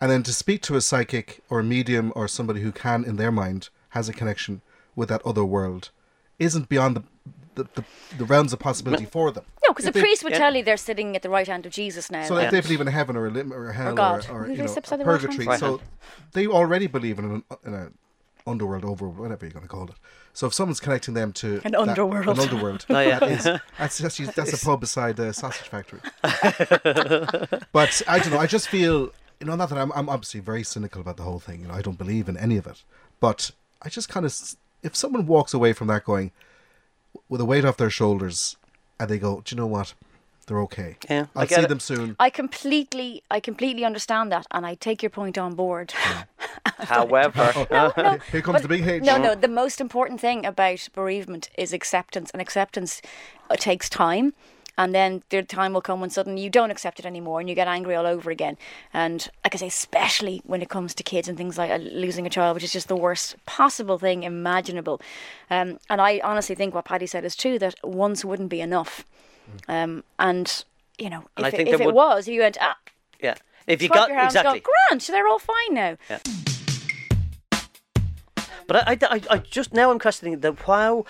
And 0.00 0.10
then 0.10 0.22
to 0.24 0.32
speak 0.32 0.60
to 0.62 0.76
a 0.76 0.80
psychic 0.80 1.42
or 1.48 1.60
a 1.60 1.64
medium 1.64 2.12
or 2.14 2.28
somebody 2.28 2.60
who 2.60 2.72
can, 2.72 3.04
in 3.04 3.16
their 3.16 3.32
mind, 3.32 3.68
has 3.90 4.08
a 4.08 4.12
connection 4.12 4.60
with 4.96 5.08
that 5.08 5.22
other 5.24 5.44
world, 5.44 5.90
isn't 6.38 6.68
beyond 6.68 6.96
the 6.96 7.02
the, 7.56 7.68
the, 7.74 7.84
the 8.18 8.24
realms 8.24 8.52
of 8.52 8.58
possibility 8.58 9.04
for 9.04 9.30
them. 9.30 9.44
no, 9.64 9.70
because 9.72 9.84
the 9.84 9.92
they- 9.92 10.00
priest 10.00 10.24
would 10.24 10.32
yeah. 10.32 10.38
tell 10.40 10.56
you 10.56 10.64
they're 10.64 10.76
sitting 10.76 11.14
at 11.14 11.22
the 11.22 11.30
right 11.30 11.46
hand 11.46 11.64
of 11.66 11.70
Jesus 11.72 12.10
now. 12.10 12.24
So 12.24 12.34
like- 12.34 12.46
if 12.46 12.50
they 12.50 12.60
believe 12.60 12.80
in 12.80 12.88
heaven 12.88 13.16
or 13.16 13.28
a, 13.28 13.30
lim- 13.30 13.52
or 13.52 13.70
hell 13.70 13.92
or, 13.92 13.94
God. 13.94 14.26
or, 14.28 14.42
Who 14.46 14.50
you 14.54 14.58
know, 14.58 14.64
a 14.64 14.80
beside 14.80 14.98
the 14.98 15.04
right 15.04 15.12
hand? 15.20 15.20
purgatory, 15.22 15.46
Right 15.46 15.60
so 15.60 15.76
hand. 15.78 15.88
they 16.32 16.48
already 16.48 16.88
believe 16.88 17.20
in 17.20 17.24
an, 17.26 17.44
in 17.64 17.74
a 17.74 17.92
underworld, 18.44 18.84
over 18.84 19.08
whatever 19.08 19.44
you're 19.46 19.52
going 19.52 19.62
to 19.62 19.68
call 19.68 19.84
it. 19.84 19.94
So 20.32 20.48
if 20.48 20.52
someone's 20.54 20.80
connecting 20.80 21.14
them 21.14 21.32
to 21.34 21.60
An 21.64 21.70
that- 21.72 21.80
underworld. 21.80 22.26
an 22.28 22.40
underworld, 22.40 22.86
Oh, 22.90 22.98
yeah. 22.98 23.20
that 23.20 23.30
is, 23.30 23.44
that's 23.78 23.98
that's, 23.98 24.34
that's 24.34 24.60
a 24.60 24.66
pub 24.66 24.80
beside 24.80 25.14
the 25.14 25.32
sausage 25.32 25.68
factory. 25.68 26.00
but 27.72 28.02
I 28.08 28.18
don't 28.18 28.32
know. 28.32 28.38
I 28.40 28.48
just 28.48 28.68
feel 28.68 29.12
you 29.44 29.50
know 29.50 29.56
not 29.56 29.68
that 29.68 29.78
I'm 29.78 29.92
I'm 29.92 30.08
obviously 30.08 30.40
very 30.40 30.62
cynical 30.62 31.00
about 31.02 31.18
the 31.18 31.22
whole 31.22 31.38
thing. 31.38 31.60
You 31.60 31.68
know, 31.68 31.74
I 31.74 31.82
don't 31.82 31.98
believe 31.98 32.28
in 32.28 32.36
any 32.38 32.56
of 32.56 32.66
it. 32.66 32.82
But 33.20 33.50
I 33.82 33.90
just 33.90 34.08
kind 34.08 34.24
of 34.24 34.34
if 34.82 34.96
someone 34.96 35.26
walks 35.26 35.52
away 35.52 35.74
from 35.74 35.88
that 35.88 36.04
going 36.04 36.30
with 37.28 37.40
a 37.40 37.44
weight 37.44 37.64
off 37.64 37.76
their 37.76 37.90
shoulders, 37.90 38.56
and 38.98 39.08
they 39.08 39.18
go, 39.18 39.42
do 39.44 39.54
you 39.54 39.60
know 39.60 39.66
what? 39.66 39.92
They're 40.46 40.60
okay. 40.60 40.96
Yeah, 41.08 41.26
I 41.34 41.42
I'll 41.42 41.46
see 41.46 41.54
it. 41.54 41.68
them 41.68 41.80
soon. 41.80 42.16
I 42.20 42.28
completely, 42.28 43.22
I 43.30 43.40
completely 43.40 43.82
understand 43.82 44.30
that, 44.30 44.46
and 44.50 44.66
I 44.66 44.74
take 44.74 45.02
your 45.02 45.08
point 45.08 45.38
on 45.38 45.54
board. 45.54 45.92
However, 46.78 47.66
no, 47.70 47.92
no. 47.96 48.18
Here 48.32 48.42
comes 48.42 48.56
but- 48.56 48.62
the 48.62 48.68
big 48.68 48.86
H. 48.86 49.02
No, 49.02 49.16
no. 49.16 49.34
The 49.34 49.48
most 49.48 49.80
important 49.80 50.20
thing 50.20 50.44
about 50.44 50.86
bereavement 50.92 51.48
is 51.56 51.72
acceptance, 51.72 52.30
and 52.30 52.42
acceptance 52.42 53.00
uh, 53.48 53.56
takes 53.56 53.88
time. 53.88 54.34
And 54.76 54.94
then 54.94 55.22
the 55.30 55.42
time 55.42 55.72
will 55.72 55.80
come 55.80 56.00
when 56.00 56.10
suddenly 56.10 56.42
you 56.42 56.50
don't 56.50 56.70
accept 56.70 56.98
it 56.98 57.06
anymore, 57.06 57.38
and 57.40 57.48
you 57.48 57.54
get 57.54 57.68
angry 57.68 57.94
all 57.94 58.06
over 58.06 58.30
again. 58.30 58.56
And 58.92 59.28
like 59.44 59.54
I 59.54 59.58
say, 59.58 59.68
especially 59.68 60.42
when 60.44 60.62
it 60.62 60.68
comes 60.68 60.94
to 60.94 61.02
kids 61.04 61.28
and 61.28 61.38
things 61.38 61.56
like 61.56 61.70
uh, 61.70 61.76
losing 61.76 62.26
a 62.26 62.30
child, 62.30 62.54
which 62.56 62.64
is 62.64 62.72
just 62.72 62.88
the 62.88 62.96
worst 62.96 63.36
possible 63.46 63.98
thing 63.98 64.24
imaginable. 64.24 65.00
Um, 65.48 65.78
and 65.88 66.00
I 66.00 66.20
honestly 66.24 66.54
think 66.56 66.74
what 66.74 66.84
Paddy 66.86 67.06
said 67.06 67.24
is 67.24 67.36
true 67.36 67.58
that 67.60 67.76
once 67.84 68.24
wouldn't 68.24 68.48
be 68.48 68.60
enough. 68.60 69.04
Um, 69.68 70.02
and 70.18 70.64
you 70.98 71.08
know, 71.10 71.24
And 71.36 71.46
I 71.46 71.48
if, 71.48 71.54
it, 71.54 71.68
if 71.68 71.78
there 71.78 71.82
it 71.82 71.86
would- 71.86 71.94
was, 71.94 72.26
you 72.26 72.40
went 72.40 72.56
ah, 72.60 72.76
yeah. 73.20 73.34
If 73.66 73.80
you 73.80 73.88
got 73.88 74.08
your 74.08 74.18
hands, 74.18 74.34
exactly, 74.34 74.60
go 74.60 74.70
grand, 74.88 75.02
so 75.02 75.12
they're 75.12 75.26
all 75.28 75.38
fine 75.38 75.72
now. 75.72 75.96
But 78.66 78.76
I, 78.88 78.92
I, 78.92 78.98
I, 79.16 79.20
I 79.30 79.38
just 79.38 79.72
now 79.72 79.90
I'm 79.90 79.98
questioning 79.98 80.40
the 80.40 80.56
wow. 80.66 81.04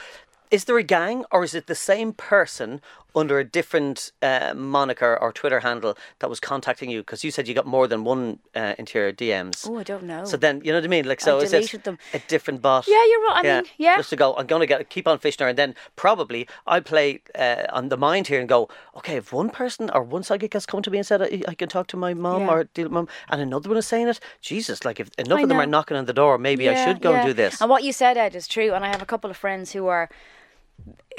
Is 0.51 0.65
there 0.67 0.79
a 0.79 0.83
gang 0.85 1.25
or 1.33 1.43
is 1.43 1.55
it 1.55 1.67
the 1.67 1.75
same 1.75 2.13
person 2.13 2.81
under 3.15 3.39
a 3.39 3.45
different 3.45 4.13
uh, 4.23 4.55
moniker 4.55 5.17
or 5.21 5.33
Twitter 5.33 5.61
handle 5.61 5.97
that 6.19 6.29
was 6.29 6.41
contacting 6.41 6.91
you? 6.91 7.01
Because 7.01 7.25
you 7.25 7.31
said 7.31 7.49
you 7.49 7.55
got 7.55 7.67
more 7.67 7.87
than 7.87 8.05
one 8.05 8.39
uh, 8.55 8.75
into 8.79 8.99
your 8.99 9.13
DMs. 9.13 9.69
Oh, 9.69 9.79
I 9.79 9.83
don't 9.83 10.05
know. 10.05 10.25
So 10.25 10.37
then 10.37 10.61
you 10.65 10.73
know 10.73 10.79
what 10.79 10.85
I 10.85 10.89
mean. 10.89 11.07
Like 11.07 11.21
so, 11.21 11.39
is 11.39 11.53
it 11.53 11.57
deleted 11.59 11.85
them. 11.85 11.99
a 12.13 12.19
different 12.29 12.63
bot? 12.63 12.87
Yeah, 12.89 13.05
you're 13.07 13.23
right. 13.23 13.47
I 13.47 13.61
mean, 13.61 13.65
yeah. 13.79 13.97
Just 13.97 14.11
to 14.11 14.17
go, 14.17 14.35
I'm 14.37 14.47
going 14.47 14.61
to 14.61 14.67
get 14.67 14.89
keep 14.91 15.07
on 15.07 15.19
fishing 15.19 15.45
her, 15.45 15.49
and 15.49 15.59
then 15.59 15.75
probably 15.97 16.47
I 16.67 16.81
play 16.81 17.21
uh, 17.35 17.65
on 17.71 17.89
the 17.89 17.97
mind 17.97 18.29
here 18.29 18.41
and 18.41 18.49
go, 18.49 18.69
okay, 18.97 19.17
if 19.17 19.33
one 19.33 19.51
person 19.51 19.91
or 19.91 20.03
one 20.03 20.23
psychic 20.23 20.53
has 20.55 20.67
come 20.67 20.83
to 20.83 20.91
me 20.91 20.99
and 20.99 21.07
said 21.07 21.23
I, 21.23 21.43
I 21.49 21.55
can 21.55 21.69
talk 21.69 21.87
to 21.89 21.97
my 21.97 22.15
mom 22.15 22.43
Yeah. 22.43 22.51
or 22.51 22.65
deal 22.65 22.85
with 22.85 22.93
mom, 22.93 23.09
and 23.29 23.41
another 23.41 23.69
one 23.69 23.79
is 23.79 23.87
saying 23.87 24.09
it, 24.09 24.21
Jesus, 24.41 24.85
like 24.85 25.01
if 25.01 25.11
enough 25.19 25.39
I 25.39 25.43
of 25.43 25.49
them 25.49 25.61
are 25.61 25.67
knocking 25.67 25.97
on 25.97 26.07
the 26.07 26.13
door, 26.13 26.39
maybe 26.39 26.69
I 26.69 26.85
should 26.85 27.01
go 27.01 27.11
yeah. 27.13 27.19
and 27.19 27.27
do 27.29 27.33
this. 27.33 27.61
And 27.61 27.71
what 27.71 27.85
you 27.85 27.93
said, 27.93 28.17
Ed, 28.17 28.35
is 28.35 28.49
true. 28.49 28.73
And 28.73 28.85
I 28.85 28.89
have 28.89 29.03
a 29.03 29.07
couple 29.07 29.31
of 29.31 29.37
friends 29.37 29.73
who 29.73 29.87
are 29.87 30.09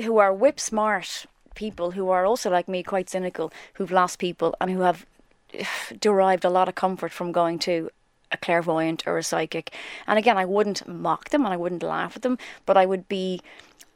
who 0.04 0.18
are 0.18 0.34
whip 0.34 0.60
smart 0.60 1.26
people 1.56 1.92
who 1.92 2.10
are 2.10 2.26
also 2.26 2.50
like 2.50 2.68
me, 2.68 2.84
quite 2.84 3.10
cynical, 3.10 3.52
who've 3.76 3.92
lost 3.92 4.20
people 4.20 4.56
and 4.62 4.70
who 4.72 4.82
have 4.82 5.06
derived 6.00 6.46
a 6.46 6.50
lot 6.50 6.70
of 6.70 6.76
comfort 6.76 7.12
from 7.12 7.32
going 7.32 7.60
to 7.60 7.90
a 8.32 8.38
clairvoyant 8.38 9.04
or 9.08 9.18
a 9.18 9.24
psychic. 9.24 9.74
And 10.08 10.18
again, 10.20 10.38
I 10.38 10.46
wouldn't 10.46 10.88
mock 10.88 11.30
them 11.30 11.46
and 11.46 11.54
I 11.54 11.58
wouldn't 11.58 11.84
laugh 11.84 12.16
at 12.16 12.22
them, 12.22 12.38
but 12.66 12.78
I 12.78 12.86
would 12.86 13.08
be 13.08 13.42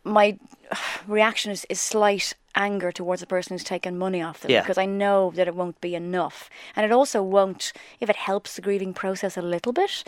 my 0.04 0.38
reaction 1.08 1.52
is, 1.52 1.66
is 1.70 1.80
slight 1.80 2.34
anger 2.56 2.92
towards 2.92 3.22
the 3.22 3.28
person 3.28 3.54
who's 3.54 3.64
taken 3.64 3.98
money 3.98 4.22
off 4.22 4.42
them 4.42 4.52
Yeah. 4.52 4.62
because 4.62 4.78
I 4.78 4.86
know 4.86 5.32
that 5.36 5.48
it 5.48 5.56
won't 5.56 5.80
be 5.82 5.96
enough. 5.96 6.50
And 6.76 6.86
it 6.86 6.92
also 6.92 7.22
won't, 7.22 7.74
if 8.00 8.10
it 8.10 8.16
helps 8.16 8.56
the 8.56 8.62
grieving 8.62 8.94
process 8.94 9.38
a 9.38 9.42
little 9.42 9.74
bit, 9.74 10.04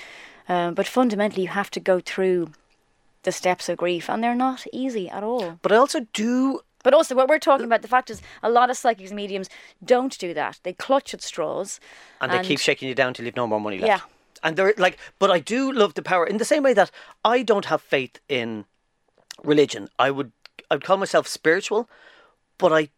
um, 0.50 0.74
but 0.74 0.88
fundamentally, 0.88 1.44
you 1.44 1.50
have 1.50 1.70
to 1.72 1.80
go 1.80 2.00
through 2.00 2.52
the 3.24 3.32
steps 3.32 3.70
of 3.70 3.78
grief, 3.78 4.10
and 4.10 4.24
they're 4.24 4.34
not 4.36 4.66
easy 4.74 5.08
at 5.08 5.24
all. 5.24 5.60
But 5.62 5.72
I 5.72 5.76
also 5.76 6.08
do 6.14 6.62
But 6.84 6.94
also, 6.94 7.15
what 7.15 7.30
we're 7.30 7.39
talking 7.39 7.65
about, 7.65 7.82
the 7.82 7.88
fact 7.88 8.10
is, 8.10 8.22
a 8.41 8.50
lot 8.50 8.70
of 8.70 8.78
psychics 8.78 9.12
and 9.12 9.15
mediums 9.17 9.50
don't 9.84 10.17
do 10.17 10.34
that. 10.34 10.60
They 10.63 10.74
clutch 10.74 11.13
at 11.13 11.22
straws. 11.22 11.80
and, 12.20 12.32
they 12.32 12.41
keep 12.44 12.60
shaking 12.60 12.89
you 12.89 12.96
down 12.96 13.13
till 13.13 13.26
you've 13.26 13.36
no 13.36 13.48
more 13.48 13.60
money 13.62 13.78
left. 13.78 13.88
Yeah. 13.88 14.00
And 14.44 14.56
they're 14.56 14.74
like, 14.78 14.98
but 15.20 15.30
I 15.30 15.39
do 15.39 15.72
love 15.72 15.94
the 15.94 16.02
power 16.02 16.26
in 16.26 16.38
the 16.38 16.46
same 16.46 16.63
way 16.63 16.74
that 16.74 16.89
I 17.24 17.44
don't 17.44 17.65
have 17.65 17.82
faith 17.82 18.20
in 18.28 18.65
religion. 19.44 19.89
I 20.00 20.10
would, 20.10 20.32
I'd 20.72 20.84
call 20.84 20.98
myself 20.98 21.28
spiritual, 21.28 21.88
but 22.58 22.74
I, 22.74 22.89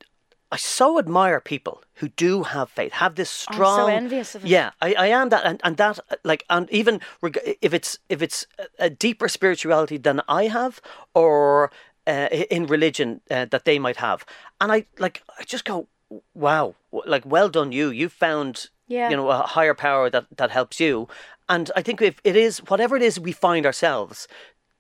I 0.54 0.58
so 0.58 1.00
admire 1.00 1.42
people 1.42 1.84
who 1.96 2.10
do 2.10 2.44
have 2.44 2.70
faith, 2.70 2.94
have 2.94 3.16
this 3.16 3.46
I'm 3.50 3.56
strong. 3.56 3.78
so 3.78 3.88
envious 3.88 4.36
of 4.36 4.46
it. 4.46 4.50
Yeah, 4.50 4.72
I, 4.82 4.94
I 4.94 5.08
am 5.08 5.30
that, 5.30 5.44
and, 5.46 5.60
and 5.64 5.78
that 5.78 6.00
like, 6.24 6.44
and 6.50 6.70
even 6.70 7.02
reg- 7.22 7.58
if 7.62 7.74
it's 7.74 7.98
if 8.08 8.22
it's 8.22 8.46
a 8.80 8.90
deeper 8.90 9.28
spirituality 9.28 9.98
than 9.98 10.22
I 10.28 10.46
have, 10.46 10.80
or 11.14 11.72
uh, 12.08 12.28
in 12.50 12.66
religion 12.66 13.22
uh, 13.32 13.46
that 13.46 13.66
they 13.66 13.80
might 13.80 13.98
have, 13.98 14.26
and 14.60 14.72
I 14.72 14.86
like, 15.00 15.24
I 15.40 15.44
just 15.44 15.66
go, 15.66 15.88
wow, 16.34 16.76
like, 17.06 17.26
well 17.26 17.50
done, 17.50 17.72
you. 17.72 17.90
You 17.90 18.10
found, 18.10 18.70
Yeah. 18.88 19.10
you 19.10 19.16
know, 19.18 19.30
a 19.30 19.42
higher 19.42 19.74
power 19.74 20.10
that 20.10 20.26
that 20.38 20.52
helps 20.52 20.80
you, 20.80 21.08
and 21.50 21.72
I 21.76 21.82
think 21.82 22.02
if 22.02 22.20
it 22.24 22.36
is 22.36 22.60
whatever 22.70 22.96
it 22.96 23.02
is 23.04 23.20
we 23.20 23.32
find 23.32 23.66
ourselves 23.66 24.28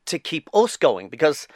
to 0.05 0.19
keep 0.19 0.49
us 0.53 0.77
going, 0.77 1.09
because 1.09 1.47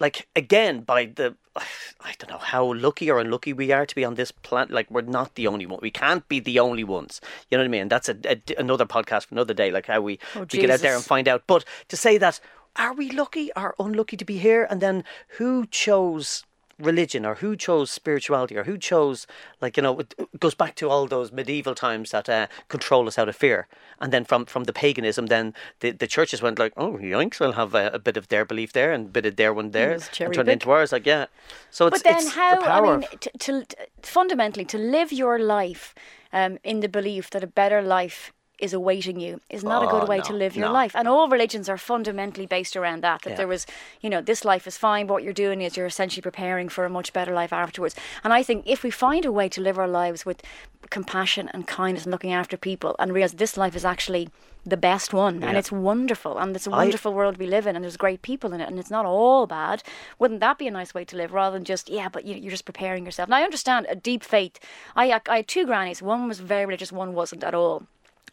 like 0.00 0.26
again 0.34 0.80
by 0.80 1.04
the 1.04 1.34
I 1.56 2.14
don't 2.18 2.30
know 2.30 2.38
how 2.38 2.72
lucky 2.72 3.10
or 3.10 3.20
unlucky 3.20 3.52
we 3.52 3.70
are 3.72 3.86
to 3.86 3.94
be 3.94 4.04
on 4.04 4.14
this 4.14 4.32
planet. 4.32 4.70
Like 4.72 4.90
we're 4.90 5.02
not 5.02 5.34
the 5.34 5.46
only 5.46 5.66
one. 5.66 5.78
We 5.82 5.90
can't 5.90 6.26
be 6.28 6.40
the 6.40 6.58
only 6.58 6.82
ones. 6.84 7.20
You 7.50 7.58
know 7.58 7.62
what 7.62 7.68
I 7.68 7.78
mean? 7.78 7.88
That's 7.88 8.08
a, 8.08 8.16
a- 8.24 8.58
another 8.58 8.86
podcast 8.86 9.26
for 9.26 9.34
another 9.34 9.54
day. 9.54 9.70
Like 9.70 9.86
how 9.86 10.00
we, 10.00 10.18
Oh, 10.34 10.40
we 10.52 10.58
get 10.58 10.70
out 10.70 10.80
there 10.80 10.96
and 10.96 11.04
find 11.04 11.28
out. 11.28 11.44
But 11.46 11.64
to 11.88 11.96
say 11.96 12.18
that, 12.18 12.40
are 12.76 12.94
we 12.94 13.10
lucky 13.10 13.50
or 13.56 13.74
unlucky 13.78 14.16
to 14.16 14.24
be 14.24 14.38
here? 14.38 14.66
And 14.68 14.80
then 14.80 15.04
who 15.38 15.66
chose 15.66 16.44
religion 16.78 17.24
or 17.24 17.36
who 17.36 17.56
chose 17.56 17.90
spirituality 17.90 18.56
or 18.56 18.64
who 18.64 18.76
chose 18.76 19.26
like 19.60 19.76
you 19.76 19.82
know 19.82 20.00
it 20.00 20.14
goes 20.40 20.54
back 20.54 20.74
to 20.74 20.88
all 20.88 21.06
those 21.06 21.30
medieval 21.32 21.74
times 21.74 22.10
that 22.10 22.28
uh, 22.28 22.46
control 22.68 23.06
us 23.06 23.18
out 23.18 23.28
of 23.28 23.36
fear 23.36 23.68
and 24.00 24.12
then 24.12 24.24
from 24.24 24.44
from 24.44 24.64
the 24.64 24.72
paganism 24.72 25.26
then 25.26 25.54
the, 25.80 25.90
the 25.90 26.06
churches 26.06 26.42
went 26.42 26.58
like 26.58 26.72
oh 26.76 26.92
yoinks 26.98 27.38
we'll 27.38 27.52
have 27.52 27.74
a, 27.74 27.88
a 27.92 27.98
bit 27.98 28.16
of 28.16 28.28
their 28.28 28.44
belief 28.44 28.72
there 28.72 28.92
and 28.92 29.06
a 29.06 29.08
bit 29.10 29.26
of 29.26 29.36
their 29.36 29.52
one 29.54 29.70
there 29.70 29.92
and 29.92 30.02
turned 30.12 30.34
pick. 30.34 30.48
into 30.48 30.70
ours 30.70 30.92
like 30.92 31.06
yeah 31.06 31.26
so 31.70 31.86
it's 31.86 32.02
But 32.02 32.04
then, 32.04 32.16
it's 32.16 32.34
how? 32.34 32.56
the 32.56 32.62
power 32.62 32.94
I 32.94 32.96
mean, 32.96 33.08
to, 33.20 33.30
to 33.38 33.66
fundamentally 34.02 34.64
to 34.66 34.78
live 34.78 35.12
your 35.12 35.38
life 35.38 35.94
um, 36.32 36.58
in 36.64 36.80
the 36.80 36.88
belief 36.88 37.30
that 37.30 37.44
a 37.44 37.46
better 37.46 37.82
life 37.82 38.32
is 38.58 38.72
awaiting 38.72 39.18
you 39.18 39.40
is 39.50 39.64
not 39.64 39.82
a 39.82 39.86
Oh, 39.88 39.98
good 39.98 40.08
way 40.08 40.20
to 40.20 40.32
live 40.32 40.54
your 40.56 40.66
no. 40.68 40.72
life. 40.72 40.94
And 40.94 41.08
all 41.08 41.28
religions 41.28 41.68
are 41.68 41.78
fundamentally 41.78 42.46
based 42.46 42.76
around 42.76 43.02
that. 43.02 43.22
That 43.22 43.30
Yeah. 43.30 43.36
there 43.36 43.48
was, 43.48 43.66
you 44.00 44.08
know, 44.08 44.20
this 44.20 44.44
life 44.44 44.66
is 44.68 44.78
fine. 44.78 45.06
But 45.06 45.14
what 45.14 45.22
you're 45.24 45.32
doing 45.32 45.60
is 45.62 45.76
you're 45.76 45.86
essentially 45.86 46.22
preparing 46.22 46.68
for 46.68 46.84
a 46.84 46.90
much 46.90 47.12
better 47.12 47.32
life 47.34 47.52
afterwards. 47.52 47.96
And 48.22 48.32
I 48.32 48.42
think 48.44 48.64
if 48.66 48.82
we 48.84 48.90
find 48.90 49.24
a 49.24 49.32
way 49.32 49.48
to 49.48 49.60
live 49.60 49.78
our 49.78 49.88
lives 49.88 50.24
with 50.24 50.42
compassion 50.90 51.48
and 51.52 51.66
kindness 51.66 52.04
and 52.04 52.12
looking 52.12 52.32
after 52.32 52.56
people, 52.56 52.94
and 52.98 53.12
realize 53.12 53.32
this 53.32 53.56
life 53.56 53.74
is 53.74 53.84
actually 53.84 54.28
the 54.64 54.76
best 54.76 55.12
one, 55.12 55.42
and 55.42 55.56
it's 55.56 55.72
wonderful, 55.72 56.38
and 56.38 56.54
it's 56.54 56.66
a 56.68 56.70
wonderful 56.70 57.12
world 57.12 57.36
we 57.38 57.46
live 57.46 57.66
in, 57.66 57.74
and 57.74 57.84
there's 57.84 57.96
great 57.96 58.22
people 58.22 58.52
in 58.52 58.60
it, 58.60 58.68
and 58.68 58.78
it's 58.78 58.90
not 58.90 59.04
all 59.04 59.46
bad. 59.46 59.82
Wouldn't 60.20 60.38
that 60.40 60.58
be 60.58 60.68
a 60.68 60.70
nice 60.70 60.94
way 60.94 61.04
to 61.06 61.16
live, 61.16 61.32
rather 61.32 61.56
than 61.56 61.64
just 61.64 61.88
yeah, 61.88 62.08
but 62.08 62.24
you, 62.24 62.36
you're 62.36 62.50
just 62.50 62.64
preparing 62.64 63.04
yourself? 63.04 63.26
And 63.26 63.34
I 63.34 63.42
understand 63.42 63.86
a 63.88 63.96
deep 63.96 64.22
faith. 64.22 64.60
I 64.94 65.20
I 65.28 65.36
had 65.38 65.48
two 65.48 65.66
grannies. 65.66 66.00
One 66.02 66.28
was 66.28 66.38
very 66.38 66.64
religious, 66.66 66.92
one 66.92 67.12
wasn't 67.12 67.42
at 67.42 67.54
all. 67.54 67.84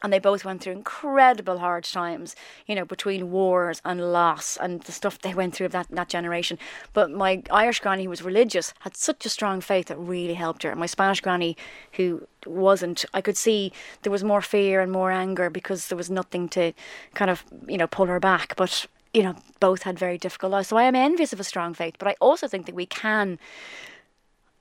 And 0.02 0.14
they 0.14 0.20
both 0.20 0.46
went 0.46 0.62
through 0.62 0.74
incredible 0.74 1.58
hard 1.58 1.84
times, 1.84 2.34
you 2.66 2.74
know, 2.74 2.86
between 2.86 3.32
wars 3.32 3.82
and 3.84 4.14
loss 4.14 4.56
and 4.56 4.82
the 4.84 4.94
stuff 4.94 5.20
they 5.20 5.34
went 5.34 5.54
through 5.54 5.66
of 5.66 5.74
that, 5.74 5.88
that 5.90 6.08
generation. 6.08 6.58
But 6.94 7.12
my 7.12 7.44
Irish 7.52 7.82
granny, 7.82 8.04
who 8.06 8.10
was 8.10 8.22
religious, 8.22 8.74
had 8.80 8.96
such 8.96 9.26
a 9.26 9.30
strong 9.30 9.60
faith 9.60 9.88
that 9.88 9.98
really 9.98 10.36
helped 10.36 10.64
her. 10.64 10.70
And 10.70 10.80
my 10.80 10.86
Spanish 10.86 11.20
granny, 11.20 11.58
who 11.94 12.26
wasn't, 12.46 13.04
I 13.14 13.20
could 13.20 13.36
see 13.36 13.74
there 14.04 14.12
was 14.12 14.24
more 14.24 14.42
fear 14.42 14.80
and 14.80 14.90
more 14.90 15.12
anger 15.12 15.50
because 15.50 15.90
there 15.90 15.98
was 15.98 16.10
nothing 16.10 16.48
to 16.50 16.72
kind 17.14 17.30
of, 17.30 17.44
you 17.68 17.78
know, 17.78 17.88
pull 17.88 18.06
her 18.06 18.22
back. 18.22 18.56
But, 18.56 18.86
you 19.14 19.22
know, 19.22 19.36
both 19.60 19.84
had 19.84 20.00
very 20.00 20.18
difficult 20.18 20.54
lives. 20.54 20.70
So 20.70 20.78
I 20.78 20.84
am 20.84 20.96
envious 20.96 21.34
of 21.34 21.42
a 21.42 21.44
strong 21.44 21.74
faith. 21.74 21.96
But 22.00 22.08
I 22.08 22.16
also 22.22 22.48
think 22.48 22.68
that 22.68 22.76
we 22.76 22.86
can, 22.86 23.38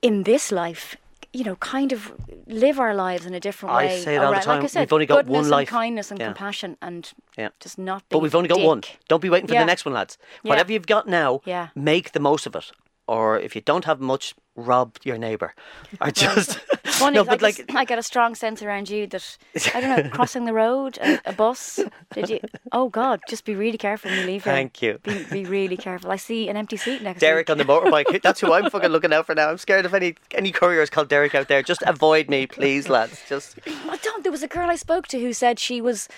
in 0.03 0.25
this 0.25 0.51
life, 0.51 0.97
you 1.33 1.45
know, 1.45 1.57
kind 1.57 1.93
of 1.93 2.13
live 2.47 2.81
our 2.81 2.95
lives 2.95 3.27
in 3.27 3.35
a 3.35 3.41
different 3.41 3.75
I 3.75 3.87
way. 3.87 4.01
say 4.01 4.15
it 4.17 4.19
all 4.25 4.33
the 4.33 4.41
time, 4.41 4.57
Like 4.57 4.65
I 4.65 4.67
said, 4.69 4.81
we've 4.81 4.93
only 4.93 5.07
got 5.07 5.27
one 5.27 5.41
and 5.43 5.51
life. 5.51 5.69
kindness 5.69 6.11
and 6.11 6.19
Yeah. 6.19 6.27
compassion 6.27 6.77
and 6.81 7.11
Yeah. 7.37 7.51
just 7.61 7.79
not. 7.79 8.03
But 8.09 8.21
we've 8.21 8.35
only 8.35 8.49
got 8.49 8.57
dick. 8.57 8.67
one. 8.67 8.83
Don't 9.09 9.21
be 9.21 9.29
waiting 9.31 9.47
for 9.47 9.55
Yeah. 9.55 9.61
the 9.61 9.67
next 9.67 9.85
one, 9.85 9.95
lads. 9.95 10.17
Whatever 10.43 10.73
you've 10.73 10.87
got 10.87 11.07
now, 11.07 11.41
Yeah. 11.45 11.69
make 11.75 12.13
the 12.13 12.21
most 12.21 12.47
of 12.47 12.57
it. 12.57 12.73
Or 13.07 13.39
if 13.39 13.55
you 13.55 13.61
don't 13.63 13.85
have 13.85 14.01
much, 14.01 14.35
rob 14.57 14.97
your 15.05 15.19
neighbour. 15.19 15.55
Or 16.01 16.11
just 16.11 16.59
No, 17.01 17.23
I, 17.23 17.25
but 17.25 17.43
like 17.43 17.57
just, 17.57 17.75
I 17.75 17.85
get 17.85 17.99
a 17.99 18.03
strong 18.03 18.35
sense 18.35 18.63
around 18.63 18.91
you 18.91 19.07
that 19.09 19.39
I 19.75 19.81
don't 19.81 20.05
know, 20.05 20.11
crossing 20.13 20.45
the 20.45 20.53
road, 20.53 20.99
a, 20.99 21.21
a 21.27 21.33
bus. 21.33 21.81
Did 22.13 22.31
you? 22.31 22.41
Oh 22.73 22.89
God, 22.89 23.21
just 23.29 23.45
be 23.45 23.55
really 23.55 23.79
careful 23.79 24.11
when 24.11 24.21
you 24.21 24.27
leave 24.27 24.45
here. 24.45 24.53
Thank 24.53 24.83
you. 24.83 24.99
Be, 25.03 25.25
be 25.31 25.45
really 25.45 25.77
careful. 25.77 26.11
I 26.11 26.17
see 26.17 26.49
an 26.49 26.57
empty 26.57 26.77
seat 26.77 27.03
next. 27.03 27.21
Derek 27.21 27.49
week. 27.49 27.51
on 27.51 27.59
the 27.59 27.65
motorbike. 27.65 28.23
That's 28.23 28.41
who 28.41 28.53
I'm 28.53 28.71
fucking 28.71 28.91
looking 28.91 29.13
out 29.13 29.27
for 29.27 29.35
now. 29.35 29.51
I'm 29.51 29.59
scared 29.59 29.87
of 29.87 29.95
any 29.95 30.17
any 30.33 30.53
couriers 30.53 30.91
called 30.91 31.09
Derek 31.09 31.35
out 31.35 31.49
there. 31.49 31.63
Just 31.63 31.83
avoid 31.83 32.29
me, 32.29 32.47
please, 32.47 32.89
lads. 32.89 33.23
Just 33.29 33.59
oh, 33.67 33.91
I 33.91 33.97
don't. 33.97 34.23
There 34.23 34.33
was 34.33 34.43
a 34.43 34.49
girl 34.49 34.71
I 34.71 34.77
spoke 34.77 35.07
to 35.09 35.21
who 35.21 35.33
said 35.33 35.59
she 35.59 35.81
was 35.81 36.09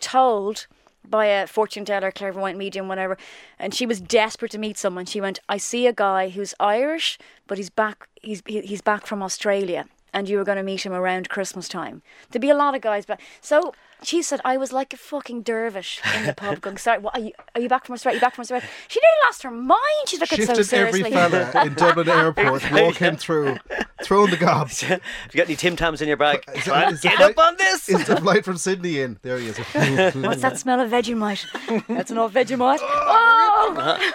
told 0.00 0.66
by 1.08 1.26
a 1.26 1.46
fortune 1.46 1.84
teller, 1.84 2.10
clairvoyant 2.10 2.58
medium, 2.58 2.86
whatever, 2.88 3.16
and 3.58 3.74
she 3.74 3.86
was 3.86 4.00
desperate 4.00 4.50
to 4.52 4.58
meet 4.58 4.78
someone. 4.78 5.06
She 5.06 5.20
went, 5.20 5.40
"I 5.48 5.56
see 5.56 5.86
a 5.86 5.92
guy 5.92 6.28
who's 6.30 6.54
Irish, 6.60 7.18
but 7.46 7.58
he's 7.58 7.70
back. 7.70 8.08
He's 8.22 8.42
he, 8.46 8.60
he's 8.60 8.82
back 8.82 9.06
from 9.06 9.22
Australia, 9.22 9.86
and 10.12 10.28
you 10.28 10.38
were 10.38 10.44
going 10.44 10.56
to 10.56 10.62
meet 10.62 10.84
him 10.84 10.92
around 10.92 11.28
Christmas 11.28 11.68
time. 11.68 12.02
There'd 12.30 12.42
be 12.42 12.50
a 12.50 12.54
lot 12.54 12.74
of 12.74 12.80
guys 12.82 13.06
but 13.06 13.20
So. 13.40 13.72
She 14.02 14.22
said 14.22 14.40
I 14.44 14.56
was 14.56 14.72
like 14.72 14.92
a 14.94 14.96
fucking 14.96 15.42
dervish 15.42 16.00
in 16.16 16.26
the 16.26 16.32
pub 16.32 16.60
going, 16.60 16.78
sorry, 16.78 17.00
what, 17.00 17.16
are, 17.16 17.20
you, 17.20 17.32
are 17.54 17.60
you 17.60 17.68
back 17.68 17.84
from 17.86 17.94
Australia? 17.94 18.16
Are 18.16 18.18
you 18.18 18.20
back 18.26 18.34
from 18.34 18.42
Australia? 18.42 18.66
She 18.88 18.98
nearly 19.00 19.16
lost 19.26 19.42
her 19.42 19.50
mind. 19.50 19.78
She 20.06 20.16
took 20.18 20.32
it 20.32 20.46
so 20.46 20.54
Shifted 20.54 20.74
every 20.78 21.00
seriously. 21.02 21.10
fella 21.12 21.66
in 21.66 21.74
Dublin 21.74 22.08
Airport, 22.08 22.70
walking 22.72 23.16
through, 23.16 23.58
throwing 24.02 24.30
the 24.30 24.36
gobs. 24.36 24.80
have 24.82 25.00
you 25.32 25.38
got 25.38 25.46
any 25.48 25.56
Tim 25.56 25.76
Tams 25.76 26.00
in 26.00 26.08
your 26.08 26.16
bag? 26.16 26.44
Is 26.54 26.64
Come 26.64 26.82
on, 26.82 26.96
get 27.02 27.16
flight- 27.16 27.38
up 27.38 27.38
on 27.38 27.56
this. 27.58 27.88
Is 27.88 28.06
the 28.06 28.16
flight 28.16 28.44
from 28.44 28.56
Sydney 28.56 29.00
in? 29.00 29.18
There 29.22 29.38
he 29.38 29.48
is. 29.48 29.58
What's 30.16 30.42
that 30.42 30.58
smell 30.58 30.80
of 30.80 30.90
Vegemite? 30.90 31.86
That's 31.88 32.10
an 32.10 32.18
old 32.18 32.32
Vegemite. 32.32 32.78
Oh! 32.80 34.12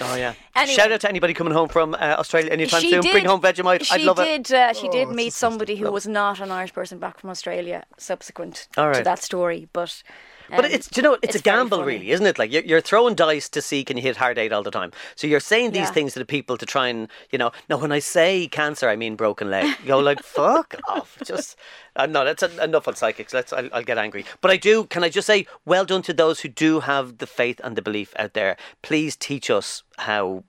Oh 0.00 0.14
yeah. 0.16 0.34
Anyway. 0.54 0.74
Shout 0.74 0.92
out 0.92 1.00
to 1.02 1.08
anybody 1.08 1.34
coming 1.34 1.52
home 1.52 1.68
from 1.68 1.94
uh, 1.94 1.98
Australia 2.18 2.50
anytime 2.50 2.80
she 2.80 2.90
soon. 2.90 3.00
did, 3.02 3.12
Bring 3.12 3.24
home 3.24 3.40
Vegemite. 3.40 3.82
She 3.84 3.94
I'd 3.94 4.02
love 4.02 4.18
it. 4.18 4.44
did. 4.44 4.54
Uh, 4.54 4.72
she 4.72 4.88
did 4.88 5.08
Oh, 5.08 5.12
meet 5.12 5.26
it's 5.28 5.36
disgusting. 5.36 5.52
somebody 5.52 5.76
who 5.76 5.90
was 5.90 6.06
not 6.06 6.40
an 6.40 6.50
Irish 6.50 6.72
person 6.72 6.98
back 6.98 7.18
from 7.18 7.30
Australia 7.30 7.84
subsequent 7.98 8.68
All 8.76 8.92
to 8.92 9.02
that 9.02 9.18
story, 9.26 9.68
but. 9.72 10.02
But 10.48 10.64
um, 10.64 10.70
it's 10.70 10.88
you 10.96 11.02
know 11.02 11.18
it's, 11.22 11.34
a 11.34 11.40
gamble, 11.42 11.82
really, 11.82 12.12
isn't 12.12 12.24
it? 12.24 12.38
Like 12.38 12.52
you're, 12.52 12.62
you're 12.62 12.80
throwing 12.80 13.16
dice 13.16 13.48
to 13.48 13.60
see 13.60 13.82
can 13.82 13.96
you 13.96 14.02
hit 14.04 14.16
hard 14.16 14.38
eight 14.38 14.52
all 14.52 14.62
the 14.62 14.70
time. 14.70 14.92
So 15.16 15.26
you're 15.26 15.40
saying 15.40 15.72
these 15.72 15.88
Yeah. 15.88 15.96
things 15.96 16.12
to 16.12 16.20
the 16.20 16.24
people 16.36 16.56
to 16.56 16.64
try 16.64 16.86
and 16.86 17.08
you 17.32 17.38
know. 17.40 17.50
Now 17.68 17.78
when 17.78 17.90
I 17.90 17.98
say 17.98 18.46
cancer, 18.46 18.88
I 18.88 18.94
mean 18.94 19.16
broken 19.16 19.50
leg. 19.50 19.64
You 19.80 19.88
go 19.88 19.98
like 19.98 20.22
fuck 20.22 20.76
off. 20.88 21.18
Just 21.24 21.56
uh, 21.96 22.06
no, 22.06 22.24
that's 22.24 22.44
en- 22.44 22.60
enough 22.60 22.86
on 22.86 22.94
psychics. 22.94 23.34
Let's. 23.34 23.52
I'll, 23.52 23.68
I'll 23.72 23.82
get 23.82 23.98
angry. 23.98 24.24
But 24.40 24.52
I 24.52 24.56
do. 24.56 24.84
Can 24.84 25.02
I 25.02 25.08
just 25.08 25.26
say, 25.26 25.48
well 25.64 25.84
done 25.84 26.02
to 26.02 26.14
those 26.14 26.38
who 26.42 26.48
do 26.48 26.78
have 26.78 27.18
the 27.18 27.26
faith 27.26 27.60
and 27.64 27.74
the 27.74 27.82
belief 27.82 28.14
out 28.16 28.34
there. 28.34 28.56
Please 28.82 29.16
teach 29.16 29.50
us 29.50 29.82
how 29.98 30.44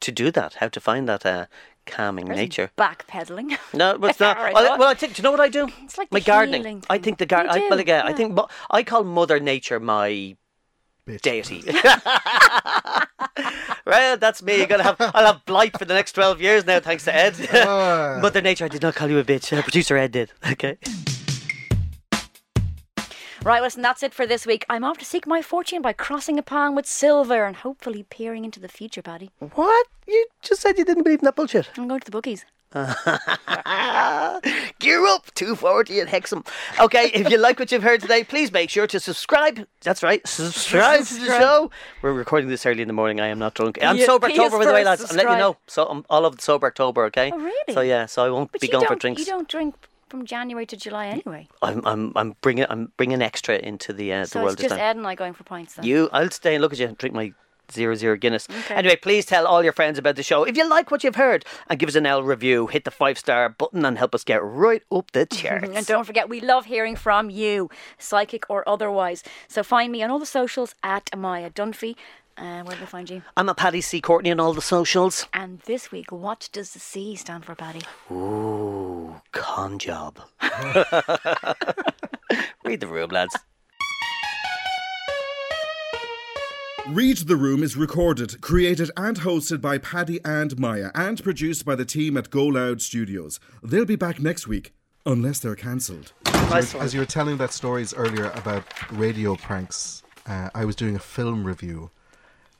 to 0.00 0.12
do 0.12 0.30
that. 0.30 0.56
How 0.60 0.68
to 0.68 0.78
find 0.80 1.08
that 1.08 1.24
uh, 1.24 1.46
calming 1.86 2.26
nature. 2.26 2.70
Backpedaling. 2.76 3.56
No, 3.72 3.98
but 3.98 4.10
it's 4.10 4.20
not. 4.20 4.36
All 4.36 4.44
right, 4.44 4.54
well, 4.54 4.78
well, 4.78 4.88
I 4.88 4.94
think. 4.94 5.14
Do 5.14 5.20
you 5.20 5.24
know 5.24 5.30
what 5.30 5.40
I 5.40 5.48
do? 5.48 5.68
It's 5.82 5.98
like 5.98 6.10
my 6.12 6.18
the 6.18 6.24
gardening. 6.24 6.62
healing 6.62 6.84
I 6.90 6.98
think 6.98 7.18
the 7.18 7.26
garden. 7.26 7.54
You 7.56 7.68
well, 7.68 7.78
do, 7.78 7.82
again, 7.82 8.06
I 8.06 8.12
think 8.12 8.34
mo- 8.34 8.48
I 8.70 8.82
call 8.82 9.04
Mother 9.04 9.40
Nature 9.40 9.80
my 9.80 10.36
Bitch. 11.06 11.20
deity. 11.22 11.62
well, 13.86 14.16
that's 14.16 14.42
me. 14.42 14.58
You're 14.58 14.66
gonna 14.66 14.82
have. 14.82 14.96
I'll 15.00 15.26
have 15.32 15.44
blight 15.44 15.78
for 15.78 15.84
the 15.84 15.94
next 15.94 16.12
twelve 16.12 16.40
years 16.40 16.66
now, 16.66 16.80
thanks 16.80 17.04
to 17.04 17.14
Ed. 17.14 17.34
Ah. 17.52 18.18
Mother 18.20 18.42
Nature. 18.42 18.66
I 18.66 18.68
did 18.68 18.82
not 18.82 18.94
call 18.94 19.10
you 19.10 19.18
a 19.18 19.24
bitch. 19.24 19.56
Uh, 19.56 19.62
producer 19.62 19.96
Ed 19.96 20.12
did. 20.12 20.32
Okay. 20.52 20.78
Right, 23.46 23.62
listen, 23.62 23.82
that's 23.82 24.02
it 24.02 24.12
for 24.12 24.26
this 24.26 24.46
week. 24.46 24.66
I'm 24.68 24.84
off 24.84 24.98
to 24.98 25.04
seek 25.04 25.26
my 25.26 25.40
fortune 25.40 25.80
by 25.82 25.92
crossing 25.92 26.38
a 26.38 26.42
pond 26.42 26.76
with 26.76 26.86
silver 26.86 27.44
and 27.44 27.56
hopefully 27.56 28.04
peering 28.08 28.44
into 28.44 28.60
the 28.60 28.68
future, 28.68 29.02
Paddy. 29.02 29.30
What? 29.38 29.86
You 30.06 30.26
just 30.42 30.60
said 30.62 30.78
you 30.78 30.84
didn't 30.84 31.04
believe 31.04 31.20
in 31.20 31.24
that 31.24 31.36
bullshit. 31.36 31.70
I'm 31.76 31.88
going 31.88 32.00
to 32.00 32.04
the 32.04 32.10
bookies. 32.10 32.44
Gear 34.80 35.06
up, 35.06 35.32
240 35.34 36.00
at 36.00 36.08
Hexham. 36.08 36.44
Okay, 36.80 37.10
if 37.14 37.30
you 37.30 37.38
like 37.38 37.58
what 37.58 37.72
you've 37.72 37.84
heard 37.84 38.00
today, 38.00 38.24
please 38.24 38.52
make 38.52 38.68
sure 38.68 38.86
to 38.88 39.00
subscribe. 39.00 39.66
That's 39.80 40.02
right, 40.02 40.26
subscribe 40.26 41.04
to 41.04 41.14
the 41.14 41.26
show. 41.26 41.70
We're 42.02 42.12
recording 42.12 42.50
this 42.50 42.66
early 42.66 42.82
in 42.82 42.88
the 42.88 42.94
morning. 42.94 43.20
I 43.20 43.28
am 43.28 43.38
not 43.38 43.54
drunk. 43.54 43.78
I'm 43.80 43.98
sober 44.00 44.26
October, 44.26 44.58
by 44.58 44.66
the 44.66 44.72
way, 44.72 44.84
lads. 44.84 45.08
I'm 45.08 45.16
letting 45.16 45.32
you 45.32 45.38
know. 45.38 45.56
So 45.68 45.86
I'm 45.86 46.04
all 46.10 46.26
of 46.26 46.36
the 46.36 46.42
sober 46.42 46.66
October. 46.66 47.04
Okay. 47.04 47.30
Oh, 47.32 47.38
really? 47.38 47.72
So 47.72 47.80
yeah, 47.80 48.06
so 48.06 48.26
I 48.26 48.30
won't 48.30 48.52
But 48.52 48.60
be 48.60 48.68
going 48.68 48.82
don't, 48.82 48.88
for 48.88 48.96
drinks. 48.96 49.20
You 49.20 49.26
don't 49.26 49.48
drink 49.48 49.76
from 50.16 50.26
January 50.26 50.66
to 50.66 50.76
July 50.76 51.08
anyway. 51.08 51.48
I'm 51.62 51.84
I'm 51.84 52.12
I'm 52.16 52.36
bringing 52.40 52.66
I'm 52.68 52.92
bringing 52.96 53.20
extra 53.22 53.56
into 53.58 53.92
the 53.92 54.12
uh, 54.12 54.20
the 54.22 54.26
So 54.26 54.42
world 54.42 54.54
it's 54.54 54.62
just 54.62 54.70
time. 54.74 54.80
Ed 54.80 54.96
and 54.96 55.06
I 55.06 55.14
going 55.14 55.34
for 55.34 55.44
pints 55.44 55.74
then. 55.74 55.84
You, 55.84 56.08
I'll 56.12 56.30
stay 56.30 56.54
and 56.54 56.62
look 56.62 56.72
at 56.72 56.78
you 56.78 56.86
and 56.86 56.96
drink 56.96 57.14
my 57.14 57.32
zero 57.70 57.94
zero 57.94 58.16
Guinness. 58.16 58.48
Okay. 58.50 58.74
Anyway, 58.74 58.96
please 58.96 59.26
tell 59.26 59.46
all 59.46 59.62
your 59.62 59.72
friends 59.72 59.98
about 59.98 60.16
the 60.16 60.22
show. 60.22 60.44
If 60.44 60.56
you 60.56 60.68
like 60.68 60.90
what 60.90 61.04
you've 61.04 61.16
heard, 61.16 61.44
and 61.68 61.78
give 61.78 61.88
us 61.88 61.94
an 61.96 62.06
L 62.06 62.22
review, 62.22 62.66
hit 62.66 62.84
the 62.84 62.90
five 62.90 63.18
star 63.18 63.48
button, 63.48 63.84
and 63.84 63.98
help 63.98 64.14
us 64.14 64.24
get 64.24 64.42
right 64.42 64.82
up 64.90 65.10
the 65.12 65.26
charts. 65.38 65.68
And 65.74 65.86
don't 65.86 66.04
forget, 66.04 66.28
we 66.28 66.40
love 66.40 66.66
hearing 66.66 66.96
from 66.96 67.28
you, 67.30 67.68
psychic 67.98 68.48
or 68.48 68.66
otherwise. 68.68 69.22
So 69.48 69.62
find 69.62 69.92
me 69.92 70.02
on 70.02 70.10
all 70.10 70.18
the 70.18 70.26
socials 70.26 70.74
at 70.82 71.06
Amaya 71.06 71.52
Dunphy. 71.52 71.96
Uh, 72.38 72.62
where 72.62 72.74
do 72.76 72.80
they 72.80 72.86
find 72.86 73.08
you? 73.08 73.22
I'm 73.36 73.48
a 73.48 73.54
Paddy 73.54 73.80
C 73.80 74.00
Courtney 74.00 74.30
on 74.30 74.40
all 74.40 74.52
the 74.52 74.60
socials. 74.60 75.26
And 75.32 75.60
this 75.60 75.90
week, 75.90 76.12
what 76.12 76.48
does 76.52 76.72
the 76.72 76.78
C 76.78 77.16
stand 77.16 77.44
for, 77.44 77.54
Paddy? 77.54 77.80
Ooh, 78.10 79.20
con 79.32 79.78
job. 79.78 80.20
Read 82.64 82.80
the 82.80 82.86
room, 82.88 83.10
lads. 83.10 83.36
Read 86.88 87.16
the 87.18 87.36
Room 87.36 87.64
is 87.64 87.76
recorded, 87.76 88.40
created 88.40 88.92
and 88.96 89.18
hosted 89.18 89.60
by 89.60 89.76
Paddy 89.76 90.20
and 90.24 90.56
Maia 90.56 90.92
and 90.94 91.20
produced 91.20 91.64
by 91.64 91.74
the 91.74 91.84
team 91.84 92.16
at 92.16 92.30
GoLoud 92.30 92.80
Studios. 92.80 93.40
They'll 93.60 93.84
be 93.84 93.96
back 93.96 94.20
next 94.20 94.46
week, 94.46 94.72
unless 95.04 95.40
they're 95.40 95.56
cancelled. 95.56 96.12
Nice 96.26 96.74
one. 96.74 96.84
As 96.84 96.94
you 96.94 97.00
were 97.00 97.06
telling 97.06 97.38
that 97.38 97.52
stories 97.52 97.92
earlier 97.92 98.30
about 98.36 98.62
radio 98.92 99.34
pranks, 99.34 100.04
uh, 100.28 100.50
I 100.54 100.64
was 100.64 100.76
doing 100.76 100.94
a 100.94 101.00
film 101.00 101.44
review 101.44 101.90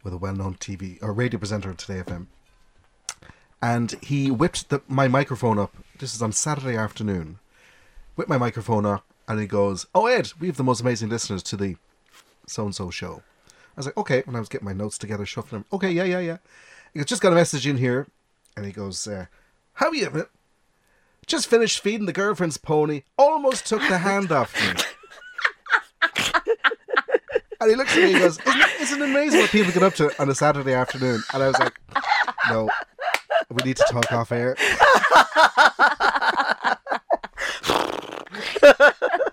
with 0.06 0.14
a 0.14 0.18
well-known 0.18 0.54
TV 0.54 1.02
or 1.02 1.12
radio 1.12 1.36
presenter 1.36 1.68
on 1.68 1.74
Today 1.74 2.00
FM, 2.00 2.26
and 3.60 3.90
he 4.00 4.30
whipped 4.30 4.68
the, 4.68 4.80
my 4.86 5.08
microphone 5.08 5.58
up. 5.58 5.74
This 5.98 6.14
is 6.14 6.22
on 6.22 6.30
Saturday 6.30 6.76
afternoon. 6.76 7.40
Whipped 8.14 8.28
my 8.28 8.38
microphone 8.38 8.86
up, 8.86 9.04
and 9.26 9.40
he 9.40 9.48
goes, 9.48 9.84
"Oh 9.96 10.06
Ed, 10.06 10.30
we 10.38 10.46
have 10.46 10.58
the 10.58 10.62
most 10.62 10.80
amazing 10.80 11.08
listeners 11.08 11.42
to 11.42 11.56
the 11.56 11.74
so 12.46 12.64
and 12.66 12.72
so 12.72 12.88
show." 12.88 13.24
I 13.48 13.78
was 13.78 13.86
like, 13.86 13.96
"Okay." 13.96 14.22
When 14.24 14.36
I 14.36 14.38
was 14.38 14.48
getting 14.48 14.64
my 14.64 14.72
notes 14.72 14.96
together, 14.96 15.26
shuffling 15.26 15.62
them, 15.62 15.66
"Okay, 15.72 15.90
yeah, 15.90 16.04
yeah, 16.04 16.20
yeah." 16.20 16.36
He 16.92 17.00
goes, 17.00 17.06
"Just 17.06 17.20
got 17.20 17.32
a 17.32 17.34
message 17.34 17.66
in 17.66 17.78
here," 17.78 18.06
and 18.56 18.64
he 18.64 18.70
goes, 18.70 19.08
uh, 19.08 19.26
"How 19.72 19.88
are 19.88 19.94
you?" 19.96 20.28
Just 21.26 21.48
finished 21.48 21.82
feeding 21.82 22.06
the 22.06 22.12
girlfriend's 22.12 22.58
pony. 22.58 23.02
Almost 23.18 23.66
took 23.66 23.80
the 23.80 23.98
hand 23.98 24.30
off 24.30 24.54
me. 24.54 24.80
And 27.66 27.72
he 27.72 27.76
looks 27.76 27.96
at 27.96 28.02
me 28.04 28.12
and 28.12 28.20
goes, 28.20 28.38
isn't, 28.38 28.80
isn't 28.80 29.02
it 29.02 29.10
amazing 29.10 29.40
what 29.40 29.50
people 29.50 29.72
get 29.72 29.82
up 29.82 29.94
to 29.94 30.22
on 30.22 30.30
a 30.30 30.36
Saturday 30.36 30.72
afternoon? 30.72 31.20
And 31.34 31.42
I 31.42 31.48
was 31.48 31.58
like, 31.58 31.76
no, 32.48 32.70
we 33.50 33.64
need 33.64 33.76
to 33.78 33.84
talk 33.90 34.12
off 34.12 34.30
air. 34.30 34.56